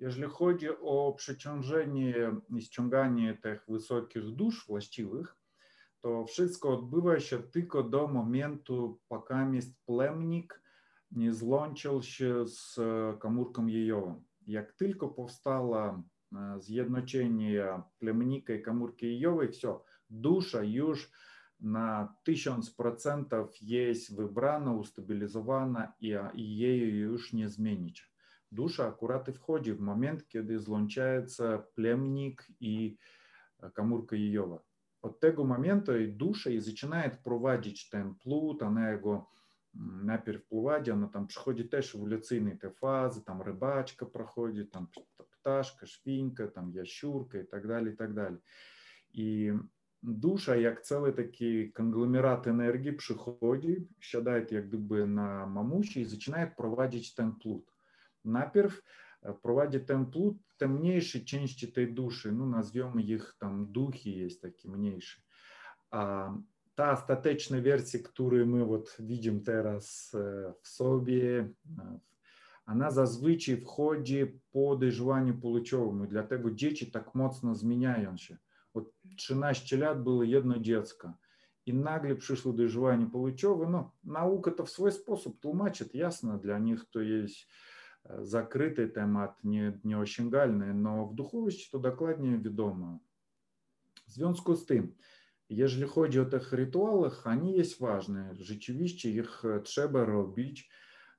Jeżeli 0.00 0.28
chodzi 0.32 0.68
o 0.82 1.12
przeciążenie 1.16 2.14
i 2.56 2.60
ściąganie 2.62 3.34
tych 3.42 3.64
wysokich 3.68 4.22
dusz 4.22 4.66
właściwych, 4.66 5.36
to 6.02 6.26
wszystko 6.26 6.68
odbywa 6.74 7.20
się 7.20 7.42
tylko 7.42 7.82
do 7.82 8.08
momentu, 8.08 9.00
poka 9.08 9.50
jest 9.52 9.84
plemnik 9.86 10.60
злончил 11.16 12.02
ще 12.02 12.46
з 12.46 12.78
э, 12.78 13.18
Камурком 13.18 13.68
Єйовим. 13.68 14.16
Як 14.46 14.72
тільки 14.72 15.06
повстало 15.06 16.04
з'єдночення 16.58 17.84
племніка 17.98 18.52
і 18.52 18.58
Камурки 18.58 19.06
Єйови, 19.06 19.46
все, 19.46 19.74
душа 20.08 20.62
юж 20.62 21.08
на 21.60 22.08
1000% 22.28 23.46
є 23.60 23.94
вибрана, 24.16 24.74
устабілізована 24.74 25.92
і 26.00 26.06
її 26.44 26.82
а, 26.82 26.86
юж 26.96 27.32
не 27.32 27.48
змінить. 27.48 28.02
Душа 28.52 28.88
аккурат 28.88 29.28
и 29.28 29.32
входит 29.32 29.78
в 29.78 29.82
момент, 29.82 30.22
когда 30.32 30.54
излончается 30.54 31.58
племник 31.76 32.46
и 32.62 32.98
камурка 33.74 34.16
Йова. 34.16 34.60
От 35.02 35.20
того 35.20 35.44
момента 35.44 35.96
и 35.98 36.06
душа 36.06 36.50
и 36.50 36.56
начинает 36.56 37.22
проводить 37.22 37.88
тен 37.92 38.14
плут, 38.14 38.62
она 38.62 38.90
его 38.90 39.28
на 39.74 40.18
перевпливаді, 40.18 40.90
вона 40.92 41.06
там 41.06 41.26
проходить 41.26 41.70
теж 41.70 41.94
еволюційні 41.94 42.50
те 42.50 42.70
фази, 42.70 43.20
там 43.26 43.42
рибачка 43.42 44.06
проходить, 44.06 44.70
там 44.70 44.88
пташка, 45.40 45.86
шпінька, 45.86 46.46
там 46.46 46.70
ящурка 46.70 47.38
і 47.38 47.44
так 47.44 47.66
далі. 47.68 47.90
І 47.90 47.92
так 47.92 48.14
далі. 48.14 48.34
І 49.12 49.52
душа, 50.02 50.56
як 50.56 50.84
цілий 50.84 51.12
такий 51.12 51.68
конгломерат 51.68 52.46
енергії 52.46 52.92
приходить, 52.92 53.88
як 54.12 54.52
якби 54.52 55.06
на 55.06 55.46
мамуші 55.46 56.00
і 56.00 56.04
починає 56.04 56.46
проводити 56.46 57.06
темплут. 57.16 57.64
Наперв 58.24 58.82
э, 59.22 59.32
проводить 59.32 59.86
темплут 59.86 60.36
темніші 60.58 61.20
частини 61.20 61.70
тієї 61.72 61.92
душі, 61.92 62.30
ну, 62.30 62.46
назвемо 62.46 63.00
їх 63.00 63.36
там 63.38 63.66
духи 63.72 64.10
є 64.10 64.28
такі, 64.28 64.68
менші. 64.68 65.18
А 65.90 66.30
та 66.80 66.92
остаточная 66.94 67.60
версия, 67.60 67.98
которую 67.98 68.46
мы 68.46 68.64
вот 68.64 68.94
видим 68.96 69.42
сейчас 69.44 70.10
э, 70.14 70.54
в 70.62 70.66
собі, 70.66 71.20
э, 71.22 71.48
она 72.66 72.90
зазвичай 72.90 73.54
входить 73.54 74.34
по 74.50 74.76
доживанню 74.76 75.40
получовому. 75.40 76.06
Для 76.06 76.22
того 76.22 76.50
дети 76.50 76.86
так 76.86 77.14
моцно 77.14 77.54
зміняються. 77.54 78.38
От 78.74 78.92
13 79.28 79.64
челят 79.64 79.98
было 79.98 80.38
одно 80.38 80.56
детство. 80.58 81.14
И 81.68 81.72
нагле 81.72 82.14
пришло 82.14 82.52
доживание 82.52 83.06
получове. 83.06 83.66
Ну, 83.66 83.90
наука 84.02 84.50
то 84.50 84.62
в 84.62 84.70
свой 84.70 84.92
способ 84.92 85.38
тлумачит, 85.40 85.94
ясно, 85.94 86.38
для 86.38 86.58
них 86.58 86.86
то 86.90 87.00
есть 87.00 87.46
э, 88.04 88.22
закрытый 88.22 88.88
темат, 88.88 89.44
не, 89.44 89.78
не 89.84 89.96
ощенгальний, 90.00 90.72
но 90.72 91.04
в 91.06 91.14
духовищі 91.14 91.68
то 91.72 91.78
докладнее 91.78 92.38
відомо. 92.38 93.00
В 94.06 94.10
зв'язку 94.12 94.56
з 94.56 94.62
тим, 94.64 94.92
Jeżeli 95.50 95.88
chodzi 95.88 96.20
o 96.20 96.24
tych 96.24 96.52
rytuałach, 96.52 97.26
oni 97.26 97.52
jest 97.52 97.80
ważne. 97.80 98.34
Rzeczywiście 98.40 99.10
ich 99.10 99.42
trzeba 99.62 100.04
robić. 100.04 100.70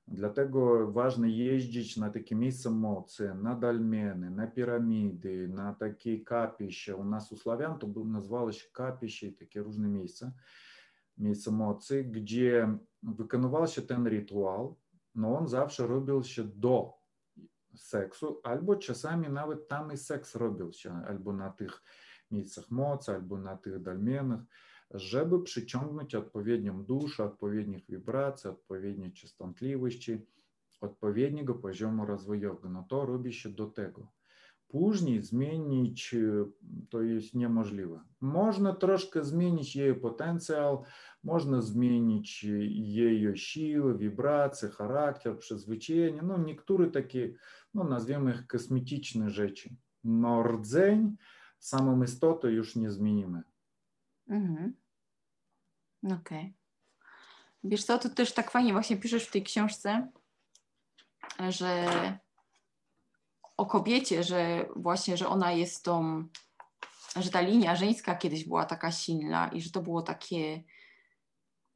Dlatego 0.08 0.92
ważne 0.92 1.30
jeździć 1.30 1.96
na 1.96 2.10
takie 2.10 2.34
miejsca 2.36 2.70
mocy, 2.70 3.34
na 3.42 3.54
dalmeny, 3.54 4.30
na 4.30 4.46
piramidy, 4.46 5.48
na 5.48 5.72
takie 5.74 6.20
kapisze. 6.20 6.96
U 6.96 7.04
nas 7.04 7.32
u 7.32 7.36
Sławian 7.36 7.78
to 7.78 7.86
był, 7.86 8.04
nazywało 8.04 8.52
się 8.52 8.68
kapisze 8.72 9.26
i 9.26 9.32
takie 9.32 9.62
różne 9.62 9.88
miejsca, 9.88 10.32
miejsca 11.18 11.50
mocy, 11.50 12.04
gdzie 12.04 12.78
wykonywał 13.02 13.66
się 13.68 13.82
ten 13.82 14.06
rytuał, 14.06 14.76
no 15.14 15.38
on 15.38 15.48
zawsze 15.48 15.86
robił 15.86 16.22
się 16.24 16.44
do 16.44 16.92
seksu, 17.76 18.40
albo 18.44 18.76
czasami 18.76 19.28
nawet 19.28 19.68
tam 19.68 19.92
i 19.92 19.96
seks 19.96 20.34
robił 20.36 20.72
się, 20.72 20.94
albo 20.94 21.32
na 21.32 21.50
tych 21.50 21.82
miejscach 22.32 22.70
mocy 22.70 23.12
albo 23.14 23.38
na 23.38 23.56
tych 23.56 23.82
dolmenach, 23.82 24.40
żeby 24.90 25.42
przyciągnąć 25.42 26.14
odpowiednią 26.14 26.84
duszę, 26.84 27.24
odpowiednich 27.24 27.86
wibracji, 27.88 28.50
odpowiedniej 28.50 29.12
częstotliwości, 29.12 30.20
odpowiedniego 30.80 31.54
poziomu 31.54 32.06
rozwojowego. 32.06 32.70
No 32.70 32.86
to 32.88 33.06
robi 33.06 33.32
się 33.32 33.48
do 33.48 33.66
tego. 33.66 34.06
Później 34.68 35.22
zmienić 35.22 36.14
to 36.90 37.02
jest 37.02 37.34
niemożliwe. 37.34 38.00
Można 38.20 38.74
troszkę 38.74 39.24
zmienić 39.24 39.76
jej 39.76 39.94
potencjał, 39.94 40.84
można 41.24 41.60
zmienić 41.62 42.44
jej 42.74 43.36
siły, 43.36 43.98
wibracje, 43.98 44.68
charakter, 44.68 45.38
przyzwyczajenie. 45.38 46.22
No 46.22 46.38
niektóre 46.38 46.90
takie, 46.90 47.34
no 47.74 47.84
nazwiemy 47.84 48.30
ich 48.30 48.46
kosmetyczne 48.46 49.30
rzeczy. 49.30 49.70
Но 50.04 50.42
рдзень 50.42 51.12
samą 51.62 52.02
istotę 52.02 52.50
już 52.52 52.76
nie 52.76 52.90
zmienimy. 52.90 53.42
Mhm. 54.28 54.76
Okej. 56.04 56.18
Okay. 56.98 57.62
Wiesz 57.64 57.84
co, 57.84 57.98
to 57.98 58.10
też 58.10 58.34
tak 58.34 58.50
fajnie 58.50 58.72
właśnie 58.72 58.96
piszesz 58.96 59.24
w 59.24 59.30
tej 59.32 59.42
książce, 59.42 60.08
że 61.48 61.86
o 63.56 63.66
kobiecie, 63.66 64.22
że 64.22 64.68
właśnie, 64.76 65.16
że 65.16 65.28
ona 65.28 65.52
jest 65.52 65.84
tą, 65.84 66.28
że 67.16 67.30
ta 67.30 67.40
linia 67.40 67.76
żeńska 67.76 68.14
kiedyś 68.16 68.44
była 68.44 68.64
taka 68.66 68.92
silna 68.92 69.48
i 69.48 69.60
że 69.60 69.70
to 69.70 69.82
było 69.82 70.02
takie 70.02 70.62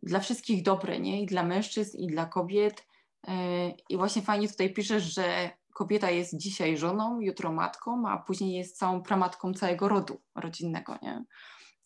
dla 0.03 0.21
wszystkich 0.21 0.63
dobre, 0.63 1.01
nie? 1.01 1.23
I 1.23 1.27
dla 1.27 1.43
mężczyzn, 1.43 1.99
i 1.99 2.07
dla 2.07 2.27
kobiet. 2.27 2.87
E, 3.27 3.71
I 3.71 3.97
właśnie 3.97 4.23
fajnie 4.23 4.49
tutaj 4.49 4.73
piszesz, 4.75 5.15
że 5.15 5.51
kobieta 5.77 6.11
jest 6.11 6.37
dzisiaj 6.37 6.77
żoną, 6.77 7.21
jutro 7.21 7.53
matką, 7.53 8.09
a 8.09 8.19
później 8.19 8.53
jest 8.53 8.79
całą 8.79 9.03
pramatką 9.03 9.55
całego 9.55 9.89
rodu 9.89 10.21
rodzinnego, 10.35 10.99
nie? 11.03 11.25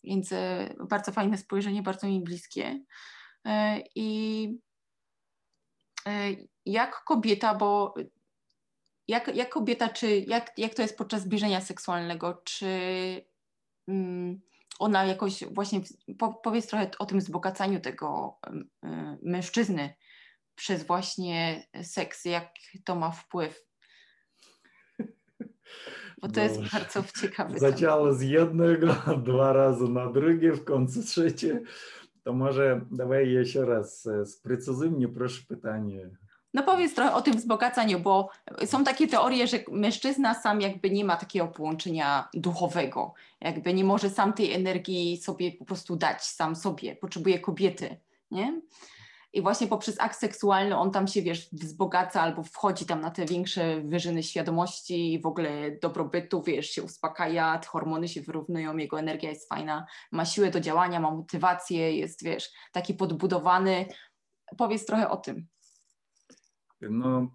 Więc 0.03 0.31
e, 0.31 0.73
bardzo 0.89 1.11
fajne 1.11 1.37
spojrzenie, 1.37 1.83
bardzo 1.83 2.07
mi 2.07 2.23
bliskie. 2.23 2.79
E, 3.45 3.79
I 3.95 4.61
e, 6.07 6.11
jak 6.65 7.03
kobieta, 7.03 7.55
bo 7.55 7.93
jak, 9.07 9.35
jak 9.35 9.49
kobieta, 9.49 9.89
czy 9.89 10.17
jak, 10.19 10.51
jak 10.57 10.73
to 10.73 10.81
jest 10.81 10.97
podczas 10.97 11.21
zbliżenia 11.21 11.61
seksualnego, 11.61 12.33
czy 12.33 12.75
mm, 13.87 14.41
ona 14.79 15.05
jakoś 15.05 15.43
właśnie, 15.43 15.81
powiedz 16.43 16.67
trochę 16.67 16.91
o 16.99 17.05
tym 17.05 17.19
wzbogacaniu 17.19 17.79
tego 17.79 18.39
mężczyzny 19.21 19.93
przez 20.55 20.83
właśnie 20.83 21.67
seks, 21.83 22.25
jak 22.25 22.53
to 22.85 22.95
ma 22.95 23.11
wpływ 23.11 23.70
bo 26.21 26.27
to 26.27 26.39
jest 26.41 26.59
no. 26.61 26.65
bardzo 26.73 27.03
ciekawe. 27.21 27.59
Zaczęło 27.59 28.13
z 28.13 28.21
jednego, 28.21 28.87
dwa 29.23 29.53
razy 29.53 29.83
na 29.87 30.11
drugie, 30.11 30.51
w 30.51 30.63
końcu 30.65 31.03
trzecie. 31.03 31.61
To 32.23 32.33
może 32.33 32.81
dawaj 32.91 33.31
jeszcze 33.31 33.65
raz, 33.65 34.07
e, 34.07 34.25
sprecyzuj 34.25 34.89
mnie 34.89 35.07
proszę 35.07 35.41
pytanie. 35.47 36.09
No 36.53 36.63
powiedz 36.63 36.93
trochę 36.93 37.13
o 37.13 37.21
tym 37.21 37.37
wzbogacaniu, 37.37 37.99
bo 37.99 38.29
są 38.65 38.83
takie 38.83 39.07
teorie, 39.07 39.47
że 39.47 39.57
mężczyzna 39.71 40.33
sam 40.33 40.61
jakby 40.61 40.89
nie 40.89 41.05
ma 41.05 41.15
takiego 41.15 41.47
połączenia 41.47 42.27
duchowego, 42.33 43.13
jakby 43.41 43.73
nie 43.73 43.83
może 43.83 44.09
sam 44.09 44.33
tej 44.33 44.53
energii 44.53 45.17
sobie 45.17 45.51
po 45.51 45.65
prostu 45.65 45.95
dać, 45.95 46.21
sam 46.23 46.55
sobie, 46.55 46.95
potrzebuje 46.95 47.39
kobiety, 47.39 47.95
nie? 48.31 48.61
i 49.33 49.41
właśnie 49.41 49.67
poprzez 49.67 49.99
akt 49.99 50.19
seksualny 50.19 50.77
on 50.77 50.91
tam 50.91 51.07
się, 51.07 51.21
wiesz, 51.21 51.49
wzbogaca 51.53 52.21
albo 52.21 52.43
wchodzi 52.43 52.85
tam 52.85 53.01
na 53.01 53.11
te 53.11 53.25
większe 53.25 53.81
wyżyny 53.81 54.23
świadomości 54.23 55.13
i 55.13 55.19
w 55.21 55.25
ogóle 55.25 55.77
dobrobytu, 55.81 56.43
wiesz, 56.43 56.69
się 56.69 56.83
uspokaja, 56.83 57.57
te 57.59 57.67
hormony 57.67 58.07
się 58.07 58.21
wyrównują, 58.21 58.77
jego 58.77 58.99
energia 58.99 59.29
jest 59.29 59.49
fajna, 59.49 59.85
ma 60.11 60.25
siłę 60.25 60.51
do 60.51 60.59
działania, 60.59 60.99
ma 60.99 61.11
motywację, 61.11 61.97
jest, 61.97 62.23
wiesz, 62.23 62.49
taki 62.71 62.93
podbudowany. 62.93 63.85
Powiedz 64.57 64.85
trochę 64.85 65.09
o 65.09 65.17
tym. 65.17 65.47
No, 66.81 67.31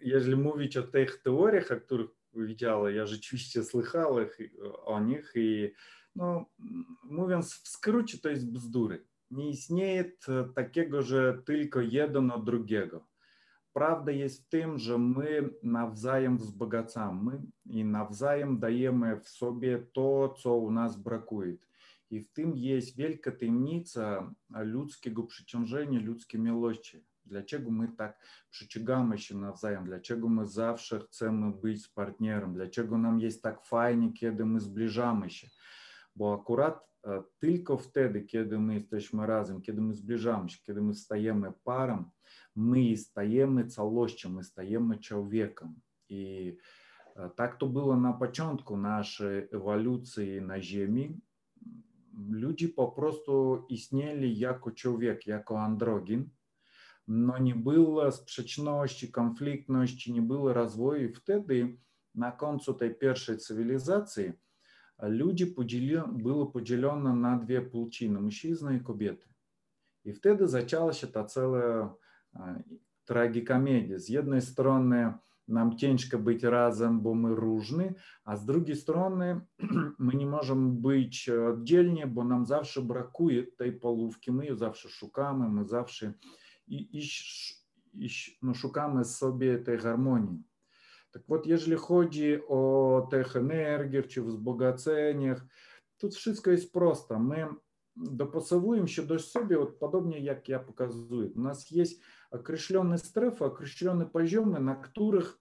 jeżeli 0.00 0.36
mówić 0.36 0.76
o 0.76 0.82
tych 0.82 1.20
teoriach, 1.24 1.70
o 1.70 1.76
których 1.80 2.08
widziałem, 2.34 2.94
ja 2.96 3.06
rzeczywiście 3.06 3.64
słyszałem 3.64 4.28
o 4.84 5.00
nich 5.00 5.32
i 5.34 5.72
no, 6.16 6.44
mówiąc 7.04 7.54
w 7.54 7.68
skrócie, 7.68 8.18
to 8.18 8.28
jest 8.28 8.52
bzdury 8.52 9.09
nie 9.30 9.50
istnieje 9.50 10.12
takiego, 10.54 11.02
że 11.02 11.42
tylko 11.44 11.80
jeden 11.80 12.30
od 12.30 12.44
drugiego. 12.44 13.04
Prawda 13.72 14.12
jest 14.12 14.42
w 14.42 14.48
tym, 14.48 14.78
że 14.78 14.98
my 14.98 15.50
nawzajem 15.62 16.38
wzbogacamy 16.38 17.42
i 17.66 17.84
nawzajem 17.84 18.58
dajemy 18.58 19.20
w 19.20 19.28
sobie 19.28 19.86
to, 19.92 20.28
co 20.28 20.54
u 20.56 20.70
nas 20.70 20.96
brakuje. 20.96 21.56
I 22.10 22.20
w 22.20 22.32
tym 22.32 22.56
jest 22.56 22.96
wielka 22.96 23.30
tajemnica 23.32 24.34
ludzkiego 24.64 25.22
przyciążenia, 25.22 26.00
ludzkiej 26.00 26.40
miłości. 26.40 27.04
Dlaczego 27.26 27.70
my 27.70 27.88
tak 27.88 28.24
przyciągamy 28.50 29.18
się 29.18 29.38
nawzajem? 29.38 29.84
Dlaczego 29.84 30.28
my 30.28 30.46
zawsze 30.46 31.00
chcemy 31.00 31.52
być 31.62 31.82
z 31.82 31.88
partnerem? 31.88 32.54
Dlaczego 32.54 32.98
nam 32.98 33.20
jest 33.20 33.42
tak 33.42 33.62
fajnie, 33.64 34.12
kiedy 34.12 34.44
my 34.44 34.60
zbliżamy 34.60 35.30
się? 35.30 35.48
Bo 36.16 36.34
akurat 36.34 36.89
Tylko 37.38 37.76
wtedy, 37.76 38.22
kiedy 38.22 38.58
my 38.58 38.74
jesteśmy 38.74 39.26
razem, 39.26 39.60
kiedy 39.60 39.80
my 39.80 39.94
zbliżamy 39.94 40.48
się, 40.48 40.58
kiedy 40.62 40.82
my 40.82 40.94
stajemy 40.94 41.52
parą, 41.64 42.04
my 42.56 42.96
stajemy 42.96 43.66
całością, 43.66 44.30
my 44.30 44.44
stajemy 44.44 44.98
człowiekiem. 44.98 45.74
I 46.08 46.56
tak 47.36 47.58
to 47.58 47.66
było 47.66 47.96
na 47.96 48.12
początku 48.12 48.76
naszej 48.76 49.44
ewolucji 49.52 50.40
na 50.42 50.60
Ziemi. 50.62 51.20
Ludzie 52.30 52.68
po 52.68 52.86
prostu 52.88 53.64
istnieli 53.68 54.38
jako 54.38 54.70
człowiek, 54.70 55.26
jako 55.26 55.60
androgin, 55.62 56.28
no 57.08 57.38
nie 57.38 57.54
było 57.54 58.12
sprzeczności, 58.12 59.10
konfliktności, 59.12 60.12
nie 60.12 60.22
było 60.22 60.52
rozwoju. 60.52 61.14
Wtedy 61.14 61.76
na 62.14 62.32
końcu 62.32 62.74
tej 62.74 62.94
pierwszej 62.94 63.38
cywilizacji– 63.38 64.24
Люди 65.08 65.46
поділі, 65.46 66.02
було 66.12 66.46
поділено 66.46 67.14
на 67.16 67.36
дві 67.36 67.60
полчини 67.60 68.20
мужчини 68.20 68.74
і 68.76 68.80
кобіти. 68.80 69.26
І 70.04 70.12
вtedy 70.12 70.46
зачалася 70.46 71.06
та 71.06 71.24
ціла 71.24 71.94
трагікомедія. 73.04 73.98
З 73.98 74.16
однієї 74.16 74.40
сторони, 74.40 75.14
нам 75.48 75.76
тяжко 75.76 76.18
бути 76.18 76.50
разом, 76.50 77.00
бо 77.00 77.14
ми 77.14 77.34
ружні, 77.34 77.92
а 78.24 78.36
з 78.36 78.44
другої 78.44 78.74
сторони, 78.74 79.40
ми 79.98 80.14
не 80.14 80.26
можемо 80.26 80.70
бути 80.70 81.08
віддільні, 81.28 82.06
бо 82.06 82.24
нам 82.24 82.46
завжди 82.46 82.80
бракує 82.80 83.42
тієї 83.42 83.76
половки. 83.76 84.32
Ми 84.32 84.44
її 84.44 84.56
завжди 84.56 84.88
шукаємо, 84.88 85.48
ми 85.48 85.64
завжди 85.64 86.14
і, 86.66 86.76
і, 86.76 87.08
і, 87.94 88.08
ну, 88.42 88.54
шукаємо 88.54 89.04
собі 89.04 89.58
цієї 89.64 89.80
гармонії. 89.82 90.38
Так 91.12 91.22
вот, 91.28 91.46
jeżeli 91.46 91.76
chodzi 91.76 92.34
o 92.48 93.06
tych 93.10 93.36
energiach 93.36 94.06
czy 94.06 94.22
wzbogaceniach, 94.22 95.46
тут 95.98 96.14
wszystko 96.14 96.50
jest 96.50 96.72
prosto. 96.72 97.18
My 97.18 97.46
допасовуем 97.96 98.88
się 98.88 99.02
do 99.06 99.18
siebie, 99.18 99.58
вот 99.58 99.78
podobnie 99.78 100.20
jak 100.20 100.48
ja 100.48 100.58
pokazuję. 100.58 101.30
У 101.34 101.40
нас 101.40 101.70
есть 101.70 102.00
окрещенные 102.30 102.98
стрефы, 102.98 103.44
окрещенные 103.44 104.06
позиомы, 104.08 104.58
на 104.60 104.74
których 104.76 105.38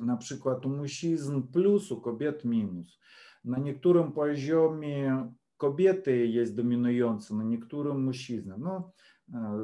na 0.00 0.16
przykład 0.16 0.66
u 0.66 0.68
mężczyzn 0.68 1.42
plus, 1.42 1.92
u 1.92 2.00
kobiet 2.00 2.44
minus. 2.44 2.98
Na 3.44 3.58
niektórym 3.58 4.12
poziomie 4.12 5.32
kobiety 5.56 6.26
jest 6.26 6.56
dominujące, 6.56 7.34
na 7.34 7.44
niektórym 7.44 8.04
mężczyzna. 8.06 8.56
No, 8.58 8.92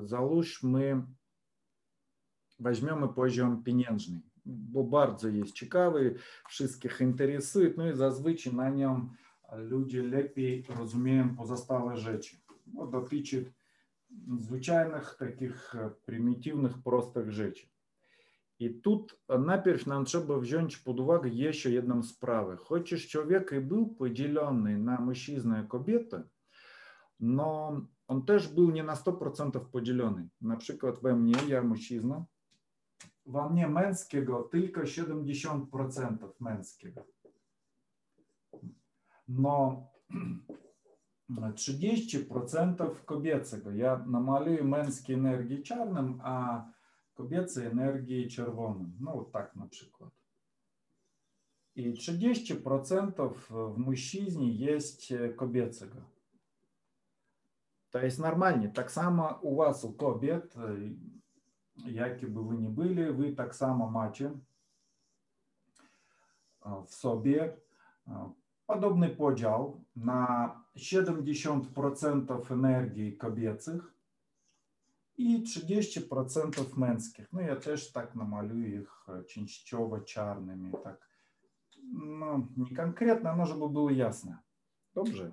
załóżmy, 0.03 1.03
weźmiemy 2.59 3.09
poziom 3.09 3.63
pieniężny 3.65 4.21
bo 4.45 4.85
bardzo 4.85 5.29
jest 5.29 5.53
ciekawy, 5.53 6.15
wszystkich 6.49 7.01
interesuje, 7.01 7.75
no 7.77 7.91
i 7.91 7.97
zazwyczaj 7.97 8.55
na 8.55 8.71
nią 8.71 9.09
ludzie 9.57 10.03
lepiej 10.03 10.65
rozumieją 10.79 11.37
pozostałe 11.37 11.97
rzeczy. 11.97 12.37
No, 12.75 12.87
dotyczy 12.87 13.53
zwyczajnych, 14.41 15.17
takich 15.19 15.75
prymitywnych, 16.07 16.83
prostych 16.83 17.33
rzeczy. 17.33 17.67
I 18.59 18.71
tu 18.75 19.07
najpierw 19.39 19.87
nam 19.87 20.05
trzeba 20.05 20.39
wziąć 20.39 20.77
pod 20.77 21.01
uwagę 21.01 21.29
jeszcze 21.29 21.71
jedną 21.71 22.03
sprawę. 22.03 22.57
Chociaż 22.57 23.09
człowiek 23.09 23.53
i 23.57 23.61
był 23.61 23.87
podzielony 23.89 24.79
na 24.79 25.01
mężczyznę 25.01 25.63
i 25.67 25.69
kobietę, 25.69 26.23
no 27.21 27.81
on 28.09 28.25
też 28.25 28.49
był 28.49 28.71
nie 28.71 28.83
na 28.85 28.95
100% 28.95 29.61
podzielony. 29.73 30.29
Na 30.41 30.57
przykład 30.57 31.03
we 31.03 31.17
mnie, 31.17 31.35
ja 31.49 31.63
mężczyzna, 31.63 32.25
Во 33.27 33.49
мне 33.49 33.67
męskiego 33.67 34.43
tylko 34.43 34.81
70% 34.81 36.17
męskiego. 36.41 37.05
Но 39.29 39.87
no, 41.29 41.41
30% 41.53 42.91
kobiecego. 43.05 43.71
Ja 43.73 44.05
намалюю 44.07 44.65
męskiej 44.65 45.17
energii 45.17 45.63
czarnym, 45.63 46.21
a 46.25 46.67
kobiecej 47.15 47.67
energii 47.67 48.29
czerwonym. 48.31 48.93
No 49.01 49.25
tak 49.33 49.57
na 49.57 49.67
przykład. 49.67 50.11
I 51.77 51.93
30% 51.93 53.35
w 53.35 53.79
mężczyźnie 53.79 54.53
jest 54.55 55.11
e, 55.13 55.29
kobiecego. 55.29 55.97
To 57.91 57.99
jest 58.01 58.19
normalnie. 58.19 58.69
Tak 58.69 58.93
samo 58.93 59.39
u 59.43 59.57
was, 59.57 59.85
u 59.85 59.93
kobiet, 59.93 60.57
e, 60.57 60.61
Які 61.77 62.27
by 62.27 62.41
ви 62.43 62.55
не 62.57 62.69
були, 62.69 63.11
ви 63.11 63.33
так 63.33 63.55
само 63.55 63.91
маєте 63.91 64.31
в 66.63 66.89
собі 66.91 67.51
Podobny 68.69 69.17
podział 69.17 69.81
na 69.97 70.51
70% 70.77 71.67
energii 72.51 73.17
kobiecych 73.17 73.81
i 75.17 75.43
30% 75.43 76.77
męskich. 76.79 77.33
No 77.33 77.41
ja 77.41 77.57
też 77.57 77.93
tak 77.93 78.15
namaluję 78.15 78.69
ich 78.81 79.07
e, 79.09 79.25
częściowo 79.25 80.01
czarnymi, 80.01 80.73
tak. 80.85 81.09
No, 81.93 82.47
nie 82.57 82.77
konkretnie, 82.77 83.33
no 83.37 83.47
żeby 83.47 83.69
było 83.69 83.91
jasne. 83.91 84.39
Dobrze. 84.95 85.33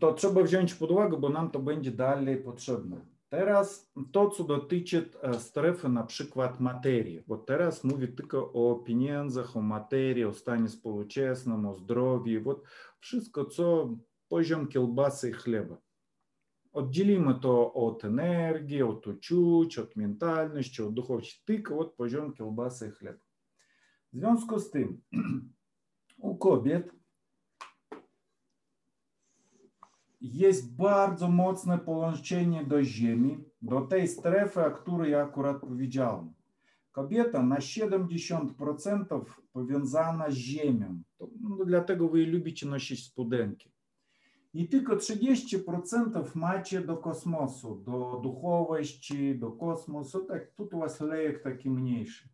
To 0.00 0.12
trzeba 0.14 0.42
wziąć 0.42 0.74
pod 0.74 0.90
uwagę, 0.90 1.16
bo 1.18 1.28
nam 1.28 1.50
to 1.50 1.58
będzie 1.58 1.90
dalej 1.90 2.36
potrzebne. 2.36 2.96
Teraz 3.30 3.92
to, 4.12 4.30
co 4.30 4.44
dotyczy 4.44 5.10
strefy 5.38 5.88
na 5.88 6.02
przykład 6.02 6.60
materii, 6.60 7.20
bo 7.26 7.38
teraz 7.38 7.84
mówię 7.84 8.08
tylko 8.08 8.52
o 8.52 8.74
pieniądzach, 8.76 9.56
o 9.56 9.62
materii, 9.62 10.24
o 10.24 10.32
stanie 10.34 10.68
społecznym, 10.68 11.66
o 11.66 11.74
zdrowiu, 11.74 12.40
вот 12.42 12.62
wszystko, 13.00 13.44
co 13.44 13.90
poziom 14.28 14.68
kiełbasy 14.68 15.30
i 15.30 15.32
chleba. 15.32 15.76
Oddzielimy 16.72 17.34
to 17.40 17.72
od 17.74 18.04
energii, 18.04 18.82
od 18.82 19.06
uczuć, 19.06 19.78
od 19.78 19.96
mentalności, 19.96 20.82
od 20.82 20.94
duchowości, 20.94 21.42
tylko 21.44 21.78
od 21.78 21.92
poziom 21.94 22.32
kiełbasy 22.32 22.88
i 22.88 22.90
chleba. 22.90 23.24
W 24.12 24.12
związku 24.16 24.58
z 24.58 24.70
tym 24.70 25.00
u 26.18 26.36
kobiet 26.36 26.97
jest 30.20 30.74
bardzo 30.76 31.28
mocne 31.30 31.78
połączenie 31.78 32.64
do 32.64 32.84
ziemi, 32.84 33.38
do 33.62 33.80
tej 33.80 34.08
strefy, 34.08 34.64
o 34.66 34.70
której 34.70 35.12
ja 35.12 35.22
akurat 35.22 35.60
powiedziałem. 35.60 36.32
Kobieta 36.92 37.42
na 37.42 37.56
70% 37.58 39.20
powiązana 39.52 40.30
z 40.30 40.34
ziemią. 40.34 41.00
To, 41.18 41.28
no, 41.40 41.56
dlatego 41.64 42.08
wy 42.08 42.26
lubicie 42.26 42.66
nosić 42.66 43.06
spodenki. 43.06 43.70
I 44.54 44.68
tylko 44.68 44.96
30% 44.96 45.56
macie 46.34 46.80
do 46.80 46.96
kosmosu, 46.96 47.76
do 47.76 48.20
duchowości, 48.22 49.38
do 49.38 49.52
kosmosu. 49.52 50.24
Tak, 50.24 50.50
tu 50.56 50.68
u 50.72 50.78
was 50.78 51.00
lejek 51.00 51.42
taki 51.42 51.70
mniejszy. 51.70 52.28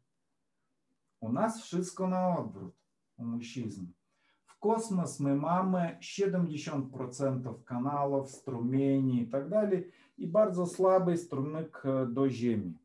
U 1.21 1.33
nas 1.33 1.63
wszystko 1.63 2.09
na 2.09 2.39
odwrót, 2.39 2.75
u 3.19 3.25
mężczyzn 3.25 3.87
космос, 4.65 5.21
мы 5.21 5.37
mamy 5.37 5.99
70% 6.01 7.65
kanałów, 7.65 8.29
strumieni 8.31 9.23
i 9.23 9.27
tak 9.29 9.49
dalej 9.49 9.91
i 10.19 10.27
bardzo 10.27 10.67
słaby 10.67 11.17
strumyk 11.17 11.83
do 12.13 12.29
Ziemi. 12.31 12.79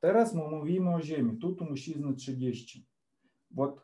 Teraz 0.00 0.34
mówimy 0.34 0.94
o 0.94 1.00
Ziemi, 1.00 1.36
tu 1.38 1.56
u 1.60 1.64
mężczyzny 1.64 2.14
30. 2.14 2.86
Вот 3.50 3.80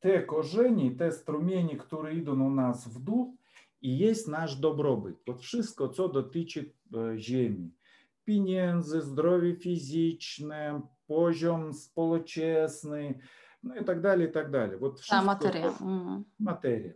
te 0.00 0.22
korzenie, 0.22 0.90
te 0.96 1.12
strumienie, 1.12 1.76
które 1.76 2.14
idą 2.14 2.44
u 2.46 2.50
nas 2.50 2.88
w 2.88 2.98
dół 3.02 3.36
i 3.82 3.98
jest 3.98 4.28
nasz 4.28 4.56
dobrobyt. 4.56 5.16
Вот 5.26 5.40
wszystko, 5.42 5.88
co 5.88 6.08
dotyczy 6.08 6.72
Ziemi. 7.16 7.74
Pieniędzy, 8.24 9.00
zdrowie 9.00 9.54
fizyczne, 9.54 10.80
poziom 11.06 11.72
społeczny, 11.74 13.14
ну 13.62 13.74
і 13.76 13.84
так 13.84 14.00
далі. 14.00 14.24
і 14.24 14.28
так 14.28 14.50
далі. 14.50 14.74
От 14.80 15.08
а, 15.12 15.22
матерія. 15.22 15.72
матерія. 16.38 16.94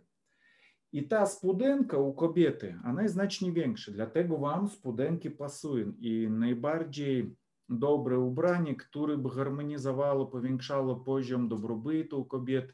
І 0.91 1.01
та 1.01 1.25
спуденka 1.25 1.97
u 1.97 2.13
kobiety, 2.15 2.79
ona 2.89 3.01
jest 3.01 3.13
znacznie 3.13 3.51
większa, 3.51 3.91
dlatego 3.91 4.37
wam 4.37 4.67
spudenki 4.69 5.29
pasują 5.29 5.91
i 5.99 6.27
najbardziej 6.29 7.35
dobre 7.69 8.17
ubranie, 8.19 8.75
które 8.75 9.17
by 9.17 9.29
harmonizowało, 9.29 10.25
powiększało 10.27 10.95
poziom 10.95 11.49
dobrobytu 11.49 12.21
u 12.21 12.25
kobiet. 12.25 12.73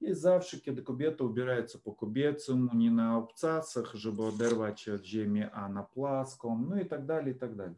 Jest 0.00 0.20
zawsze, 0.20 0.60
kiedy 0.60 0.82
kobieta 0.82 1.24
ubiera 1.24 1.66
się 1.68 1.78
po 1.78 1.92
kobiecemu, 1.92 2.70
nie 2.74 2.90
na 2.90 3.18
obcasach, 3.18 3.94
żeby 3.94 4.22
oderwać 4.22 4.80
się 4.80 4.94
od 4.94 5.04
ziemi, 5.04 5.42
a 5.52 5.68
na 5.68 5.82
płaską, 5.82 6.66
no 6.70 6.80
i 6.80 6.86
tak 6.86 7.06
dalej, 7.06 7.32
i 7.32 7.36
tak 7.38 7.54
dalej. 7.54 7.74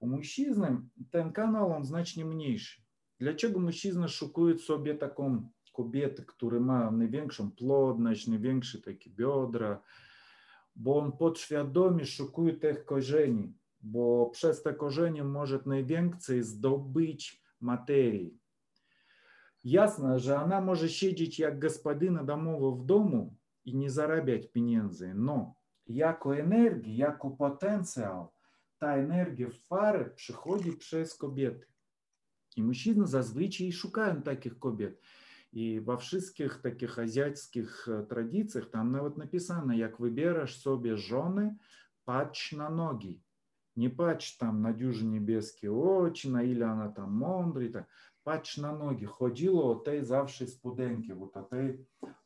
U 0.00 0.06
mężczyzn 0.06 0.64
ten 1.10 1.32
kanał, 1.32 1.72
on 1.72 1.84
znacznie 1.84 2.24
mniejszy. 2.24 2.81
Dlaczego 3.22 3.60
mężczyzna 3.60 4.08
szukuje 4.08 4.58
sobie 4.58 4.94
taką 4.94 5.48
kobietę, 5.72 6.24
która 6.26 6.60
ma 6.60 6.90
największą 6.90 7.50
plodność, 7.50 8.26
największe 8.28 8.80
takie 8.80 9.10
biodra? 9.10 9.82
Bo 10.76 10.96
on 10.96 11.12
podświadomie 11.12 12.06
szukuje 12.06 12.52
tych 12.54 12.84
korzeni, 12.84 13.54
bo 13.80 14.26
przez 14.32 14.62
te 14.62 14.74
korzenie 14.74 15.24
może 15.24 15.58
najwięcej 15.66 16.42
zdobyć 16.42 17.42
materii. 17.60 18.38
Jasne, 19.64 20.18
że 20.18 20.36
ona 20.40 20.60
może 20.60 20.88
siedzieć 20.88 21.38
jak 21.38 21.58
gospodyna 21.58 22.24
domowa 22.24 22.76
w 22.76 22.84
domu 22.86 23.36
i 23.64 23.76
nie 23.76 23.90
zarabiać 23.90 24.46
pieniędzy, 24.48 25.12
no 25.14 25.54
jako 25.86 26.36
energii, 26.36 26.96
jako 26.96 27.30
potencjał, 27.30 28.32
ta 28.78 28.96
energia 28.96 29.48
w 29.50 29.66
parę 29.68 30.10
przychodzi 30.16 30.72
przez 30.72 31.14
kobiety. 31.14 31.71
І 32.56 32.62
мужчини 32.62 33.04
зазвичай 33.06 33.72
шукають 33.72 34.24
таких 34.24 34.58
кобіт. 34.58 34.92
І 35.52 35.80
во 35.80 35.96
всіх 35.96 36.56
таких 36.56 36.98
азіатських 36.98 37.88
э, 37.88 38.06
традиціях 38.06 38.70
там 38.70 38.90
навіть 38.92 39.16
написано, 39.16 39.74
як 39.74 40.00
вибереш 40.00 40.60
собі 40.60 40.94
жони, 40.94 41.56
пач 42.04 42.52
на 42.52 42.70
ноги. 42.70 43.14
Не 43.76 43.90
пач 43.90 44.32
там 44.32 44.62
на 44.62 44.72
дюжі 44.72 45.04
небескі 45.06 45.68
очі, 45.68 46.28
на 46.28 46.42
ілі 46.42 46.60
вона 46.60 46.88
там 46.88 47.12
мондрі, 47.12 47.68
так. 47.68 47.84
пач 48.22 48.58
на 48.58 48.72
ноги. 48.72 49.06
Ходило 49.06 49.68
о 49.70 49.74
той 49.74 50.04
завжди 50.04 50.46
спуденьки, 50.46 51.12
вот 51.14 51.36
о 51.36 51.42
той 51.42 51.78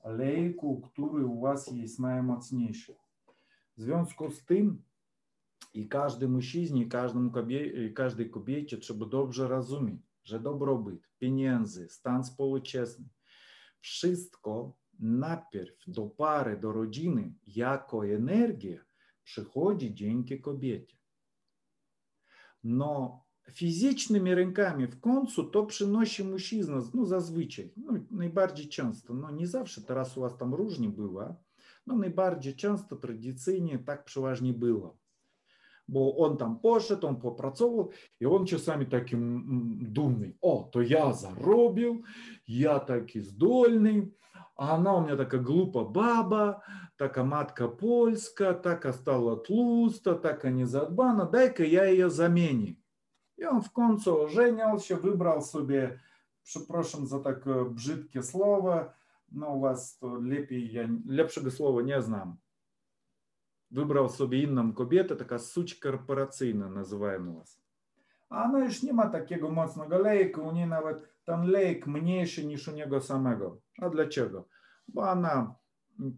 лейку, 0.04 0.84
який 0.96 1.20
у 1.22 1.38
вас 1.40 1.72
є 1.72 1.86
наймоцніший. 1.98 2.96
В 3.76 3.80
зв'язку 3.80 4.30
з 4.30 4.38
тим, 4.38 4.78
і 5.72 5.84
кожен 5.84 6.32
мужчина, 6.32 6.80
і 6.80 6.84
кожному 6.84 7.30
кобі... 7.32 7.54
і 7.56 7.90
кожній 7.90 8.24
кобіті, 8.24 8.78
щоб 8.80 9.08
добре 9.10 9.46
розуміти. 9.48 10.02
że 10.26 10.40
dobrobyt, 10.40 11.08
pieniędzy, 11.18 11.88
stan 11.88 12.24
społeczny, 12.24 12.82
wszystko 13.80 14.76
najpierw 14.98 15.76
do 15.86 16.06
pary, 16.06 16.56
do 16.56 16.72
rodziny, 16.72 17.32
jako 17.46 18.06
energia 18.06 18.84
przychodzi 19.24 19.94
dzięki 19.94 20.40
kobiecie. 20.40 20.96
No, 22.64 23.24
fizycznymi 23.50 24.34
rękami 24.34 24.86
w 24.86 25.00
końcu 25.00 25.44
to 25.44 25.66
przynosi 25.66 26.24
mężczyzna, 26.24 26.82
no 26.94 27.06
zazwyczaj, 27.06 27.72
no, 27.76 27.92
najbardziej 28.10 28.68
często, 28.68 29.14
no 29.14 29.30
nie 29.30 29.46
zawsze, 29.46 29.82
teraz 29.82 30.16
u 30.16 30.20
was 30.20 30.36
tam 30.36 30.54
różnie 30.54 30.88
było, 30.88 31.34
no 31.86 31.96
najbardziej 31.96 32.54
często 32.54 32.96
tradycyjnie 32.96 33.78
tak 33.78 34.04
przeważnie 34.04 34.52
było. 34.52 34.98
бо 35.88 36.12
он 36.20 36.36
там 36.36 36.58
пошит, 36.58 37.04
он 37.04 37.16
попрацовував, 37.20 37.92
і 38.20 38.26
он 38.26 38.46
часами 38.46 38.84
таким 38.84 39.78
думний: 39.80 40.34
о, 40.40 40.68
то 40.72 40.82
я 40.82 41.12
заробив, 41.12 42.04
я 42.46 42.78
такий 42.78 43.22
здольний. 43.22 44.02
А 44.58 44.76
она 44.76 44.96
у 44.96 45.00
меня 45.02 45.16
такая 45.16 45.42
глупа 45.42 45.84
баба, 45.84 46.62
такая 46.96 47.24
матка 47.26 47.68
польская, 47.68 48.54
такая 48.54 48.94
стала 48.94 49.36
тлуста, 49.36 50.14
такая 50.14 50.50
незадбана, 50.50 51.26
дай-ка 51.26 51.62
я 51.62 51.84
ее 51.84 52.08
заменю. 52.08 52.76
И 53.36 53.44
он 53.44 53.60
в 53.60 53.70
конце 53.70 54.10
оженился, 54.10 54.96
выбрал 54.96 55.42
себе, 55.42 56.00
прошу 56.68 57.04
за 57.04 57.20
такое 57.20 57.66
э, 57.66 57.68
бжитке 57.68 58.22
слово, 58.22 58.94
но 59.30 59.56
у 59.56 59.60
вас 59.60 59.98
лепи, 60.02 60.54
я, 60.58 60.88
лепшего 61.06 61.50
слова 61.50 61.80
не 61.80 62.00
знаю. 62.00 62.38
Выбрал 63.70 64.08
собі 64.08 64.40
інна 64.40 64.72
кобєта, 64.72 65.14
така 65.14 65.38
суч 65.38 65.74
корпораційна, 65.74 66.68
називаємо 66.68 67.32
вас. 67.32 67.60
А 68.28 68.50
вона 68.50 68.70
ж 68.70 68.86
нема 68.86 69.06
такого 69.06 69.50
моцного 69.52 70.02
лейка, 70.02 70.40
у 70.40 70.52
неї 70.52 70.66
навіть 70.66 70.96
там 71.24 71.50
лейк 71.50 71.86
менший, 71.86 72.46
ніж 72.46 72.68
у 72.68 72.72
нього 72.76 73.00
самого. 73.00 73.58
А 73.82 73.88
для 73.88 74.06
чого? 74.06 74.44
Бо 74.88 75.00
вона 75.02 75.54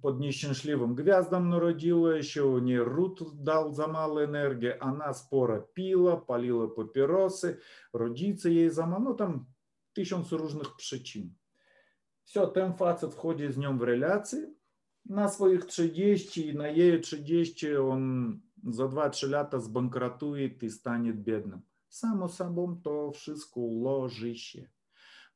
под 0.03 0.18
несчастливым 0.20 0.96
гвяздом 0.96 1.49
народила, 1.49 2.18
еще 2.18 2.42
у 2.42 2.59
нее 2.59 2.82
Рут 2.82 3.22
дал 3.34 3.72
за 3.72 3.86
мало 3.86 4.24
энергии, 4.24 4.76
она 4.80 5.14
спора 5.14 5.61
пила, 5.76 6.16
палила 6.16 6.66
папиросы, 6.66 7.61
родиться 7.92 8.49
ей 8.49 8.70
за 8.70 8.86
мало, 8.86 9.01
ну 9.05 9.14
там 9.14 9.46
тысячу 9.94 10.16
разных 10.36 10.76
причин. 10.76 11.36
Все, 12.24 12.46
тем 12.46 12.74
фацет 12.74 13.14
входит 13.14 13.53
с 13.53 13.57
ним 13.57 13.78
в 13.78 13.84
реляции, 13.84 14.49
на 15.09 15.28
swoich 15.28 15.64
30 15.66 16.46
i 16.48 16.52
на 16.54 16.68
jej 16.68 17.00
30 17.00 17.66
on 17.90 18.40
за 18.66 18.84
2-3 18.86 19.30
lata 19.30 19.59
zbankrutuje 19.61 20.46
i 20.62 20.70
stanie 20.70 21.12
biednym. 21.12 21.61
Само 21.88 22.28
sobą 22.28 22.82
то 22.82 23.11
wszystko 23.11 23.61
ułoży 23.61 24.34
się. 24.34 24.68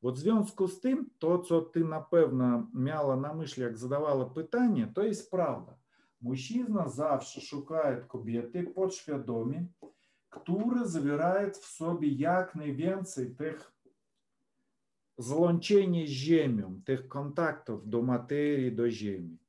От 0.01 0.15
в 0.15 0.17
зв'язку 0.19 0.67
з 0.67 0.79
тим, 0.79 1.09
то, 1.19 1.43
що 1.45 1.61
ти, 1.61 1.83
напевно, 1.83 2.67
мала 2.73 3.15
на 3.15 3.33
мислі, 3.33 3.61
як 3.61 3.77
задавала 3.77 4.25
питання, 4.25 4.91
то 4.95 5.03
є 5.03 5.11
правда. 5.31 5.75
Мужчина 6.21 6.87
завжди 6.89 7.41
шукає 7.41 8.05
кобіти 8.07 8.61
підсвідомі, 8.75 9.61
які 10.47 10.85
завирають 10.85 11.55
в 11.55 11.65
собі 11.65 12.09
як 12.09 12.55
найвінці 12.55 13.25
тих 13.25 13.73
злончень 15.17 16.07
з 16.07 16.25
землю, 16.25 16.81
тих 16.85 17.09
контактів 17.09 17.85
до 17.85 18.03
матерії, 18.03 18.71
до 18.71 18.91
землі. 18.91 19.39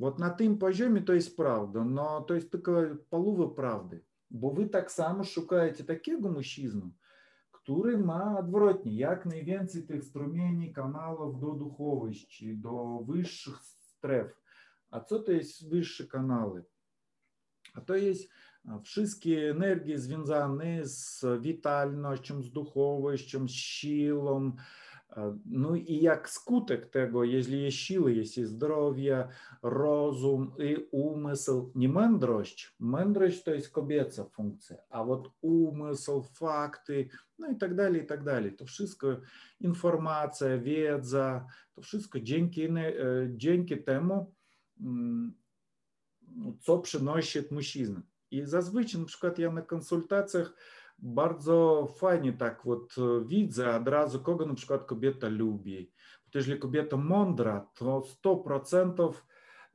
От 0.00 0.18
na 0.18 0.30
tym 0.30 0.58
poziomie 0.58 1.00
to 1.02 1.12
jest 1.12 1.36
prawda, 1.36 1.84
но 1.84 2.20
то 2.20 2.34
є 2.34 2.40
тільки 2.40 2.82
полови 3.10 3.48
правди. 3.48 4.00
Бо 4.30 4.50
ви 4.50 4.66
так 4.66 4.90
само 4.90 5.24
шукаєте 5.24 5.82
такого 5.84 6.32
мужчину, 6.34 6.92
który 7.52 7.98
ma 7.98 8.38
odwrotnie, 8.38 8.92
jak 8.96 9.26
najwięcej 9.26 9.82
tych 9.82 10.04
strumieni, 10.04 10.72
kanałów 10.72 11.38
do 11.40 11.46
duchowości, 11.52 12.56
do 12.58 12.98
wyższych 13.08 13.58
stref. 13.62 14.40
A 14.90 15.00
co 15.00 15.18
to 15.18 15.32
jest 15.32 15.68
wyższe 15.70 16.06
kanały? 16.06 16.64
A 17.74 17.80
to 17.80 17.94
jest 17.96 18.30
wszystkie 18.82 19.50
energie 19.50 19.98
związane 19.98 20.80
z 20.84 21.24
witalnością, 21.40 22.42
z 22.42 22.50
duchowością, 22.52 23.48
z 23.48 23.52
siłą, 23.52 24.52
no 25.46 25.74
i 25.74 26.00
jak 26.02 26.30
skutek 26.30 26.86
tego, 26.90 27.24
jeśli 27.24 27.62
jest 27.62 27.76
siły, 27.76 28.14
jest 28.14 28.36
zdrowie, 28.42 29.28
rozum 29.62 30.52
i 30.58 30.76
umysł, 30.90 31.72
nie 31.74 31.88
mądrość. 31.88 32.74
Mądrość 32.78 33.42
to 33.42 33.50
jest 33.54 33.70
kobieca 33.70 34.24
funkcja, 34.24 34.76
a 34.90 35.04
вот 35.04 35.30
umysł, 35.40 36.22
fakty, 36.22 37.08
no 37.38 37.50
i 37.50 37.56
tak 37.56 37.74
dalej, 37.74 38.02
i 38.02 38.06
tak 38.06 38.24
dalej. 38.24 38.56
To 38.56 38.64
wszystko, 38.64 39.06
informacja, 39.60 40.58
wiedza, 40.58 41.46
to 41.74 41.82
wszystko 41.82 42.20
dzięki, 42.20 42.68
e, 43.74 43.76
temu, 43.84 44.34
mm, 44.80 45.32
co 46.60 46.78
przynosi 46.78 47.38
mężczyzna. 47.50 48.02
I 48.30 48.42
zazwyczaj, 48.44 49.00
na 49.00 49.06
przykład 49.06 49.38
ja 49.38 49.52
na 49.52 49.62
konsultacjach 49.62 50.52
bardzo 51.02 51.86
fajnie 51.98 52.32
tak 52.32 52.62
вот 52.64 52.94
e, 52.98 53.24
widzę 53.24 53.76
od 53.76 53.88
razu, 53.88 54.20
kogo 54.20 54.46
na 54.46 54.54
przykład 54.54 54.84
kobieta 54.84 55.28
lubi. 55.28 55.92
jeżeli 56.34 56.58
kobieta 56.60 56.96
mądra, 56.96 57.66
to 57.74 58.02
100% 58.24 59.12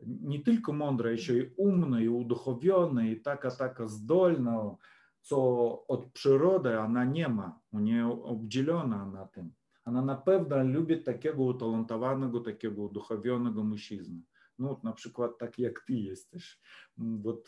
nie 0.05 0.39
tylko 0.43 0.73
mądra, 0.73 1.11
jeszcze 1.11 1.37
i 1.37 1.49
umna, 1.57 2.01
i 2.01 2.09
uduchowiona, 2.09 3.05
i 3.05 3.21
taka, 3.21 3.51
taka 3.51 3.87
zdolna, 3.87 4.75
co 5.21 5.41
od 5.87 6.11
przyrody 6.11 6.79
ona 6.79 7.05
nie 7.05 7.29
ma, 7.29 7.59
u 7.73 7.79
niej 7.79 8.01
obdzielona 8.23 9.05
na 9.05 9.25
tym. 9.25 9.51
Ona 9.85 10.01
na 10.01 10.15
pewno 10.15 10.63
lubi 10.63 11.03
takiego 11.03 11.43
utalentowanego, 11.43 12.39
takiego 12.39 12.81
uduchowionego 12.83 13.63
mężczyzny, 13.63 14.21
no, 14.59 14.79
na 14.83 14.93
przykład 14.93 15.37
tak 15.37 15.59
jak 15.59 15.83
ty 15.87 15.93
jesteś, 15.93 16.61
mm, 16.99 17.21
Вот, 17.21 17.43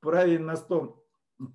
вправе 0.00 0.38
to 0.50 0.56
100, 0.56 1.03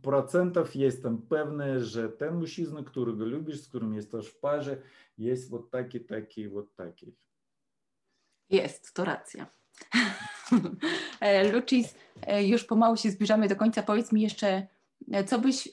procentów 0.04 0.76
есть 0.76 1.02
там 1.02 1.18
певное 1.22 1.80
ten 2.20 2.40
mężczyzna 2.40 2.84
którego 2.84 3.26
lubisz, 3.26 3.62
z 3.62 3.70
którym 3.70 3.94
jesteś 3.94 4.28
w 4.28 4.40
parze, 4.40 4.82
jest 5.18 5.50
вот 5.50 5.70
taki, 5.72 6.00
taki, 6.00 6.50
вот 6.50 6.76
taki. 6.76 7.16
Jest, 8.50 8.94
to 8.94 9.06
racja. 9.06 9.46
E, 11.20 11.52
Lucis, 11.52 11.96
e, 12.28 12.48
już 12.48 12.64
pomału 12.64 12.98
się 12.98 13.12
zbliżamy 13.12 13.48
do 13.48 13.56
końca. 13.56 13.84
Powiedz 13.84 14.12
mi 14.12 14.22
jeszcze, 14.22 14.68
e, 15.12 15.24
co 15.24 15.40
byś 15.40 15.70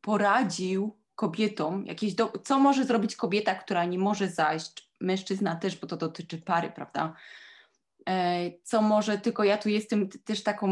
poradził 0.00 0.96
kobietom, 1.14 1.84
jakieś 1.86 2.14
do, 2.14 2.32
co 2.44 2.58
może 2.58 2.84
zrobić 2.84 3.16
kobieta, 3.16 3.54
która 3.54 3.84
nie 3.84 3.98
może 3.98 4.28
zajść, 4.28 4.88
mężczyzna 5.00 5.56
też, 5.56 5.78
bo 5.80 5.86
to 5.86 5.96
dotyczy 5.96 6.38
pary, 6.38 6.72
prawda? 6.74 7.16
Co 8.62 8.82
może, 8.82 9.18
tylko 9.18 9.44
ja 9.44 9.58
tu 9.58 9.68
jestem 9.68 10.08
też 10.08 10.42
taką 10.42 10.66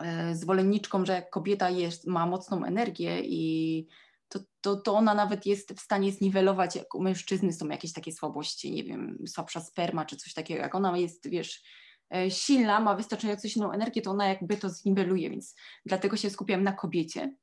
E, 0.00 0.34
zwolenniczką, 0.34 1.04
że 1.06 1.12
jak 1.12 1.30
kobieta 1.30 1.70
jest, 1.70 2.06
ma 2.06 2.26
mocną 2.26 2.64
energię 2.64 3.20
i 3.24 3.86
to, 4.28 4.40
to, 4.60 4.76
to 4.76 4.94
ona 4.94 5.14
nawet 5.14 5.46
jest 5.46 5.72
w 5.76 5.80
stanie 5.80 6.12
zniwelować, 6.12 6.76
jak 6.76 6.94
u 6.94 7.02
mężczyzny 7.02 7.52
są 7.52 7.68
jakieś 7.68 7.92
takie 7.92 8.12
słabości, 8.12 8.72
nie 8.72 8.84
wiem, 8.84 9.18
słabsza 9.26 9.60
sperma 9.60 10.04
czy 10.04 10.16
coś 10.16 10.34
takiego. 10.34 10.60
Jak 10.60 10.74
ona 10.74 10.98
jest, 10.98 11.28
wiesz, 11.28 11.62
e, 12.10 12.30
silna, 12.30 12.80
ma 12.80 12.94
wystarczająco 12.94 13.48
silną 13.48 13.72
energię, 13.72 14.02
to 14.02 14.10
ona 14.10 14.28
jakby 14.28 14.56
to 14.56 14.68
zniweluje, 14.70 15.30
więc 15.30 15.56
dlatego 15.86 16.16
się 16.16 16.30
skupiam 16.30 16.62
na 16.62 16.72
kobiecie. 16.72 17.36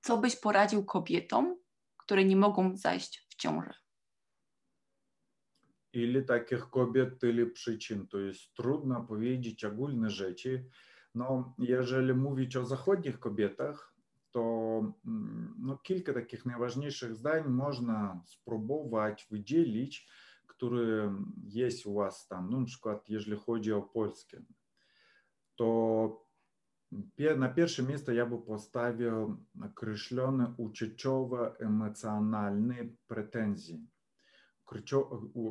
Co 0.00 0.18
byś 0.18 0.36
poradził 0.36 0.84
kobietom, 0.84 1.56
które 1.96 2.24
nie 2.24 2.36
mogą 2.36 2.76
zajść 2.76 3.26
w 3.28 3.36
ciążę? 3.36 3.74
Ile 5.92 6.22
takich 6.22 6.58
kobiet, 6.70 7.20
tyle 7.20 7.46
przyczyn. 7.46 8.06
To 8.06 8.18
jest 8.18 8.54
trudno 8.56 9.00
powiedzieć 9.08 9.64
ogólne 9.64 10.10
rzeczy. 10.10 10.64
No, 11.14 11.54
jeżeli 11.58 12.14
mówić 12.14 12.56
o 12.56 12.64
zachodnich 12.66 13.18
kobietach, 13.20 13.94
to 14.30 14.40
no, 15.58 15.76
kilka 15.82 16.14
takich 16.14 16.46
najważniejszych 16.46 17.14
zdań 17.14 17.48
można 17.48 18.22
spróbować 18.26 19.26
wydzielić, 19.30 20.08
które 20.46 21.14
jest 21.44 21.86
u 21.86 21.94
Was 21.94 22.26
tam. 22.28 22.50
No, 22.50 22.60
na 22.60 22.66
przykład, 22.66 23.08
jeżeli 23.08 23.36
chodzi 23.38 23.72
o 23.72 23.82
polskie, 23.82 24.42
to 25.56 26.28
na 27.36 27.48
pierwsze 27.48 27.82
miejsce 27.82 28.14
ja 28.14 28.26
bym 28.26 28.42
postawił 28.42 29.36
określone 29.64 30.54
uczuciowo-emocjonalne 30.56 32.88
pretensje. 33.06 33.78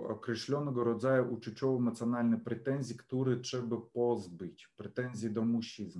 окрещенного 0.10 0.84
родзаю 0.84 1.32
учучово 1.34 1.80
эмоциональной 1.80 2.38
претензии, 2.38 2.94
которые 2.94 3.38
треба 3.40 3.78
позбыть, 3.78 4.70
претензії 4.78 5.34
до 5.34 5.44
мужчизн. 5.44 6.00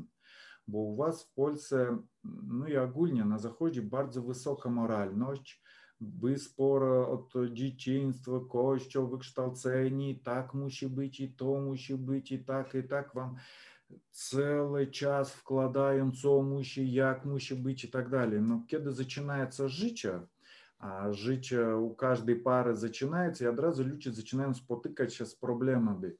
Бо 0.68 0.78
у 0.80 0.96
вас 0.96 1.24
в 1.26 1.36
Польсce, 1.42 1.98
ну 2.24 2.68
і 2.68 2.78
огульnie 2.78 3.26
на 3.26 3.38
заході, 3.40 3.82
дуже 3.82 4.20
висока 4.20 4.70
моральність, 4.70 5.62
ви 6.00 6.38
спора 6.38 7.06
от 7.06 7.54
дитинства, 7.54 8.40
кощо 8.40 9.06
виkształceni, 9.06 10.24
так 10.24 10.54
мусить 10.54 10.92
быть, 10.92 11.24
и 11.24 11.28
то 11.28 11.58
мусить 11.60 12.00
бути, 12.00 12.36
і 12.36 12.38
так, 12.38 12.76
і 12.76 12.82
так 12.82 13.16
вам 13.16 13.38
целый 14.12 14.92
час 14.92 15.32
вкладаем, 15.32 16.14
что 16.14 16.42
мусить, 16.42 16.78
як 16.90 17.26
мусить 17.26 17.60
быть 17.62 17.86
и 17.86 17.88
так 17.88 18.10
далее. 18.10 18.42
Но 18.42 18.64
когда 18.70 18.92
начинается 18.92 19.70
життя, 19.70 20.28
А 20.80 21.12
Життя 21.12 21.56
э, 21.56 21.74
у 21.74 21.90
кожної 21.96 22.36
пари 22.40 22.76
починається, 22.76 23.46
і 23.46 23.48
одразу 23.48 23.84
люди 23.84 24.10
починають 24.12 24.58
спотикатися 24.58 25.26
з 25.26 25.34
проблемами. 25.34 26.14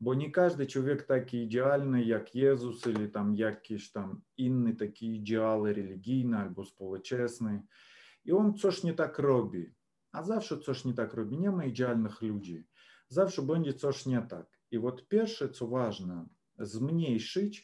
Бо 0.00 0.14
не 0.14 0.30
кожен 0.30 0.66
чоловік 0.66 1.02
такий 1.02 1.42
ідеальний, 1.44 2.06
як 2.06 2.34
Єзус, 2.34 2.86
або 2.86 3.06
там 3.06 3.34
якісь 3.34 3.90
там 3.90 4.22
інші 4.36 4.72
такі 4.74 5.06
ідеали 5.06 5.72
релігійні 5.72 6.34
або 6.34 6.64
сполочесні. 6.64 7.60
І 8.24 8.32
він 8.32 8.56
щось 8.56 8.84
не 8.84 8.92
так 8.92 9.18
робить. 9.18 9.70
А 10.12 10.22
завжди 10.22 10.62
щось 10.62 10.84
не 10.84 10.92
так 10.92 11.14
робить. 11.14 11.40
Нема 11.40 11.64
ідеальних 11.64 12.22
людей. 12.22 12.64
Завжди 13.08 13.42
буде 13.42 13.72
щось 13.72 14.06
не 14.06 14.20
так. 14.22 14.46
І 14.70 14.78
от 14.78 15.08
перше, 15.08 15.50
що 15.54 15.66
важливо, 15.66 16.26
зменшити 16.58 17.58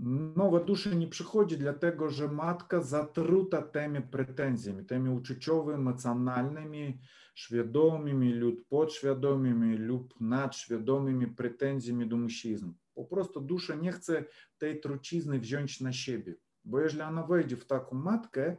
Много 0.00 0.60
дуszy 0.60 0.96
nie 0.96 1.08
przychodzi, 1.08 1.58
dlatego 1.58 2.10
że 2.10 2.28
matka 2.28 2.80
zatruta 2.82 3.62
tymi 3.62 4.02
pretensjami, 4.02 4.84
tymi 4.84 5.10
uczuciowymi, 5.10 5.78
emocjonalnymi, 5.80 6.98
świadomymi 7.34 8.34
lub 8.34 8.68
podświadomymi 8.68 9.76
lub 9.78 10.14
nadświadomymi 10.20 11.26
pretensjami 11.26 12.08
do 12.08 12.16
mężczyzn. 12.16 12.70
Po 12.94 13.04
prostu 13.04 13.40
dusza 13.40 13.74
nie 13.74 13.92
chce 13.92 14.24
tej 14.58 14.80
trucizny 14.80 15.38
wziąć 15.38 15.80
na 15.80 15.92
siebie, 15.92 16.34
bo 16.64 16.80
jeżeli 16.80 17.02
ona 17.02 17.22
wejdzie 17.22 17.56
w 17.56 17.64
taką 17.66 17.96
matkę, 17.96 18.56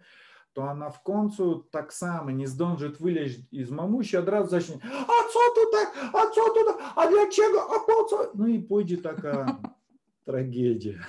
to 0.53 0.61
ona 0.61 0.89
w 0.89 1.03
końcu 1.03 1.63
tak 1.71 1.93
samo 1.93 2.31
nie 2.31 2.47
zdąży 2.47 2.89
wyleźć 2.89 3.39
z 3.65 3.71
mamusi, 3.71 4.17
od 4.17 4.29
razu 4.29 4.49
zacznie, 4.49 4.77
a 4.85 5.05
co 5.33 5.39
tu 5.55 5.61
tak, 5.73 6.05
a 6.13 6.29
co 6.29 6.41
tu 6.53 6.65
tak, 6.67 6.93
a 6.95 7.07
dlaczego, 7.09 7.63
a 7.63 7.79
po 7.85 8.03
co? 8.09 8.31
No 8.35 8.47
i 8.47 8.59
pójdzie 8.63 8.97
taka 8.97 9.59
трагедія. 10.29 11.07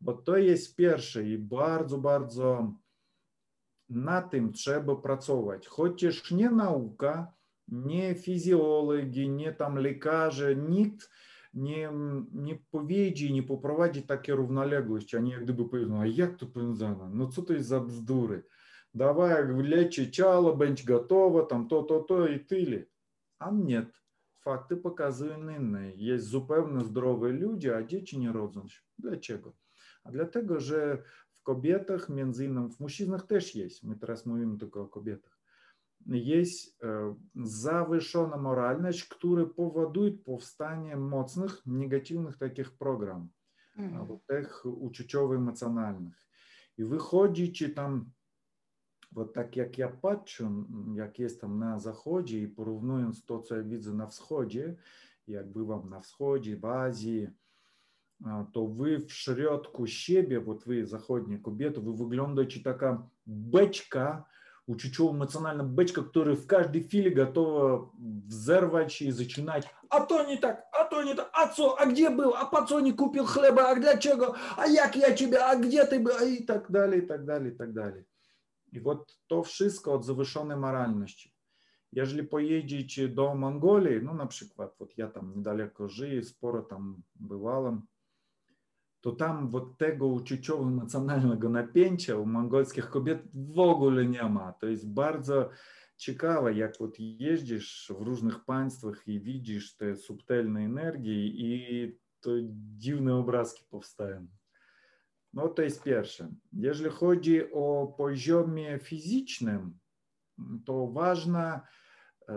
Бо 0.00 0.12
то 0.12 0.38
є 0.38 0.56
перше, 0.78 1.28
і 1.30 1.36
дуже, 1.38 1.78
дуже 2.20 2.58
над 3.88 4.30
тим 4.30 4.52
треба 4.52 4.96
працювати. 4.96 5.66
Хочеш 5.68 6.30
не 6.30 6.50
наука, 6.50 7.32
не 7.68 8.14
фізіологи, 8.14 9.28
не 9.28 9.52
там 9.52 9.78
лікарі, 9.80 10.56
ніхто 10.56 11.06
не, 11.56 11.90
не 12.32 12.58
powiedzi, 12.72 13.30
не 13.34 13.42
poprovadzi 13.42 14.02
takie 14.02 14.32
równoległości, 14.34 15.16
a 15.16 15.20
nie 15.20 15.32
jak 15.32 15.42
gdyby 15.44 15.64
powiedział, 15.68 16.00
a 16.00 16.06
jak 16.06 16.36
to 16.36 16.46
pędzana, 16.46 17.10
no 17.12 17.26
co 17.26 17.42
to 17.42 17.52
jest 17.52 17.68
za 17.68 17.80
bzdury, 17.80 18.42
dawaj, 18.94 19.44
leci 19.62 20.10
ciało, 20.10 20.56
będzie 20.56 20.84
gotowe, 20.84 21.46
tam 21.46 21.68
to, 21.68 21.82
to, 21.82 22.00
to 22.00 22.26
i 22.28 22.40
tyle. 22.40 22.78
A 23.38 23.50
nie, 23.50 23.86
Fakty 24.44 24.76
pokazują 24.76 25.48
inne. 25.58 25.92
Jest 25.96 26.26
zupełnie 26.26 26.84
zdrowe 26.84 27.28
ludzie, 27.28 27.76
a 27.76 27.82
dzieci 27.82 28.18
nie 28.18 28.32
rodzą 28.32 28.68
się. 28.68 28.80
Dlaczego? 28.98 29.52
A 30.04 30.10
dlatego, 30.10 30.60
że 30.60 31.02
w 31.34 31.42
kobietach, 31.42 32.08
między 32.08 32.44
innymi 32.44 32.70
w 32.70 32.80
mężczyznach 32.80 33.26
też 33.26 33.54
jest, 33.54 33.82
my 33.82 33.96
teraz 33.96 34.26
mówimy 34.26 34.58
tylko 34.58 34.82
o 34.82 34.86
kobietach, 34.88 35.38
jest 36.06 36.78
zawyżona 37.44 38.36
moralność, 38.36 39.08
która 39.08 39.44
powoduje 39.44 40.12
powstanie 40.12 40.96
mocnych, 40.96 41.66
negatywnych 41.66 42.36
takich 42.36 42.70
programów, 42.70 43.30
mm. 43.78 44.06
tych 44.26 44.64
uczuciowo-emocjonalnych. 44.66 46.24
I 46.78 46.84
wychodzi, 46.84 47.52
czy 47.52 47.68
tam 47.70 48.10
вот 49.14 49.32
так 49.32 49.56
як 49.56 49.78
я 49.78 49.88
бачу, 50.02 50.66
як 50.96 51.20
є 51.20 51.28
там 51.28 51.58
на 51.58 51.78
заході, 51.78 52.40
і 52.40 52.46
порівнюю 52.46 53.12
з 53.12 53.20
то, 53.20 53.42
що 53.46 53.56
я 53.56 53.62
бачу 53.62 53.94
на 53.94 54.04
всході, 54.04 54.74
як 55.26 55.48
бувам 55.50 55.88
на 55.90 55.98
всході, 55.98 56.54
в 56.54 56.66
Азії, 56.66 57.30
а, 58.24 58.44
то 58.54 58.66
ви 58.66 58.96
в 58.96 59.02
шрёдку 59.10 59.86
себе, 60.06 60.38
вот 60.38 60.66
вы, 60.66 60.84
заходние 60.86 61.38
кубеты, 61.38 61.80
вы 61.80 61.92
выглядаете 61.94 62.60
такая 62.62 63.10
бечка, 63.26 64.24
учичу 64.66 65.10
эмоционально 65.10 65.62
бечка, 65.64 66.02
которая 66.02 66.36
в 66.36 66.46
каждой 66.46 66.82
филе 66.82 67.10
готова 67.24 67.90
взорвать 68.28 69.02
и 69.02 69.10
зачинать. 69.10 69.68
А 69.88 70.00
то 70.00 70.24
не 70.26 70.36
так, 70.36 70.62
а 70.72 70.84
то 70.84 71.02
не 71.02 71.14
так, 71.14 71.30
отцо, 71.34 71.74
а, 71.78 71.82
а 71.82 71.86
где 71.86 72.08
был, 72.08 72.34
а 72.34 72.44
пацо 72.44 72.80
не 72.80 72.92
купил 72.92 73.26
хлеба, 73.26 73.70
а 73.70 73.74
для 73.74 73.96
чего, 73.98 74.36
а 74.56 74.66
як 74.66 74.96
я 74.96 75.10
тебе, 75.12 75.38
а 75.38 75.56
где 75.56 75.84
ты 75.84 75.98
был, 76.00 76.16
и 76.24 76.44
так 76.44 76.70
далее, 76.70 76.98
и 77.02 77.06
так 77.06 77.24
далее, 77.24 77.48
и 77.52 77.54
так 77.56 77.72
далее. 77.72 78.04
I 78.74 78.80
вот 78.80 79.06
to 79.30 79.42
wszystko 79.42 79.94
od 79.94 80.04
zawyżonej 80.04 80.56
moralności. 80.56 81.34
Jeżeli 81.92 82.26
pojedziecie 82.26 83.08
do 83.08 83.34
Mongolii, 83.34 84.00
no 84.02 84.14
na 84.14 84.26
przykład, 84.26 84.78
вот 84.78 84.94
ja 84.98 85.08
tam 85.08 85.32
niedaleko 85.36 85.88
żyję, 85.88 86.22
sporo 86.24 86.62
tam 86.62 87.02
bywałem, 87.14 87.80
to 89.00 89.12
tam 89.12 89.50
вот 89.50 89.76
tego 89.78 90.06
uczucia 90.06 90.54
emocjonalnego 90.54 91.48
napięcia 91.48 92.16
u 92.16 92.26
mongolskich 92.26 92.88
kobiet 92.90 93.20
w 93.54 93.58
ogóle 93.58 94.06
nie 94.06 94.22
ma. 94.24 94.52
To 94.52 94.66
jest 94.66 94.88
bardzo 94.88 95.50
ciekawe, 95.96 96.54
jak 96.54 96.76
вот 96.78 96.98
jeździsz 97.00 97.92
w 97.98 98.02
różnych 98.02 98.44
państwach 98.44 99.08
i 99.08 99.20
widzisz 99.20 99.76
te 99.76 99.96
subtelne 99.96 100.60
energie 100.60 101.26
i 101.26 101.96
to 102.20 102.30
dziwne 102.78 103.14
obrazki 103.14 103.64
powstają. 103.70 104.26
No 105.34 105.48
to 105.48 105.62
jest 105.62 105.82
pierwsze. 105.82 106.28
Jeżeli 106.52 106.90
chodzi 106.90 107.52
o 107.52 107.94
poziomie 107.98 108.78
fizycznym, 108.78 109.78
to 110.64 110.86
ważne 110.86 111.60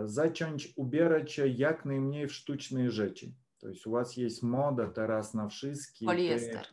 zacząć 0.04 0.72
ubierać 0.76 1.32
się 1.32 1.46
jak 1.48 1.84
najmniej 1.84 2.26
w 2.26 2.32
sztuczne 2.32 2.90
rzeczy. 2.90 3.32
To 3.58 3.68
jest 3.68 3.86
u 3.86 3.90
was 3.90 4.16
jest 4.16 4.42
moda 4.42 4.88
teraz 4.88 5.34
na 5.34 5.48
wszystkie. 5.48 6.06
Poliester. 6.06 6.62
Te, 6.62 6.68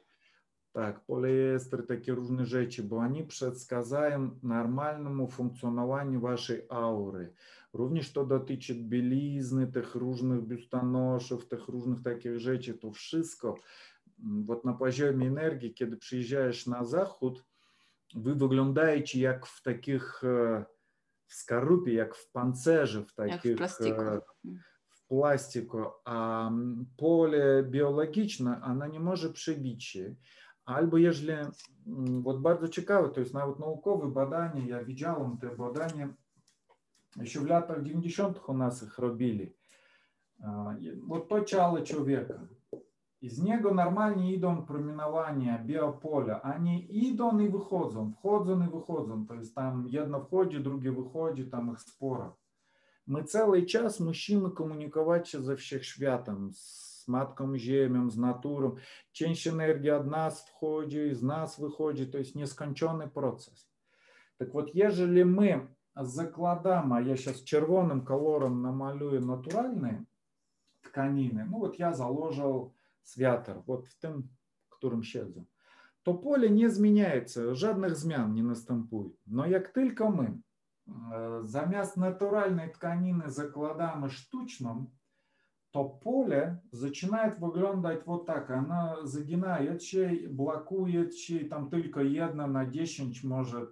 tak, 0.73 1.05
poliester, 1.05 1.88
takie 1.88 2.11
różne 2.13 2.45
rzeczy, 2.45 2.84
bo 2.84 2.95
oni 2.97 3.23
przedskazają 3.23 4.39
normalnemu 4.43 5.28
funkcjonowaniu 5.28 6.21
waszej 6.21 6.61
aury. 6.69 7.34
Również 7.73 8.13
to 8.13 8.26
dotyczy 8.26 8.76
bielizny, 8.76 9.67
tych 9.67 9.95
różnych 9.95 10.41
biustonoszów, 10.47 11.47
tych 11.47 11.67
różnych 11.67 12.01
takich 12.01 12.39
rzeczy. 12.39 12.73
To 12.73 12.91
wszystko 12.91 13.55
вот 14.18 14.63
на 14.66 14.72
poziomie 14.74 15.28
energii, 15.30 15.74
kiedy 15.74 15.97
przyjeżdżasz 15.97 16.68
na 16.68 16.84
zachód, 16.84 17.43
wy 18.16 18.36
wyglądajcie 18.36 19.20
jak 19.20 19.45
w 19.45 19.61
takich 19.61 20.22
w 21.28 21.34
skorupie, 21.34 21.93
jak 21.93 22.16
w 22.16 22.32
pancerze, 22.32 23.05
w 23.05 23.13
takich 23.13 23.45
jak 23.45 23.55
w 23.55 23.57
plastiku. 23.57 24.01
w 24.91 25.07
plastiku, 25.07 25.78
a 26.05 26.51
pole 26.97 27.63
biologiczne, 27.63 28.61
ono 28.61 28.88
nie 28.88 28.99
może 28.99 29.30
przebić 29.30 29.84
się. 29.86 30.16
Albo 30.66 30.97
jeżeli, 30.97 31.34
вот 32.24 32.41
bardzo 32.41 32.68
ciekawe, 32.68 33.09
to 33.09 33.20
jest 33.20 33.34
nawet 33.34 33.59
naukowe 33.59 34.11
badanie, 34.11 34.68
ja 34.68 34.84
widziałem 34.86 35.38
te 35.38 35.55
badania, 35.55 36.13
еще 37.18 37.39
в 37.39 37.45
летах 37.45 37.82
90-х 37.84 38.41
у 38.47 38.53
нас 38.53 38.82
их 38.84 38.97
робили. 38.99 39.55
Вот 41.07 41.30
почало 41.30 41.82
человека. 41.86 42.45
Iz 43.26 43.43
niego 43.43 43.73
normalnie 43.73 44.34
idą 44.34 44.65
promienowania 44.65 45.59
biopola, 45.63 46.41
a 46.41 46.57
nie 46.57 46.80
idą 46.80 47.39
i 47.39 47.49
wychodzą, 47.49 48.11
wchodzą 48.11 48.67
i 48.67 48.69
wychodzą. 48.71 49.26
To 49.28 49.34
jest 49.34 49.55
tam 49.55 49.88
jedno 49.89 50.19
wchodzi, 50.19 50.59
drugie 50.59 50.91
wychodzi, 50.91 51.45
tam 51.45 51.71
ich 51.71 51.80
sporo. 51.82 52.36
My 53.07 53.23
cały 53.23 53.63
czas 53.63 53.99
musimy 53.99 54.49
komunikować 54.51 55.30
się 55.30 55.41
ze 55.43 55.55
wszechświatem, 55.55 56.49
z 56.53 57.07
Matką 57.07 57.57
Ziemią, 57.57 58.09
z 58.09 58.17
naturą. 58.17 58.76
Część 59.11 59.47
energii 59.47 59.91
od 59.91 60.07
nas 60.07 60.47
wchodzi, 60.49 61.13
z 61.15 61.23
nas 61.23 61.59
wychodzi. 61.61 62.07
To 62.07 62.17
jest 62.17 62.36
nieskończony 62.36 63.07
proces. 63.07 63.67
Так 64.39 64.53
вот, 64.53 64.69
ежели 64.76 65.23
мы 65.23 65.67
закладаем, 65.95 66.93
а 66.93 67.01
я 67.01 67.15
сейчас 67.15 67.39
червоным 67.41 68.01
колором 68.05 68.61
намалюю 68.61 69.21
натуральные 69.26 70.05
тканины, 70.82 71.45
ну 71.49 71.59
вот 71.59 71.80
я 71.80 71.93
заложил 71.93 72.74
святар, 73.05 73.63
вот 73.65 73.87
в 73.87 74.03
tym, 74.03 74.23
которым 74.69 75.01
którym 75.01 75.45
то 76.03 76.13
поле 76.13 76.49
не 76.49 76.65
изменяется, 76.65 77.55
жадных 77.55 77.95
змін 77.95 78.33
не 78.33 78.43
наступує. 78.43 79.09
Но 79.25 79.47
як 79.47 79.73
тільки 79.73 80.03
ми 80.03 80.37
замість 81.41 81.97
натуральної 81.97 82.69
тканини 82.69 83.23
закладаем 83.27 84.07
штучным, 84.09 84.87
то 85.71 85.89
поле 85.89 86.61
начинает 86.71 87.39
виглядати 87.39 88.03
вот 88.05 88.25
так. 88.25 88.49
она 88.49 88.97
загинає, 89.03 89.77
чи 89.79 90.27
блокує, 90.31 91.05
чи 91.07 91.45
там 91.45 91.69
только 91.69 91.99
одна 91.99 92.47
на 92.47 92.65
10 92.65 93.23
може 93.23 93.67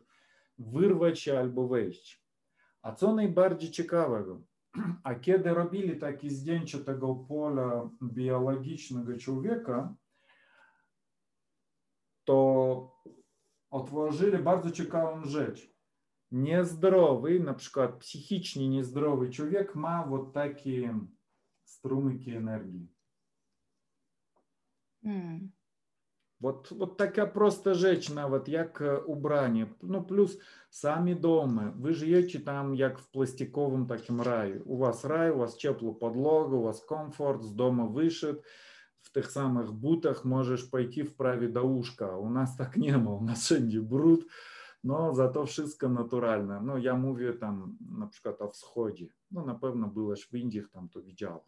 вирвати 0.58 1.32
альбо 1.32 1.68
вийти. 1.68 2.18
А 2.82 2.92
це 2.92 3.14
найбільше 3.14 3.68
цікавого 3.72 4.42
а 5.04 5.16
кеды 5.16 5.54
робили 5.54 5.94
так 5.98 6.24
из 6.24 6.42
денчатого 6.42 7.14
поля 7.24 7.92
биологичного 8.02 9.20
человека, 9.20 9.96
то 12.26 12.96
отложили 13.70 14.38
bardzo 14.42 14.72
ciekawą 14.72 15.24
жечь. 15.26 15.70
Нездоровый, 16.32 17.38
например, 17.40 17.98
психичный 18.00 18.66
нездоровый 18.66 19.32
человек 19.32 19.76
ма 19.76 20.04
вот 20.08 20.34
такие 20.34 20.96
струмыки 21.64 22.32
энергии. 22.32 22.90
Mm 25.06 25.50
вот 26.44 26.72
от 26.78 26.98
така 26.98 27.26
проста 27.26 27.74
речна, 27.74 28.28
от 28.28 28.48
як 28.50 28.82
э, 28.82 28.98
убрання. 28.98 29.68
Ну, 29.82 30.04
плюс 30.04 30.40
самі 30.70 31.16
доми. 31.16 31.74
Ви 31.80 31.94
живете 31.94 32.40
там 32.40 32.76
як 32.76 33.00
в 33.00 33.06
пластиковому 33.06 33.86
такому 33.86 34.24
раю. 34.24 34.62
У 34.66 34.78
вас 34.78 35.06
рай, 35.06 35.32
у 35.32 35.38
вас 35.38 35.56
теплу 35.56 35.94
подлога, 35.94 36.58
у 36.58 36.62
вас 36.62 36.80
комфорт, 36.82 37.44
з 37.44 37.52
дому 37.52 37.88
вишит. 37.90 38.44
В 39.02 39.10
тих 39.14 39.32
самих 39.32 39.72
бутах 39.74 40.26
можеш 40.26 40.64
пойти 40.64 41.04
вправі 41.04 41.48
до 41.48 41.62
ушка. 41.64 42.10
А 42.14 42.18
у 42.18 42.30
нас 42.30 42.56
так 42.56 42.78
нема, 42.78 43.12
у 43.12 43.22
нас 43.22 43.40
всюди 43.40 43.80
бруд, 43.80 44.26
но 44.84 45.14
зато 45.14 45.44
все 45.44 45.66
натурально. 45.88 46.62
Ну, 46.64 46.78
я 46.78 46.96
мовлю 46.96 47.34
там, 47.34 47.78
наприклад, 48.00 48.38
о 48.40 48.46
всході. 48.48 49.12
Ну, 49.32 49.46
напевно, 49.46 49.88
було 49.88 50.16
ж 50.16 50.30
в 50.34 50.36
Індіях, 50.36 50.68
там 50.68 50.88
то 50.94 51.00
віддяло 51.02 51.42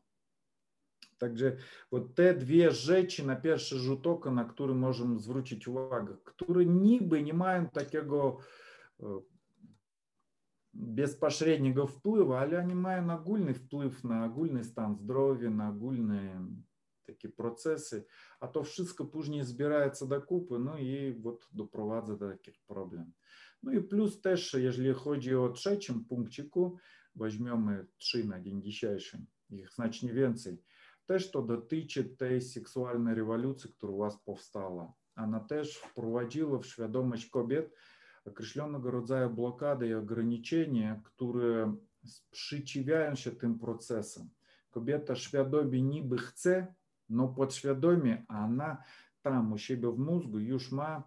также 1.18 1.60
вот 1.92 2.16
те 2.16 2.34
дві 2.34 2.68
rzeczy 2.68 3.24
на 3.26 3.36
перший 3.36 3.80
rzut 3.80 4.30
на 4.32 4.42
які 4.58 4.64
можемо 4.74 5.20
звертати 5.20 5.72
увагу, 5.72 6.08
які 6.40 6.70
ніби 6.70 7.22
не 7.24 7.34
мають 7.34 7.72
такого 7.72 8.42
э, 9.00 9.22
безпосереднього 10.74 11.86
впливу, 11.86 12.32
але 12.34 12.62
вони 12.62 12.76
мають 12.76 13.06
нагульний 13.08 13.54
вплив 13.54 14.00
на 14.04 14.16
агульний 14.16 14.64
стан 14.64 14.96
здоров'я, 14.96 15.50
на 15.50 15.64
агульні 15.68 16.36
такі 17.06 17.28
процеси, 17.28 18.04
а 18.40 18.48
то 18.48 18.62
wszystko 18.62 19.04
później 19.06 19.44
збирається 19.44 20.06
докупи, 20.06 20.60
ну 20.60 20.78
і 20.78 21.12
вот 21.12 21.50
допровадить 21.52 22.18
до 22.18 22.30
таких 22.30 22.54
проблем. 22.68 23.14
Ну 23.64 23.72
і 23.72 23.80
плюс 23.82 24.18
теж, 24.18 24.54
якщо 24.54 24.96
ході 24.96 25.36
о 25.36 25.50
третім 25.50 26.04
пунктику, 26.04 26.80
возьмемо 27.16 27.74
три 28.12 28.24
на 28.24 28.40
день 28.40 28.60
дійсяйшим, 28.62 29.28
їх 29.50 29.74
значно 29.76 30.10
більше, 30.14 30.58
те, 31.08 31.20
що 31.20 31.42
дотичить 31.42 32.18
тієї 32.18 32.42
сексуальної 32.42 33.16
революції, 33.16 33.74
яка 33.78 33.94
у 33.94 33.98
вас 33.98 34.16
повстала. 34.16 34.94
Она 35.18 35.40
теж 35.40 35.68
впроводила 35.76 36.58
в 36.58 36.66
свідомість 36.66 37.30
кобіт 37.32 37.66
окрещеного 38.26 38.92
роdzaju 38.92 39.30
блокади 39.30 39.88
і 39.88 39.96
ограничення, 39.96 41.02
які 41.20 41.66
спричиняються 42.04 43.32
тим 43.32 43.60
процесом. 43.60 44.32
Кобіта 44.70 45.16
свідомі 45.16 45.82
ніби 45.82 46.18
хоче, 46.18 46.68
но 47.10 47.34
подсвідомі 47.34 48.22
а 48.28 48.46
вона 48.46 48.84
там 49.22 49.52
у 49.54 49.58
себе 49.58 49.88
в 49.90 50.00
мозгу 50.00 50.40
już 50.40 50.72
ma 50.72 51.04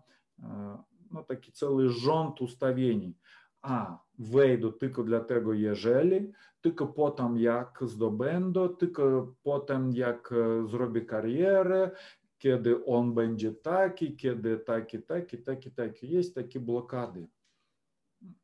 ну, 1.10 1.22
такий 1.28 1.52
цілий 1.52 1.88
жонт 1.88 2.40
уставлений. 2.40 3.16
a 3.62 3.98
wejdę 4.18 4.72
tylko 4.72 5.04
dlatego, 5.04 5.52
jeżeli, 5.52 6.32
tylko 6.60 6.86
potem 6.86 7.36
jak 7.38 7.78
zdobędą, 7.82 8.68
tylko 8.68 9.34
potem 9.42 9.92
jak 9.94 10.32
e, 10.32 10.68
zrobię 10.68 11.00
karierę, 11.00 11.90
kiedy 12.38 12.84
on 12.84 13.14
będzie 13.14 13.52
taki, 13.52 14.16
kiedy 14.16 14.58
taki, 14.58 15.02
taki, 15.02 15.38
taki, 15.38 15.70
taki. 15.70 16.10
Jest 16.10 16.34
takie 16.34 16.60
blokady. 16.60 17.26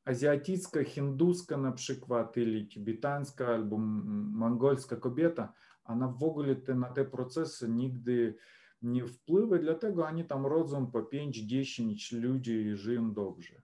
Azjatycka, 0.04 0.84
hinduska 0.84 1.56
na 1.56 1.72
przykład, 1.72 2.36
ili 2.36 2.68
tybetańska, 2.68 3.46
albo 3.46 3.78
mongolska 3.78 4.96
kobieta, 4.96 5.52
ona 5.84 6.08
w 6.08 6.22
ogóle 6.22 6.56
te, 6.56 6.74
na 6.74 6.88
te 6.90 7.04
procesy 7.04 7.68
nigdy 7.68 8.34
nie 8.82 9.06
wpływa, 9.06 9.58
dlatego 9.58 10.06
oni 10.06 10.24
tam 10.24 10.46
rodzą 10.46 10.86
po 10.86 11.02
5-10 11.02 12.22
ludzi 12.22 12.52
i 12.56 12.76
żyją 12.76 13.12
dobrze. 13.12 13.62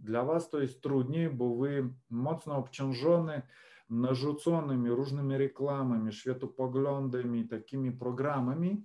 Для 0.00 0.22
вас 0.24 0.50
to 0.52 0.60
jest 0.60 0.82
trudniej, 0.82 1.30
bo 1.30 1.56
wy 1.56 1.88
mocno 2.10 2.56
obciążony 2.56 3.42
narzuconymi 3.90 4.90
różnymi 4.90 5.38
reklamami, 5.38 6.12
światopoglądami, 6.12 7.48
takimi 7.48 7.92
programami, 7.92 8.84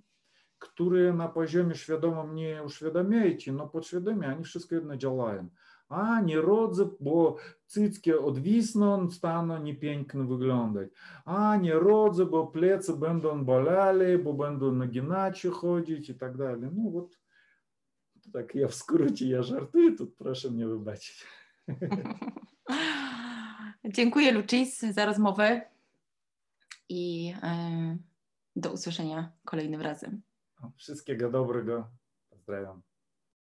которые 0.58 1.12
на 1.12 1.28
poziomie 1.28 1.74
świadomym 1.74 2.34
nie 2.34 2.62
uświadamiacie, 2.66 3.52
no 3.52 3.66
podświadomie 3.68 4.28
oni 4.34 4.44
wszystko 4.44 4.74
jedno 4.74 4.96
działają. 4.96 5.48
A, 5.88 6.20
nie 6.20 6.40
rodzę, 6.40 6.88
bo 7.00 7.36
cyckie 7.66 8.18
odwisną, 8.20 9.10
staną 9.10 9.62
niepięknie 9.62 10.24
wyglądać. 10.24 10.88
A, 11.24 11.56
nie 11.56 11.74
rodzę, 11.74 12.26
bo 12.26 12.46
plecy 12.46 12.96
będą 12.96 13.44
bolali, 13.44 14.18
bo 14.18 14.32
będą 14.34 14.72
naginacie 14.72 15.50
chodzić 15.50 16.10
i 16.10 16.14
tak 16.14 16.36
dalej. 16.36 16.60
No, 16.72 16.90
вот 16.90 17.18
Tak 18.32 18.54
ja 18.54 18.68
w 18.68 18.74
skrócie, 18.74 19.28
ja 19.28 19.42
żartuję, 19.42 19.96
to 19.96 20.06
proszę 20.06 20.50
mnie 20.50 20.66
wybaczyć. 20.66 21.26
Dziękuję 23.94 24.32
Lucis 24.32 24.80
za 24.80 25.06
rozmowę 25.06 25.62
i 26.88 27.34
e, 27.42 27.96
do 28.56 28.72
usłyszenia 28.72 29.32
kolejnym 29.44 29.80
razem. 29.80 30.22
Wszystkiego 30.76 31.30
dobrego. 31.30 31.88
Pozdrawiam. 32.30 32.91